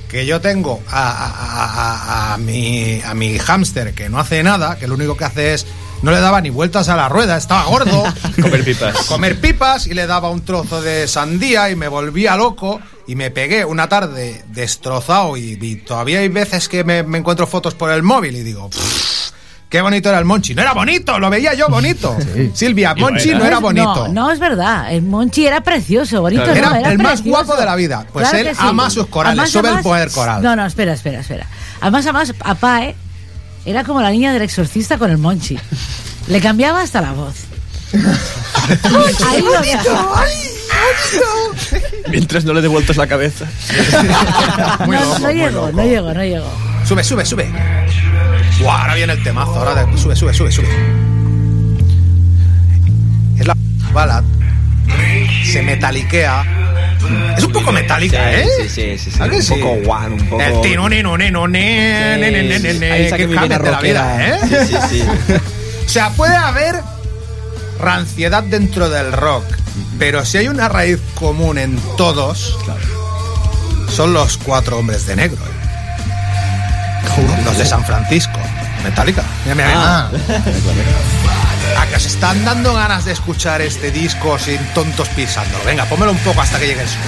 que 0.07 0.25
yo 0.25 0.39
tengo 0.41 0.81
a, 0.89 1.09
a- 1.09 1.25
a- 1.27 1.95
a- 2.31 2.33
a 2.33 2.37
mi, 2.37 3.01
a 3.03 3.13
mi 3.15 3.39
hámster 3.39 3.93
que 3.93 4.09
no 4.09 4.19
hace 4.19 4.43
nada, 4.43 4.77
que 4.77 4.87
lo 4.87 4.93
único 4.95 5.17
que 5.17 5.23
hace 5.25 5.53
es, 5.55 5.65
no 6.01 6.11
le 6.11 6.19
daba 6.19 6.41
ni 6.41 6.49
vueltas 6.49 6.89
a 6.89 6.95
la 6.95 7.09
rueda, 7.09 7.37
estaba 7.37 7.63
gordo. 7.65 8.03
Comer 8.41 8.63
pipas. 8.63 8.95
comer 9.07 9.39
pipas 9.39 9.87
y 9.87 9.93
le 9.93 10.07
daba 10.07 10.29
un 10.29 10.41
trozo 10.41 10.81
de 10.81 11.07
sandía 11.07 11.69
y 11.69 11.75
me 11.75 11.87
volvía 11.87 12.35
loco 12.37 12.79
y 13.07 13.15
me 13.15 13.29
pegué 13.31 13.65
una 13.65 13.87
tarde 13.89 14.43
destrozado 14.47 15.37
y, 15.37 15.57
y 15.61 15.75
todavía 15.77 16.19
hay 16.19 16.29
veces 16.29 16.67
que 16.69 16.83
me, 16.83 17.03
me 17.03 17.17
encuentro 17.17 17.45
fotos 17.47 17.73
por 17.75 17.91
el 17.91 18.03
móvil 18.03 18.35
y 18.35 18.43
digo, 18.43 18.69
"Pff, 18.69 19.31
qué 19.69 19.81
bonito 19.81 20.09
era 20.09 20.19
el 20.19 20.25
Monchi. 20.25 20.53
No 20.55 20.61
era 20.61 20.73
bonito, 20.73 21.17
lo 21.19 21.29
veía 21.29 21.53
yo 21.53 21.67
bonito. 21.69 22.15
Silvia, 22.53 22.93
Monchi 22.95 23.33
no 23.33 23.45
era 23.45 23.59
bonito. 23.59 24.07
No, 24.09 24.25
no 24.25 24.31
es 24.31 24.39
verdad. 24.39 24.91
El 24.91 25.01
Monchi 25.03 25.45
era 25.45 25.61
precioso, 25.61 26.19
bonito. 26.21 26.43
Claro. 26.43 26.61
no, 26.61 26.67
Era 26.71 26.79
era 26.79 26.91
el 26.91 26.97
más 26.97 27.21
precioso. 27.21 27.29
guapo 27.45 27.59
de 27.59 27.65
la 27.65 27.75
vida. 27.75 28.05
Pues 28.11 28.29
Claro 28.29 28.49
él 28.49 28.55
sí. 28.55 28.61
ama 28.63 28.89
sus 28.89 29.07
corales, 29.07 29.49
sube 29.49 29.69
el 29.69 29.79
poder 29.81 30.11
coral. 30.11 30.41
No, 30.43 30.55
no, 30.55 30.65
espera, 30.65 30.93
espera, 30.93 31.19
espera. 31.21 31.47
Además, 31.79 32.05
además, 32.05 32.33
papá, 32.33 32.83
¿eh? 32.85 32.95
Era 33.65 33.83
como 33.83 34.01
la 34.01 34.09
niña 34.09 34.33
del 34.33 34.41
exorcista 34.41 34.97
con 34.97 35.11
el 35.11 35.17
Monchi. 35.17 35.57
Le 36.27 36.41
cambiaba 36.41 36.81
hasta 36.81 37.01
la 37.01 37.11
voz. 37.13 37.35
Ahí 39.27 39.41
lo. 39.41 39.61
Mientras 42.09 42.43
no 42.45 42.53
le 42.53 42.61
devueltas 42.61 42.97
la 42.97 43.07
cabeza. 43.07 43.45
Muy 44.85 44.95
no, 44.97 45.03
loco, 45.03 45.19
no 45.19 45.25
muy 45.27 45.33
llegó, 45.35 45.59
loco. 45.67 45.71
no 45.73 45.83
llegó, 45.83 46.13
no 46.13 46.23
llegó. 46.23 46.51
Sube, 46.85 47.03
sube, 47.03 47.25
sube. 47.25 47.51
Buah, 48.59 48.81
ahora 48.81 48.95
viene 48.95 49.13
el 49.13 49.23
temazo. 49.23 49.53
Ahora 49.55 49.85
de- 49.85 49.97
sube, 49.97 50.15
sube, 50.15 50.33
sube, 50.33 50.51
sube. 50.51 50.67
Es 53.39 53.45
la 53.47 53.55
balad. 53.93 54.23
Se 55.51 55.61
metaliquea. 55.61 56.43
Es 57.37 57.43
un 57.43 57.51
poco 57.51 57.71
metálica, 57.71 58.31
¿eh? 58.33 58.47
Sí, 58.61 58.69
sí, 58.69 58.97
sí. 58.97 59.11
sí. 59.11 59.21
¿A 59.21 59.29
que 59.29 59.37
Un 59.37 59.47
poco 59.47 59.91
one, 59.91 60.15
un 60.15 60.29
poco. 60.29 60.41
El 60.41 60.61
tino, 60.61 60.89
nino, 60.89 61.17
nino. 61.17 61.45
Ahí 61.45 63.09
saqué 63.09 63.23
Qué 63.23 63.27
mi 63.27 63.37
vena 63.37 63.59
de 63.59 63.71
la 63.71 63.81
vida. 63.81 64.27
¿eh? 64.27 64.39
Sí, 64.47 64.55
sí, 64.67 64.77
sí. 64.89 65.03
O 65.85 65.93
sea, 65.93 66.11
puede 66.11 66.35
haber 66.35 66.81
ranciedad 67.77 68.43
dentro 68.43 68.89
del 68.89 69.11
rock, 69.11 69.43
pero 69.99 70.23
si 70.23 70.37
hay 70.37 70.47
una 70.47 70.69
raíz 70.69 70.99
común 71.15 71.57
en 71.57 71.77
todos, 71.97 72.57
son 73.89 74.13
los 74.13 74.37
cuatro 74.37 74.77
hombres 74.77 75.05
de 75.05 75.17
negro. 75.17 75.41
¿eh? 75.43 75.61
Los 77.43 77.57
de 77.57 77.65
San 77.65 77.83
Francisco. 77.83 78.39
Metallica. 78.83 79.23
Mira, 79.43 79.55
mira, 79.55 80.09
mira. 80.09 81.20
Que 81.91 81.97
están 81.97 82.45
dando 82.45 82.73
ganas 82.73 83.03
de 83.03 83.11
escuchar 83.11 83.61
este 83.61 83.91
disco 83.91 84.39
sin 84.39 84.57
tontos 84.73 85.09
pisándolo. 85.09 85.61
Venga, 85.65 85.83
pónmelo 85.85 86.13
un 86.13 86.17
poco 86.19 86.39
hasta 86.39 86.57
que 86.57 86.67
llegue 86.67 86.83
el 86.83 86.87
sol. 86.87 87.01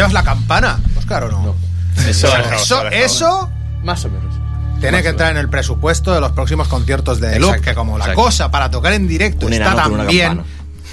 Llevas 0.00 0.12
la 0.12 0.22
campana, 0.24 0.78
Oscar, 0.98 1.24
o 1.24 1.30
no? 1.30 1.54
Eso, 2.08 2.28
Eso, 2.54 2.86
eso 2.88 3.50
Más 3.82 4.04
o 4.04 4.08
menos. 4.10 4.34
tiene 4.80 5.02
que 5.02 5.08
entrar 5.08 5.30
en 5.32 5.36
el 5.36 5.48
presupuesto 5.48 6.12
de 6.14 6.20
los 6.20 6.32
próximos 6.32 6.68
conciertos 6.68 7.20
de 7.20 7.38
Loop, 7.38 7.60
que 7.60 7.74
como 7.74 7.98
la 7.98 8.04
exacto. 8.04 8.22
cosa 8.22 8.50
para 8.50 8.70
tocar 8.70 8.92
en 8.94 9.06
directo 9.08 9.46
Un 9.46 9.52
está 9.52 9.66
enano 9.72 9.82
con 9.82 9.92
tan 9.92 10.00
una 10.00 10.10
bien, 10.10 10.28
campana. 10.28 10.46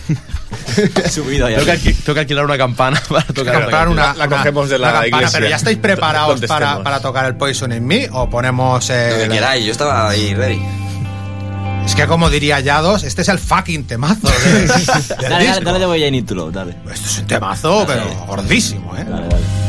Subido 1.10 1.48
Tengo 1.48 1.66
que, 1.66 1.74
alqui- 1.74 1.96
tengo 1.98 2.14
que 2.14 2.20
alquilar 2.22 2.46
una 2.46 2.58
campana 2.58 3.02
para 3.10 3.24
tocar 3.26 3.62
comprar 3.62 3.90
una, 3.90 4.14
La 4.14 4.26
una- 4.26 4.38
cogemos 4.38 4.70
de 4.70 4.78
la 4.80 4.88
campana, 4.92 5.08
iglesia. 5.08 5.40
pero 5.40 5.50
ya 5.50 5.56
estáis 5.58 5.78
preparados 5.82 6.30
Donde 6.30 6.48
para, 6.48 6.66
estemos. 6.68 6.84
para 6.84 7.00
tocar 7.02 7.26
el 7.26 7.36
Poison 7.36 7.72
in 7.74 7.86
Me 7.86 8.10
o 8.12 8.30
ponemos 8.30 8.88
Lo 8.90 8.96
eh, 8.96 9.20
que 9.24 9.30
queráis, 9.30 9.66
yo 9.66 9.72
estaba 9.72 10.10
ahí 10.10 10.34
ready. 10.34 10.62
Es 11.88 11.96
que 11.96 12.06
como 12.06 12.30
diría 12.30 12.60
Yados, 12.60 13.04
este 13.04 13.22
es 13.24 13.30
el 13.30 13.40
fucking 13.40 13.86
temazo. 13.86 14.28
de- 14.28 14.60
del 14.60 14.68
Dale, 14.68 15.30
dale, 15.30 15.48
disco. 15.48 15.64
dale 15.64 15.88
de 15.88 16.08
I 16.08 16.12
Need 16.12 16.26
to 16.26 16.36
Love, 16.36 16.54
dale. 16.54 16.76
Esto 16.94 17.08
es 17.08 17.18
un 17.20 17.28
temazo, 17.28 17.86
pero 17.88 18.04
gordísimo, 18.28 18.96
¿eh? 18.96 19.06
Dale, 19.10 19.28
dale. 19.28 19.67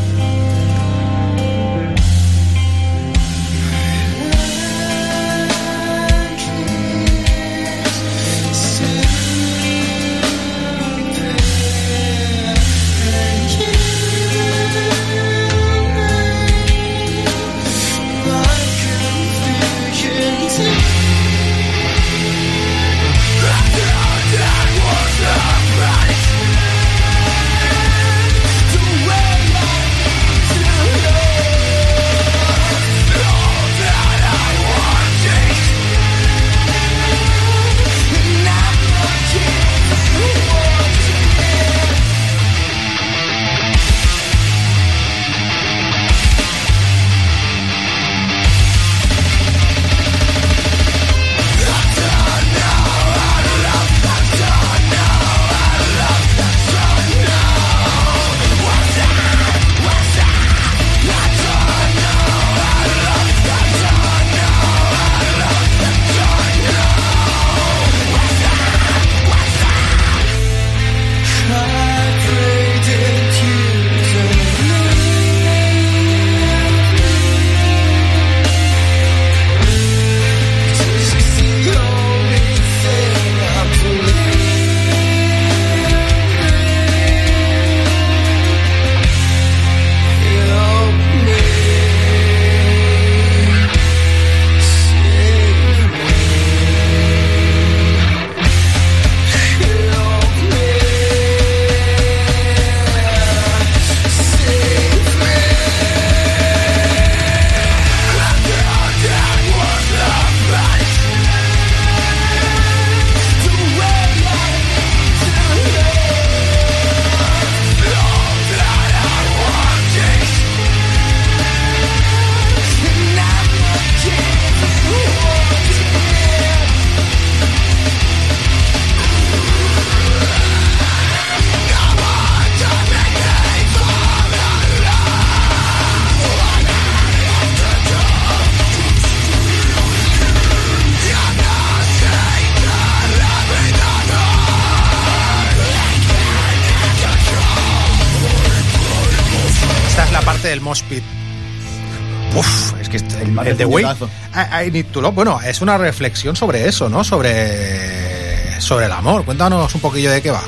Vale, 153.38 153.50
el 153.50 153.56
de 153.56 153.64
Way. 153.64 153.84
I, 153.84 154.66
I 154.66 154.70
Need 154.70 154.86
to 154.86 155.00
Love, 155.00 155.14
bueno, 155.14 155.40
es 155.40 155.60
una 155.60 155.78
reflexión 155.78 156.36
sobre 156.36 156.68
eso, 156.68 156.88
¿no? 156.88 157.02
Sobre, 157.04 158.60
sobre 158.60 158.86
el 158.86 158.92
amor. 158.92 159.24
Cuéntanos 159.24 159.74
un 159.74 159.80
poquillo 159.80 160.10
de 160.10 160.22
qué 160.22 160.30
va. 160.30 160.42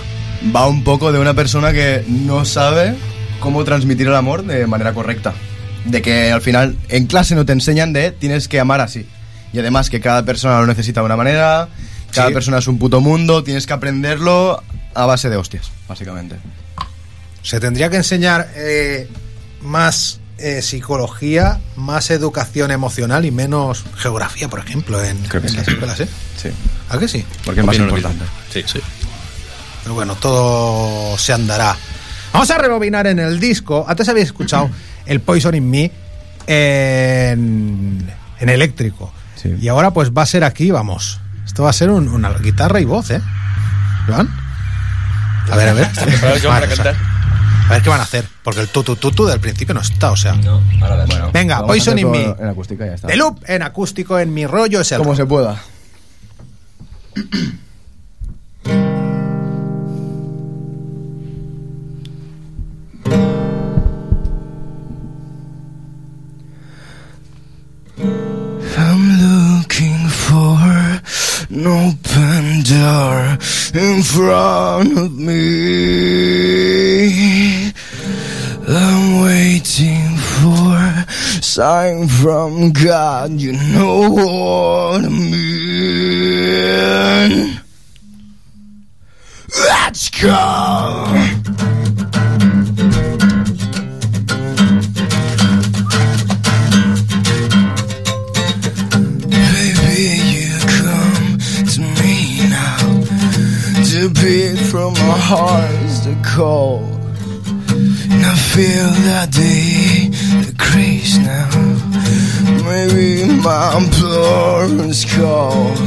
Va 0.54 0.66
un 0.66 0.84
poco 0.84 1.12
de 1.12 1.18
una 1.18 1.34
persona 1.34 1.72
que 1.72 2.04
no 2.08 2.44
sabe 2.44 2.94
cómo 3.40 3.64
transmitir 3.64 4.06
el 4.06 4.14
amor 4.14 4.44
de 4.44 4.66
manera 4.66 4.92
correcta. 4.92 5.32
De 5.84 6.02
que 6.02 6.30
al 6.30 6.42
final 6.42 6.76
en 6.88 7.06
clase 7.06 7.34
no 7.34 7.44
te 7.46 7.52
enseñan 7.52 7.92
de 7.92 8.10
tienes 8.12 8.48
que 8.48 8.60
amar 8.60 8.80
así. 8.80 9.06
Y 9.52 9.58
además 9.58 9.90
que 9.90 10.00
cada 10.00 10.24
persona 10.24 10.60
lo 10.60 10.66
necesita 10.66 11.00
de 11.00 11.06
una 11.06 11.16
manera, 11.16 11.68
cada 12.12 12.28
Sí. 12.28 12.34
persona 12.34 12.58
es 12.58 12.66
un 12.68 12.78
puto 12.78 13.00
mundo, 13.00 13.42
tienes 13.42 13.66
que 13.66 13.72
aprenderlo 13.72 14.62
a 14.94 15.06
base 15.06 15.28
de 15.30 15.36
hostias, 15.36 15.70
básicamente. 15.88 16.36
Se 17.42 17.58
tendría 17.60 17.88
que 17.90 17.96
enseñar 17.96 18.48
eh, 18.54 19.08
más 19.62 20.19
eh, 20.40 20.62
psicología, 20.62 21.60
más 21.76 22.10
educación 22.10 22.70
emocional 22.70 23.24
y 23.24 23.30
menos 23.30 23.84
geografía, 23.96 24.48
por 24.48 24.60
ejemplo, 24.60 25.02
en, 25.02 25.16
en 25.24 25.48
sí. 25.48 25.56
las 25.56 25.68
escuelas, 25.68 26.00
¿eh? 26.00 26.08
Sí. 26.36 26.48
¿A 26.88 26.98
que 26.98 27.08
sí? 27.08 27.24
Porque 27.44 27.60
es 27.60 27.66
más 27.66 27.76
importante. 27.78 28.24
Sí, 28.52 28.62
sí. 28.66 28.80
Pero 29.82 29.94
bueno, 29.94 30.14
todo 30.16 31.16
se 31.18 31.32
andará. 31.32 31.76
Vamos 32.32 32.50
a 32.50 32.58
rebobinar 32.58 33.06
en 33.06 33.18
el 33.18 33.40
disco. 33.40 33.84
Antes 33.88 34.08
habéis 34.08 34.26
escuchado 34.26 34.70
el 35.06 35.20
Poison 35.20 35.54
in 35.54 35.68
Me 35.70 35.90
en, 36.46 38.10
en 38.38 38.48
eléctrico. 38.48 39.12
Sí. 39.36 39.54
Y 39.60 39.68
ahora 39.68 39.90
pues 39.92 40.10
va 40.10 40.22
a 40.22 40.26
ser 40.26 40.44
aquí, 40.44 40.70
vamos. 40.70 41.20
Esto 41.46 41.64
va 41.64 41.70
a 41.70 41.72
ser 41.72 41.90
un- 41.90 42.08
una 42.08 42.30
guitarra 42.34 42.80
y 42.80 42.84
voz, 42.84 43.10
¿eh? 43.10 43.20
¿Joan? 44.06 44.28
A 45.50 45.56
ver, 45.56 45.68
a 45.70 45.72
ver. 45.72 45.88
Joan, 45.94 46.10
Vale, 46.22 46.40
para 46.42 46.68
cantar. 46.68 46.96
A 47.70 47.74
ver 47.74 47.82
qué 47.82 47.88
van 47.88 48.00
a 48.00 48.02
hacer. 48.02 48.26
Porque 48.42 48.60
el 48.60 48.68
tutu 48.68 48.96
tutu 48.96 49.26
del 49.26 49.38
principio 49.40 49.74
no 49.74 49.80
está, 49.80 50.10
o 50.10 50.16
sea. 50.16 50.34
No, 50.34 50.60
ahora 50.80 50.96
ves. 50.96 51.06
Bueno, 51.06 51.30
Venga, 51.32 51.64
Poison 51.66 51.98
in 51.98 52.10
Me. 52.10 52.24
En 52.24 52.48
acústica 52.48 52.84
y 52.84 52.88
ya 52.88 52.94
está. 52.94 53.08
The 53.08 53.16
Loop 53.16 53.44
en 53.46 53.62
acústico 53.62 54.18
en 54.18 54.34
mi 54.34 54.46
rollo 54.46 54.80
es 54.80 54.92
el. 54.92 54.98
Como 54.98 55.14
se 55.14 55.24
pueda. 55.26 55.62
I'm 68.76 69.02
looking 69.20 70.08
for 70.08 70.56
an 70.58 71.66
open 71.66 72.62
door 72.62 73.38
in 73.74 74.02
front 74.02 74.98
of 74.98 75.12
me. 75.12 75.30
Sign 81.60 82.08
from 82.08 82.72
God. 82.72 83.32
You 83.32 83.52
know 83.52 84.08
what 84.08 85.04
I 85.04 85.08
mean. 85.10 85.60
Let's 89.68 90.08
go. 90.08 91.04
Baby, 99.28 100.00
you 100.32 100.48
come 100.64 101.38
to 101.68 101.80
me 102.00 102.20
And 108.20 108.28
I 108.28 108.34
feel 108.34 108.90
that 109.08 109.32
they 109.32 110.10
decrease 110.44 111.16
now. 111.16 111.48
Maybe 112.68 113.24
my 113.40 113.80
is 114.90 115.06
cold. 115.06 115.78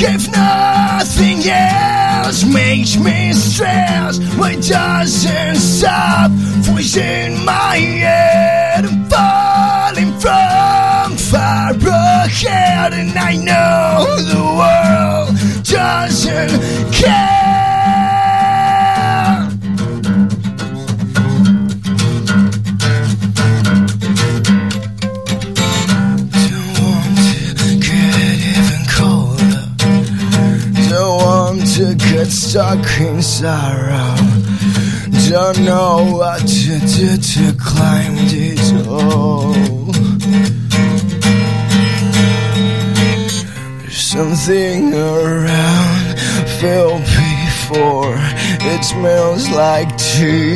If 0.00 0.32
nothing 0.32 1.42
else 1.46 2.44
makes 2.44 2.96
me 2.96 3.34
stress, 3.34 4.18
why 4.38 4.54
doesn't 4.54 5.56
stop 5.56 6.30
voice 6.64 6.96
in 6.96 7.44
my 7.44 7.76
head 7.76 8.86
and 8.86 9.10
falling 9.10 10.18
from 10.20 11.18
far 11.18 11.74
ahead, 11.74 12.94
and 12.94 13.12
I 13.18 13.36
know 13.36 14.06
the 14.24 14.42
world 14.56 15.64
doesn't 15.64 16.94
care. 16.94 17.39
Get 32.10 32.26
stuck 32.26 32.84
in 33.00 33.22
sorrow. 33.22 34.16
Don't 35.28 35.60
know 35.64 36.10
what 36.18 36.40
to 36.40 36.78
do 36.80 37.16
to 37.16 37.52
climb 37.56 38.16
this 38.26 38.70
hole. 38.84 39.52
There's 43.78 43.96
something 43.96 44.92
around, 44.92 46.18
feel 46.58 46.98
before 46.98 48.16
it 48.72 48.82
smells 48.84 49.48
like 49.50 49.96
tears. 49.96 50.48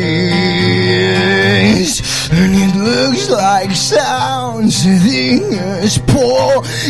And 2.33 2.53
it 2.53 2.75
looks 2.77 3.31
like 3.31 3.71
sounds, 3.77 4.83
the 4.83 5.55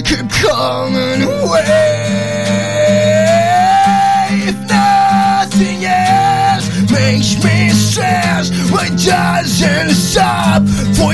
could 0.07 0.31
come 0.31 0.95
and 0.97 1.23
away. 1.25 2.64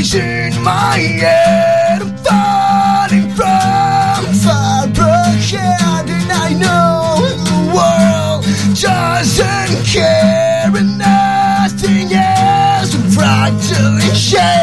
Voice 0.01 0.15
in 0.15 0.63
my 0.63 0.97
head? 0.97 2.01
I'm 2.03 2.17
falling 2.25 3.31
from 3.37 4.35
far 4.45 4.87
ahead, 4.87 6.09
and 6.09 6.33
I 6.33 6.53
know 6.55 7.21
the 7.51 7.61
world 7.75 8.45
doesn't 8.81 9.87
care, 9.87 10.71
and 10.75 10.99
nothing 10.99 12.13
else 12.13 12.95
fractal 13.15 14.01
in 14.09 14.15
shape 14.15 14.60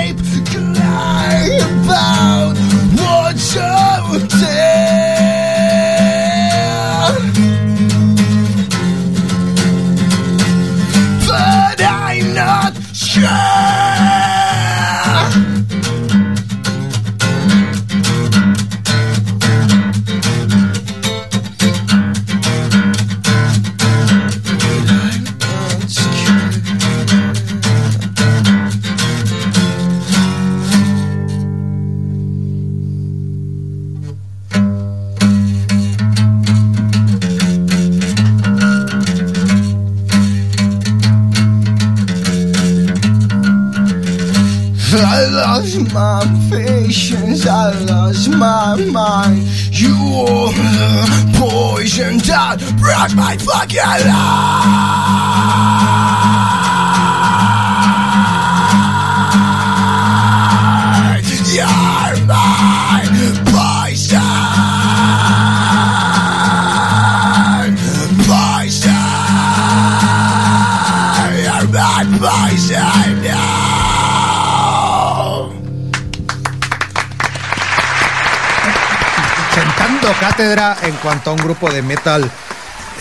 en 80.84 80.96
cuanto 80.96 81.30
a 81.30 81.34
un 81.34 81.40
grupo 81.40 81.70
de 81.72 81.82
metal, 81.82 82.30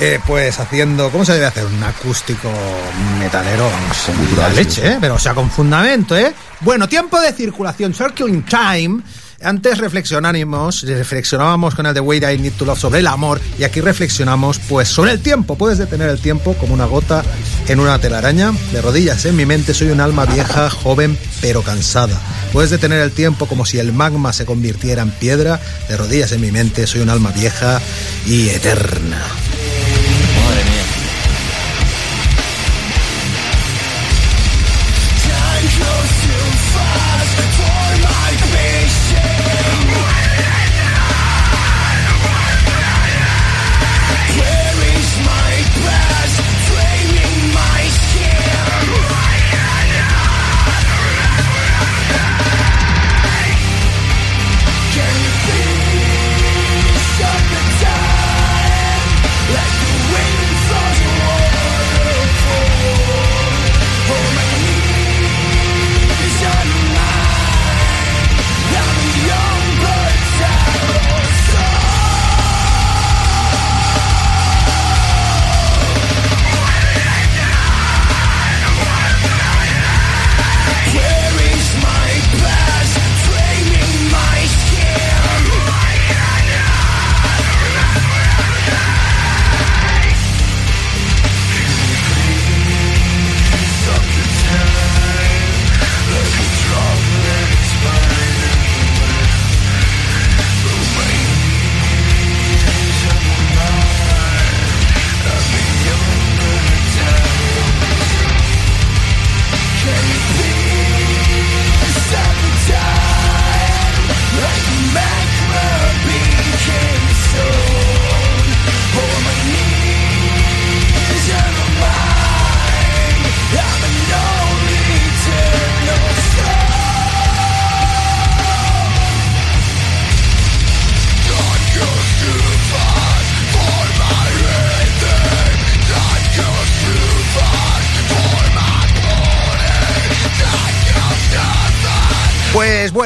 eh, 0.01 0.21
pues 0.27 0.59
haciendo. 0.59 1.11
¿Cómo 1.11 1.25
se 1.25 1.33
debe 1.35 1.47
hacer? 1.47 1.65
Un 1.65 1.83
acústico 1.83 2.51
metalero, 3.19 3.69
la 4.37 4.49
leche, 4.51 4.93
¿eh? 4.93 4.99
Pero, 5.01 5.15
o 5.15 5.19
sea, 5.19 5.35
con 5.35 5.51
fundamento, 5.51 6.17
¿eh? 6.17 6.35
Bueno, 6.61 6.89
tiempo 6.89 7.21
de 7.21 7.33
circulación, 7.33 7.95
circling 7.95 8.45
time. 8.45 9.01
Antes 9.43 9.79
reflexionamos, 9.79 10.83
reflexionábamos 10.83 11.75
con 11.75 11.87
el 11.87 11.95
The 11.95 12.01
Way 12.01 12.21
I 12.25 12.39
Need 12.39 12.55
to 12.55 12.65
Love 12.65 12.79
sobre 12.79 13.01
el 13.01 13.07
amor 13.07 13.41
y 13.59 13.65
aquí 13.65 13.81
reflexionamos 13.81 14.59
pues 14.61 14.89
sobre 14.89 15.13
el 15.13 15.21
tiempo. 15.21 15.57
Puedes 15.57 15.79
detener 15.79 16.09
el 16.09 16.19
tiempo 16.19 16.55
como 16.55 16.73
una 16.73 16.87
gota 16.87 17.23
en 17.69 17.81
una 17.81 17.99
telaraña. 17.99 18.53
De 18.73 18.81
rodillas 18.81 19.27
en 19.27 19.37
mi 19.37 19.45
mente 19.45 19.75
soy 19.75 19.91
un 19.91 20.01
alma 20.01 20.25
vieja, 20.25 20.71
joven 20.71 21.19
pero 21.43 21.63
cansada. 21.63 22.19
Puedes 22.53 22.71
detener 22.71 23.01
el 23.01 23.13
tiempo 23.13 23.47
como 23.47 23.67
si 23.67 23.79
el 23.79 23.93
magma 23.93 24.33
se 24.33 24.47
convirtiera 24.47 25.03
en 25.03 25.11
piedra. 25.11 25.61
De 25.89 25.97
rodillas 25.97 26.33
en 26.33 26.41
mi 26.41 26.51
mente 26.51 26.87
soy 26.87 27.03
un 27.03 27.11
alma 27.11 27.31
vieja 27.33 27.81
y 28.27 28.49
eterna. 28.49 29.23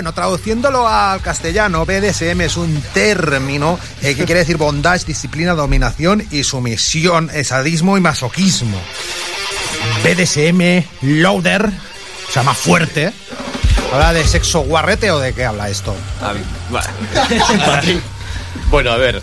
Bueno, 0.01 0.15
traduciéndolo 0.15 0.89
al 0.89 1.21
castellano, 1.21 1.85
BDSM 1.85 2.41
es 2.41 2.57
un 2.57 2.83
término 2.95 3.79
eh, 4.01 4.15
que 4.15 4.25
quiere 4.25 4.39
decir 4.41 4.57
bondage, 4.57 5.05
disciplina, 5.05 5.53
dominación 5.53 6.27
y 6.31 6.43
sumisión, 6.43 7.29
eh, 7.35 7.45
sadismo 7.45 7.99
y 7.99 8.01
masoquismo. 8.01 8.81
BDSM, 10.03 10.85
loader, 11.03 11.67
o 11.67 12.33
sea, 12.33 12.43
más 12.43 12.57
fuerte. 12.57 13.13
¿Habla 13.93 14.15
de 14.15 14.27
sexo 14.27 14.61
guarrete 14.61 15.11
o 15.11 15.19
de 15.19 15.35
qué 15.35 15.45
habla 15.45 15.69
esto? 15.69 15.95
A 16.23 16.33
mí- 16.33 16.41
vale. 16.71 18.01
bueno, 18.71 18.93
a 18.93 18.97
ver. 18.97 19.21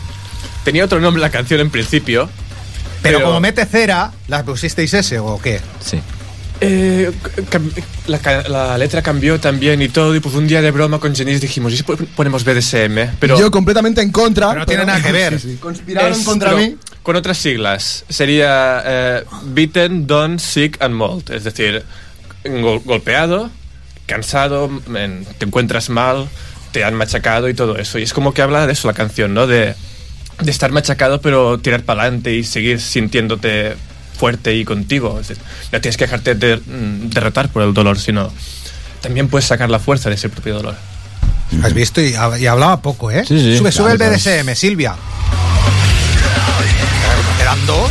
Tenía 0.63 0.85
otro 0.85 0.99
nombre 0.99 1.19
la 1.19 1.31
canción 1.31 1.59
en 1.59 1.71
principio. 1.71 2.29
Pero, 3.01 3.23
como 3.23 3.39
mete 3.39 3.65
cera, 3.65 4.11
¿las 4.27 4.43
pusisteis 4.43 4.93
ese 4.93 5.17
o 5.17 5.39
qué? 5.41 5.59
Sí. 5.83 5.99
Eh, 6.61 7.11
la, 8.07 8.77
letra 8.77 9.01
cambió 9.01 9.39
también 9.39 9.81
y 9.81 9.89
todo. 9.89 10.15
Y 10.15 10.19
pues 10.19 10.35
un 10.35 10.47
día 10.47 10.61
de 10.61 10.71
broma 10.71 10.99
con 10.99 11.15
Janice 11.15 11.39
dijimos, 11.39 11.73
¿y 11.73 11.77
si 11.77 11.83
ponemos 11.83 12.43
BDSM? 12.43 13.15
Pero 13.19 13.39
Yo 13.39 13.51
completamente 13.51 14.01
en 14.01 14.11
contra. 14.11 14.49
Pero 14.49 14.59
no 14.61 14.65
tiene 14.65 14.85
nada 14.85 15.01
que 15.01 15.11
ver. 15.11 15.39
Sí, 15.39 15.51
sí. 15.51 15.57
Conspiraron 15.57 16.11
es- 16.13 16.25
contra 16.25 16.51
pero 16.51 16.61
mí. 16.61 16.75
Con 17.03 17.15
otras 17.15 17.37
siglas. 17.37 18.03
Sería 18.09 18.81
eh, 18.85 19.23
beaten, 19.45 20.07
done, 20.07 20.39
sick 20.39 20.81
and 20.81 20.93
mauled. 20.95 21.29
Es 21.31 21.43
decir, 21.43 21.83
gol- 22.43 22.81
golpeado, 22.83 23.49
cansado, 24.05 24.69
en- 24.95 25.25
te 25.37 25.45
encuentras 25.45 25.89
mal, 25.89 26.27
te 26.71 26.83
han 26.83 26.95
machacado 26.95 27.47
y 27.49 27.53
todo 27.53 27.77
eso. 27.77 27.99
Y 27.99 28.03
es 28.03 28.13
como 28.13 28.33
que 28.33 28.41
habla 28.41 28.67
de 28.67 28.73
eso 28.73 28.87
la 28.87 28.93
canción, 28.93 29.33
¿no? 29.33 29.47
De, 29.47 29.75
de 30.41 30.51
estar 30.51 30.71
machacado 30.71 31.21
pero 31.21 31.57
tirar 31.59 31.83
para 31.83 32.01
adelante 32.03 32.33
y 32.33 32.43
seguir 32.43 32.79
sintiéndote 32.81 33.75
fuerte 34.17 34.53
y 34.55 34.65
contigo. 34.65 35.19
Es 35.21 35.27
decir, 35.29 35.43
no 35.71 35.79
tienes 35.81 35.97
que 35.97 36.05
dejarte 36.05 36.35
de- 36.35 36.57
mm, 36.57 37.09
derrotar 37.09 37.49
por 37.49 37.61
el 37.63 37.73
dolor, 37.73 37.97
sino 37.99 38.31
también 39.01 39.27
puedes 39.29 39.45
sacar 39.45 39.69
la 39.69 39.79
fuerza 39.79 40.09
de 40.09 40.15
ese 40.15 40.29
propio 40.29 40.55
dolor. 40.55 40.75
¿Has 41.63 41.73
visto? 41.73 42.01
Y, 42.01 42.13
y 42.39 42.45
hablaba 42.47 42.81
poco, 42.81 43.09
¿eh? 43.11 43.23
Sí, 43.25 43.39
sí, 43.39 43.57
sube, 43.57 43.71
sube 43.71 43.91
el 43.91 43.97
claro, 43.97 44.13
BDSM, 44.15 44.53
Silvia. 44.55 44.95
Quedan 47.37 47.65
dos. 47.65 47.89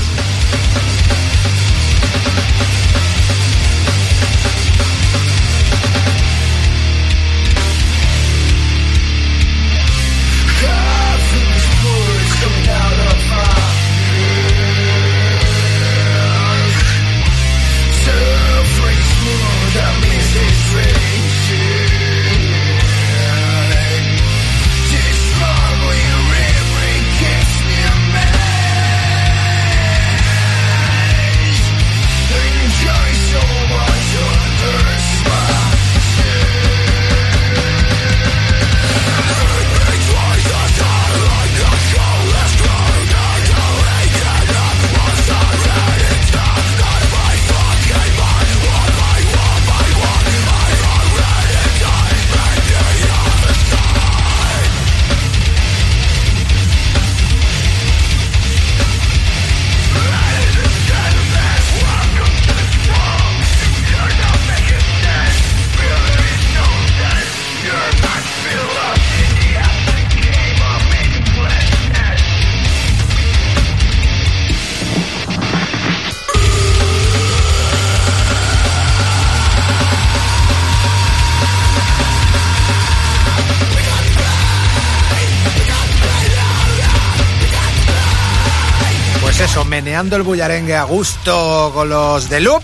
Meneando 89.96 90.16
el 90.16 90.24
bullarengue 90.24 90.76
a 90.76 90.82
gusto 90.82 91.70
con 91.72 91.88
los 91.88 92.28
de 92.28 92.40
Loop. 92.40 92.62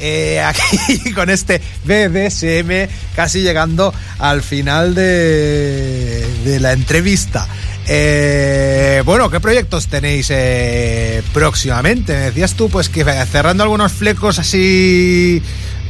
eh, 0.00 0.40
aquí 0.40 1.10
con 1.14 1.28
este 1.28 1.60
BDSM 1.84 2.88
casi 3.16 3.40
llegando 3.40 3.92
al 4.20 4.42
final 4.42 4.94
de, 4.94 6.24
de 6.44 6.60
la 6.60 6.72
entrevista. 6.72 7.48
Eh, 7.88 9.02
bueno, 9.04 9.28
¿qué 9.28 9.40
proyectos 9.40 9.88
tenéis 9.88 10.28
eh, 10.30 11.20
próximamente? 11.34 12.12
Me 12.12 12.20
decías 12.26 12.54
tú, 12.54 12.68
pues 12.68 12.88
que 12.88 13.04
cerrando 13.26 13.64
algunos 13.64 13.90
flecos 13.90 14.38
así 14.38 15.42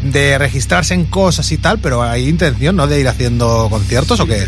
de 0.05 0.39
registrarse 0.39 0.95
en 0.95 1.05
cosas 1.05 1.53
y 1.53 1.59
tal, 1.59 1.81
pero 1.81 2.03
hay 2.03 2.31
intención, 2.31 2.77
¿no? 2.77 2.87
De 2.87 2.99
ir 2.99 3.09
haciendo 3.09 3.67
conciertos 3.69 4.21
o 4.21 4.27
qué? 4.27 4.47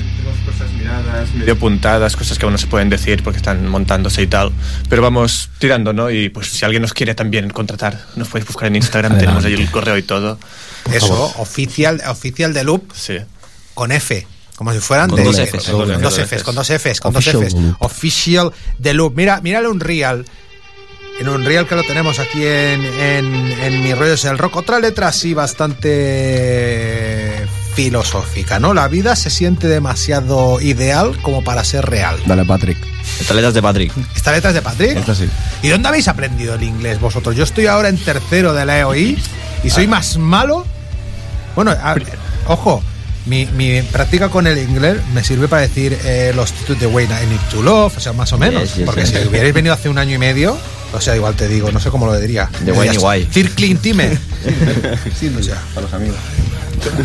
Medio 1.35 1.59
puntadas, 1.59 2.17
cosas 2.17 2.39
que 2.39 2.45
aún 2.45 2.53
no 2.53 2.59
se 2.59 2.67
pueden 2.67 2.89
decir 2.91 3.23
porque 3.23 3.37
están 3.39 3.67
montándose 3.67 4.23
y 4.23 4.27
tal. 4.27 4.53
Pero 4.89 5.03
vamos 5.03 5.51
tirando, 5.59 5.93
¿no? 5.93 6.11
Y 6.11 6.29
pues 6.29 6.49
si 6.49 6.65
alguien 6.65 6.83
nos 6.83 6.93
quiere 6.95 7.15
también 7.15 7.51
contratar, 7.51 8.07
nos 8.17 8.29
podéis 8.29 8.47
buscar 8.47 8.69
en 8.69 8.77
Instagram, 8.77 9.19
tenemos 9.19 9.45
ahí 9.45 9.55
el 9.55 9.71
correo 9.71 9.97
y 9.97 10.03
todo. 10.03 10.39
Eso, 10.93 11.33
oficial, 11.39 12.01
oficial 12.09 12.53
de 12.55 12.65
Loop 12.65 12.93
Sí. 12.95 13.19
con 13.75 13.93
F. 13.93 14.27
Como 14.57 14.73
si 14.75 14.81
fueran 14.81 15.09
Con 15.09 15.19
de- 15.19 15.25
dos 15.25 15.39
Fs. 15.39 15.71
Con 15.71 15.89
dos 16.03 16.19
Fs, 16.19 16.43
con 16.43 16.55
dos 16.55 16.69
Fs, 16.71 17.01
con 17.01 17.13
dos 17.15 17.27
Official 17.27 17.45
Fs. 17.47 17.55
de 17.55 17.61
Loop. 17.61 17.77
Official 17.83 18.53
de 18.79 18.95
Loop. 18.95 19.17
Mira, 19.17 19.41
mírale 19.41 19.69
un 19.69 19.81
real. 19.81 20.25
En 21.19 21.29
un 21.29 21.45
real 21.45 21.67
que 21.67 21.75
lo 21.77 21.83
tenemos 21.85 22.19
aquí 22.19 22.43
en, 22.45 22.83
en, 22.85 23.27
en 23.63 23.83
Mi 23.83 23.93
Rollo 23.95 24.15
es 24.15 24.25
el 24.25 24.39
Rock. 24.39 24.57
Otra 24.57 24.79
letra 24.81 25.09
así 25.09 25.35
bastante 25.35 25.89
filosófica, 27.75 28.59
¿no? 28.59 28.75
La 28.75 28.89
vida 28.89 29.17
se 29.17 29.31
siente 29.31 29.69
demasiado 29.69 30.61
ideal 30.61 31.17
como 31.23 31.43
para 31.45 31.65
ser 31.65 31.87
real. 31.87 32.17
Dale, 32.27 32.45
Patrick. 32.45 32.79
Taletas 33.27 33.55
de 33.55 33.63
Patrick. 33.63 33.93
¿Esta 34.15 34.33
letra 34.33 34.51
es 34.51 34.55
de 34.55 34.63
Patrick? 34.63 34.97
Esta 34.97 35.15
sí. 35.15 35.29
¿Y 35.63 35.69
dónde 35.69 35.89
habéis 35.89 36.09
aprendido 36.09 36.55
el 36.55 36.63
inglés 36.63 37.01
vosotros? 37.01 37.37
Yo 37.37 37.45
estoy 37.45 37.67
ahora 37.67 37.89
en 37.89 37.97
tercero 37.99 38.53
de 38.55 38.65
la 38.67 38.79
EOI 38.81 39.19
y 39.65 39.71
soy 39.71 39.87
más 39.87 40.17
malo. 40.17 40.67
Bueno, 41.57 41.71
a- 41.73 41.97
ojo, 42.47 42.83
mi, 43.27 43.47
mi 43.47 43.83
práctica 43.83 44.29
con 44.29 44.47
el 44.47 44.59
inglés 44.59 44.99
me 45.15 45.23
sirve 45.23 45.49
para 45.49 45.63
decir 45.63 45.99
eh, 46.05 46.33
los 46.35 46.53
títulos 46.53 46.81
de 46.81 46.87
Wayne 46.87 47.15
I 47.23 47.27
Need 47.27 47.41
to 47.51 47.63
Love, 47.63 47.97
o 47.97 48.01
sea, 48.01 48.13
más 48.13 48.33
o 48.33 48.39
menos. 48.39 48.63
Yes, 48.63 48.75
yes, 48.77 48.87
porque 48.87 49.03
yes. 49.03 49.11
si 49.11 49.29
hubierais 49.29 49.53
venido 49.55 49.75
hace 49.75 49.89
un 49.89 49.99
año 49.99 50.15
y 50.15 50.19
medio, 50.19 50.57
o 50.93 51.01
sea, 51.01 51.17
igual 51.17 51.35
te 51.35 51.49
digo, 51.49 51.71
no 51.73 51.81
sé 51.81 51.91
cómo 51.91 52.07
lo 52.07 52.19
diría. 52.19 52.49
De 52.65 52.73
Wayne 52.73 52.95
y 52.95 52.99
Guay. 52.99 53.27
Fir 53.31 53.51
Clean 53.53 53.77
Time. 53.79 54.17
Sí, 55.19 55.33
O 55.39 55.43
sea, 55.43 55.61
a 55.77 55.81
los 55.81 55.93
amigos. 55.93 56.17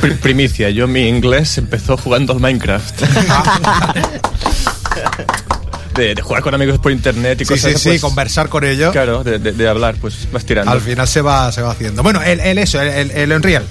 Pri- 0.01 0.13
primicia, 0.15 0.69
yo 0.69 0.88
mi 0.88 1.07
inglés 1.07 1.57
empezó 1.57 1.97
jugando 1.97 2.33
al 2.33 2.39
Minecraft. 2.39 3.01
de, 5.95 6.13
de 6.15 6.21
jugar 6.21 6.43
con 6.43 6.53
amigos 6.53 6.79
por 6.79 6.91
internet 6.91 7.39
y 7.41 7.45
sí, 7.45 7.53
cosas 7.53 7.71
sí, 7.73 7.77
sí, 7.77 7.89
pues, 7.89 8.01
conversar 8.01 8.49
con 8.49 8.63
ellos. 8.65 8.91
Claro, 8.91 9.23
de, 9.23 9.39
de- 9.39 9.53
de 9.53 9.67
hablar, 9.67 9.95
pues 9.99 10.27
vas 10.31 10.45
tirando. 10.45 10.71
Al 10.71 10.81
final 10.81 11.07
se 11.07 11.21
va, 11.21 11.51
se 11.51 11.61
va 11.61 11.71
haciendo. 11.71 12.03
Bueno, 12.03 12.21
el, 12.21 12.39
el 12.39 12.57
eso, 12.57 12.81
el, 12.81 12.89
el, 12.89 13.11
el 13.11 13.31
Unreal. 13.31 13.63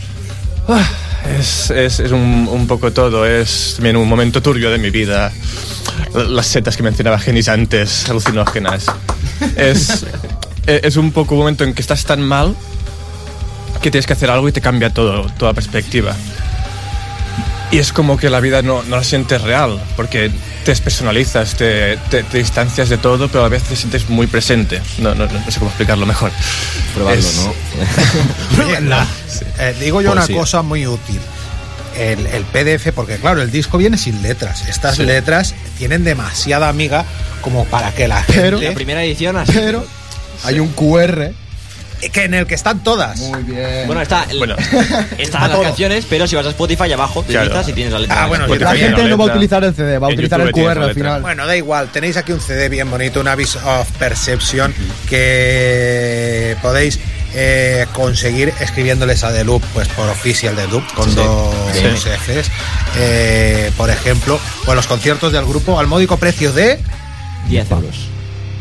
Es, 1.39 1.71
es, 1.71 2.01
es 2.01 2.13
un, 2.13 2.49
un 2.51 2.67
poco 2.67 2.93
todo, 2.93 3.27
es 3.27 3.75
también 3.77 3.97
un 3.97 4.09
momento 4.09 4.43
turbio 4.43 4.71
de 4.71 4.79
mi 4.79 4.91
vida. 4.91 5.33
Las 6.15 6.47
setas 6.47 6.77
que 6.77 6.83
mencionaba 6.83 7.19
Genis 7.19 7.49
antes, 7.49 8.09
alucinógenas. 8.09 8.87
Es, 9.57 10.05
e, 10.67 10.81
es 10.85 10.97
un 10.97 11.13
poco 11.13 11.35
un 11.35 11.41
momento 11.41 11.65
en 11.65 11.75
que 11.75 11.83
estás 11.83 12.05
tan 12.05 12.23
mal 12.23 12.55
que 13.83 13.91
tienes 13.91 14.07
que 14.07 14.13
hacer 14.13 14.31
algo 14.31 14.49
y 14.49 14.53
te 14.53 14.61
cambia 14.61 14.91
todo, 14.91 15.27
toda 15.39 15.53
perspectiva. 15.53 16.15
Y 17.71 17.79
es 17.79 17.93
como 17.93 18.17
que 18.17 18.31
la 18.31 18.41
vida 18.41 18.63
no, 18.63 18.83
no 18.85 18.97
la 18.97 19.05
sientes 19.05 19.43
real, 19.43 19.83
porque 19.97 20.31
te 20.65 20.71
despersonalizas, 20.71 21.55
te, 21.57 21.97
te, 22.11 22.23
te 22.23 22.39
distancias 22.39 22.89
de 22.89 22.99
todo, 22.99 23.27
pero 23.29 23.41
a 23.41 23.43
la 23.45 23.49
vez 23.49 23.65
te 23.65 23.75
sientes 23.75 24.09
muy 24.09 24.27
presente. 24.29 24.81
No, 24.99 25.15
no, 25.15 25.27
no 25.27 25.51
sé 25.51 25.59
cómo 25.59 25.71
explicarlo 25.71 26.07
mejor. 26.07 26.31
Probarlo, 26.95 27.19
Es- 27.21 27.37
¿no? 27.37 27.53
Oye, 28.65 28.81
la- 28.83 29.07
eh, 29.59 29.75
digo 29.81 30.01
yo 30.03 30.13
una 30.13 30.27
sí. 30.27 30.35
cosa 30.35 30.63
muy 30.63 30.87
útil. 30.87 31.19
El, 31.99 32.27
el 32.27 32.45
PDF, 32.45 32.93
porque 32.93 33.17
claro, 33.19 33.41
el 33.43 33.51
disco 33.51 33.79
viene 33.79 33.97
sin 33.99 34.21
letras. 34.23 34.69
Estas 34.69 34.97
Sí. 34.97 35.05
letras 35.05 35.55
tienen 35.79 36.05
demasiada 36.05 36.69
amiga 36.69 37.05
como 37.41 37.65
para 37.67 37.93
que 37.93 38.07
la 38.09 38.23
gente. 38.23 38.41
Pero- 38.41 38.61
La 38.61 38.73
primera 38.75 39.03
edición 39.05 39.37
así. 39.37 39.53
Pero 39.53 39.85
hay 40.45 40.61
un 40.61 40.69
QR 40.69 41.33
que 42.13 42.25
en 42.25 42.35
el 42.35 42.47
que 42.47 42.55
están 42.55 42.83
todas. 42.83 43.19
Muy 43.21 43.43
bien. 43.43 43.87
Bueno, 43.87 44.03
está, 44.03 44.27
Bueno. 44.39 44.57
están 45.19 45.51
las 45.51 45.59
canciones, 45.61 46.07
pero 46.09 46.27
si 46.27 46.37
vas 46.37 46.47
a 46.47 46.51
Spotify 46.51 46.93
abajo, 46.93 47.23
te 47.23 47.33
Claro. 47.33 47.63
y 47.67 47.73
tienes 47.73 47.93
la 47.93 47.99
letra. 48.01 48.25
Ah, 48.25 48.27
bueno, 48.27 48.47
Pues 48.47 48.61
la 48.61 48.75
gente 48.75 49.05
no 49.05 49.17
va 49.17 49.25
a 49.25 49.29
utilizar 49.29 49.63
el 49.65 49.75
CD, 49.75 49.99
va 49.99 50.07
a 50.07 50.11
En 50.11 50.15
utilizar 50.15 50.41
el 50.41 50.49
YouTube 50.49 50.65
QR 50.65 50.83
al 50.83 50.95
final. 50.95 51.23
Bueno, 51.23 51.47
da 51.47 51.57
igual, 51.57 51.89
tenéis 51.89 52.17
aquí 52.17 52.33
un 52.33 52.41
CD 52.41 52.69
bien 52.69 52.91
bonito, 52.91 53.21
un 53.21 53.29
Abyss 53.29 53.57
of 53.57 53.91
Perception 53.99 54.73
que 55.09 56.57
podéis 56.63 56.99
eh, 57.35 57.87
conseguir 57.93 58.53
escribiéndoles 58.61 59.25
a 59.25 59.33
The 59.33 59.45
Loop, 59.45 59.63
pues 59.73 59.89
por 59.89 60.09
Official 60.09 60.55
The 60.55 60.69
Loop, 60.69 60.85
con 60.95 61.13
dos 61.15 61.55
Sí. 61.73 62.09
Fs. 62.09 62.51
Eh, 62.99 63.73
por 63.77 63.91
ejemplo, 63.91 64.39
o 64.67 64.75
los 64.75 64.87
conciertos 64.87 65.33
del 65.33 65.45
grupo 65.45 65.79
al 65.81 65.87
módico 65.87 66.17
precio 66.17 66.53
de 66.53 66.79
10 67.49 67.71
euros. 67.73 68.09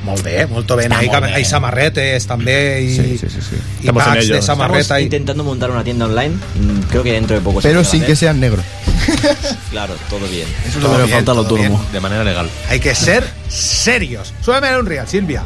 Molt 0.04 0.22
bé, 0.22 0.45
molto 0.47 0.76
bé. 0.76 0.84
Està 0.89 0.97
Hay, 0.99 1.08
molt 1.08 1.24
bé. 1.26 1.34
hay 1.34 1.45
samarretes 1.45 2.28
també 2.28 2.82
i, 2.82 2.89
Sí, 2.95 3.18
sí, 3.18 3.30
sí, 3.30 3.39
sí. 3.41 3.56
i 3.56 3.80
Estamos 3.80 4.04
en 4.04 4.10
packs 4.10 4.24
ello. 4.26 4.34
de 4.34 4.39
Estamos 4.39 4.45
samarreta. 4.68 4.99
i- 4.99 5.04
intentando 5.04 5.43
montar 5.45 5.72
una 5.72 5.84
tienda 5.84 6.06
online. 6.06 6.36
mm, 6.36 6.80
Creo 6.89 7.04
que 7.04 7.14
dentro 7.14 7.36
de 7.38 7.41
poco 7.41 7.62
se 7.62 7.70
Pero 7.70 7.84
sin 7.86 8.01
que 8.01 8.06
hacer. 8.08 8.18
sean 8.18 8.39
negros. 8.41 8.66
Claro, 9.72 9.95
todo 10.10 10.28
bien. 10.28 10.47
Eso 10.68 10.80
Todo 10.80 10.97
le 10.97 11.06
bien, 11.06 11.16
falta 11.16 11.32
al 11.32 11.38
todo 11.38 11.39
autónomo. 11.49 11.78
bien. 11.80 11.91
De 11.91 11.99
manera 11.99 12.24
legal. 12.24 12.49
Hay 12.70 12.80
que 12.80 12.93
ser 12.95 13.24
serios. 13.49 14.34
Súbeme 14.41 14.70
el 14.70 14.78
Unreal, 14.80 15.08
Silvia. 15.08 15.41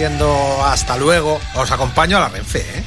Diciendo 0.00 0.64
hasta 0.64 0.96
luego. 0.96 1.38
Os 1.54 1.70
acompaño 1.70 2.16
a 2.16 2.20
la 2.20 2.28
Renfe, 2.30 2.60
¿eh? 2.60 2.82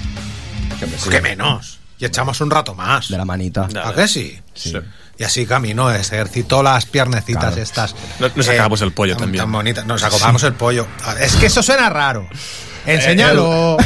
Que 1.12 1.22
menos. 1.22 1.78
Y 2.00 2.06
echamos 2.06 2.42
un 2.42 2.50
rato 2.50 2.74
más. 2.74 3.08
De 3.10 3.18
la 3.18 3.24
manita. 3.26 3.68
¿A 3.86 3.94
qué 3.94 4.08
sí? 4.08 4.40
Sí. 4.56 4.74
Y 5.20 5.24
así 5.24 5.46
camino, 5.46 5.92
ejercitó 5.92 6.64
las 6.64 6.88
piernecitas 6.88 7.44
Claro. 7.54 7.62
estas. 7.62 7.96
No- 8.20 8.30
nos 8.36 8.46
sacamos 8.48 8.82
el 8.82 8.94
pollo 8.94 9.14
tan- 9.14 9.26
también. 9.26 9.44
Tan 9.44 9.52
bonitas. 9.52 9.86
Nos 9.86 10.02
sacamos 10.02 10.42
el 10.42 10.54
pollo. 10.54 10.88
Es 11.20 11.36
que 11.36 11.46
eso 11.46 11.62
suena 11.62 11.88
raro. 11.90 12.28
Enséñalo. 12.88 13.78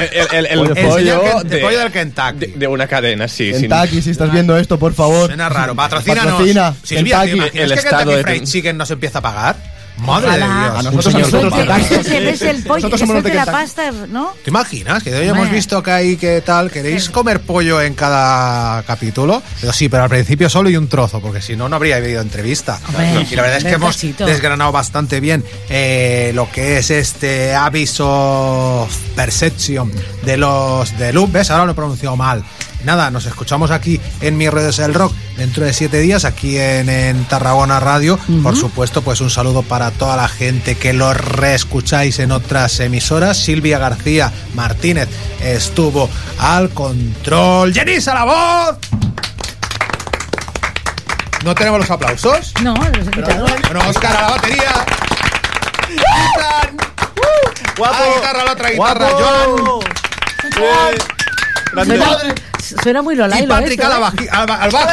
El, 0.00 0.08
el, 0.32 0.46
el, 0.46 0.60
el 0.76 0.86
pollo, 0.86 1.22
de, 1.44 1.58
pollo 1.58 1.78
del 1.78 1.92
Kentucky. 1.92 2.38
de, 2.38 2.46
de 2.56 2.66
una 2.66 2.88
cadena, 2.88 3.28
sí. 3.28 3.52
sin- 3.54 3.68
Kentucky, 3.70 4.02
si 4.02 4.10
estás 4.10 4.32
viendo 4.32 4.56
esto, 4.56 4.76
por 4.78 4.92
favor. 4.92 5.26
Suena 5.26 5.48
raro. 5.48 5.76
Patrocínanos. 5.76 6.32
Patrocina. 6.32 6.74
Silvia, 6.82 7.20
¿te 7.20 7.26
Kentucky. 7.28 7.36
imaginas 7.38 7.54
El 7.70 7.72
que 7.72 7.78
estado 7.78 7.96
Kentucky 7.98 8.16
de 8.16 8.22
Fried 8.24 8.36
ten- 8.38 8.46
Chicken 8.46 8.76
nos 8.76 8.90
empieza 8.90 9.18
a 9.20 9.22
pagar? 9.22 9.56
Madre 9.98 10.28
Ojalá. 10.28 10.46
de 10.46 10.52
Dios. 10.52 10.78
A 10.78 10.82
nosotros, 10.82 11.14
a 11.14 11.18
nosotros. 11.18 12.08
Ves 12.08 12.42
el 12.42 12.62
pollo, 12.64 12.74
Nosotros 12.76 13.00
somos 13.00 13.14
los 13.16 13.24
de 13.24 13.30
de 13.30 13.36
la 13.36 13.46
pasta, 13.46 13.90
¿no? 14.08 14.32
¿Te 14.42 14.50
imaginas? 14.50 15.02
Que 15.02 15.14
hoy 15.14 15.28
hemos 15.28 15.50
visto 15.50 15.82
que 15.82 15.90
hay 15.90 16.16
que 16.16 16.40
tal. 16.40 16.70
¿Queréis 16.70 17.10
comer 17.10 17.40
pollo 17.40 17.80
en 17.80 17.94
cada 17.94 18.82
capítulo? 18.82 19.42
Pero 19.60 19.72
sí, 19.72 19.88
pero 19.88 20.04
al 20.04 20.08
principio 20.08 20.48
solo 20.48 20.70
y 20.70 20.76
un 20.76 20.88
trozo, 20.88 21.20
porque 21.20 21.40
si 21.40 21.56
no, 21.56 21.68
no 21.68 21.76
habría 21.76 21.96
habido 21.96 22.20
entrevista. 22.20 22.80
Hombre, 22.88 23.26
y 23.30 23.34
la 23.34 23.42
verdad 23.42 23.58
es 23.58 23.64
que 23.64 23.72
hemos 23.72 24.00
desgranado 24.18 24.72
bastante 24.72 25.20
bien 25.20 25.44
eh, 25.68 26.32
lo 26.34 26.50
que 26.50 26.78
es 26.78 26.90
este 26.90 27.54
aviso 27.54 28.88
perception 29.14 29.92
de 30.24 30.36
los 30.36 30.96
de 30.98 31.12
Loop. 31.12 31.32
¿Ves? 31.32 31.50
Ahora 31.50 31.66
lo 31.66 31.72
he 31.72 31.74
pronunciado 31.74 32.16
mal. 32.16 32.44
Nada, 32.84 33.10
nos 33.10 33.26
escuchamos 33.26 33.70
aquí 33.70 34.00
en 34.20 34.36
Mi 34.36 34.48
Redes 34.48 34.78
el 34.78 34.94
Rock 34.94 35.14
dentro 35.36 35.64
de 35.64 35.72
siete 35.72 36.00
días, 36.00 36.24
aquí 36.24 36.58
en, 36.58 36.88
en 36.88 37.24
Tarragona 37.24 37.80
Radio. 37.80 38.18
Por 38.42 38.56
supuesto, 38.56 39.02
pues 39.02 39.20
un 39.20 39.30
saludo 39.30 39.62
para 39.62 39.90
toda 39.92 40.16
la 40.16 40.28
gente 40.28 40.76
que 40.76 40.92
lo 40.92 41.14
reescucháis 41.14 42.18
en 42.18 42.32
otras 42.32 42.80
emisoras. 42.80 43.36
Silvia 43.38 43.78
García 43.78 44.32
Martínez 44.54 45.08
estuvo 45.40 46.08
al 46.38 46.70
control. 46.70 47.72
¡Jenisa 47.72 48.14
la 48.14 48.24
voz! 48.24 48.78
¿No 51.44 51.54
tenemos 51.54 51.80
los 51.80 51.90
aplausos? 51.90 52.52
No, 52.62 52.74
los 52.74 53.06
he 53.08 53.10
quitado. 53.10 53.46
Bueno, 53.46 53.80
Oscar 53.88 54.16
a 54.16 54.20
la 54.22 54.28
batería. 54.30 54.86
¡Guapo! 57.76 57.94
A 57.94 58.00
la 58.00 58.14
guitarra, 58.14 58.44
la 58.44 58.52
otra 58.52 58.70
guitarra, 58.70 59.10
¡Guapo! 59.10 59.80
Joan. 60.56 61.22
Suena, 61.86 62.06
suena 62.82 63.02
muy 63.02 63.14
Y 63.44 63.46
Patrick 63.46 63.80
esto, 63.80 63.86
a 63.86 63.88
la 64.00 64.00
¿eh? 64.22 64.28
al, 64.30 64.46
ba- 64.46 64.56
al 64.56 64.70
bajo. 64.70 64.88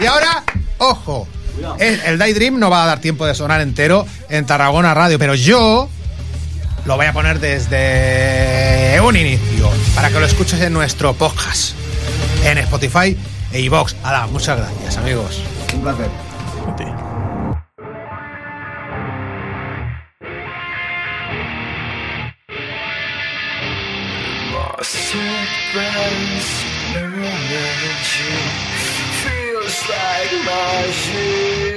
Y 0.00 0.06
ahora, 0.06 0.42
ojo. 0.78 1.28
El, 1.78 2.00
el 2.00 2.18
Daydream 2.18 2.58
no 2.58 2.70
va 2.70 2.84
a 2.84 2.86
dar 2.86 3.00
tiempo 3.00 3.26
de 3.26 3.34
sonar 3.34 3.60
entero 3.60 4.06
en 4.30 4.46
Tarragona 4.46 4.94
Radio, 4.94 5.18
pero 5.18 5.34
yo 5.34 5.88
lo 6.86 6.96
voy 6.96 7.04
a 7.06 7.12
poner 7.12 7.38
desde 7.38 8.98
un 9.02 9.14
inicio 9.16 9.70
para 9.94 10.08
que 10.08 10.18
lo 10.18 10.24
escuches 10.24 10.60
en 10.62 10.72
nuestro 10.72 11.12
podcast 11.14 11.74
en 12.46 12.56
Spotify 12.58 13.14
e 13.52 13.60
iVox. 13.60 13.94
Muchas 14.30 14.56
gracias, 14.58 14.96
amigos. 14.96 15.42
Un 15.74 15.82
placer. 15.82 16.08
Feels 29.22 29.88
like 29.88 30.32
magic. 30.44 31.69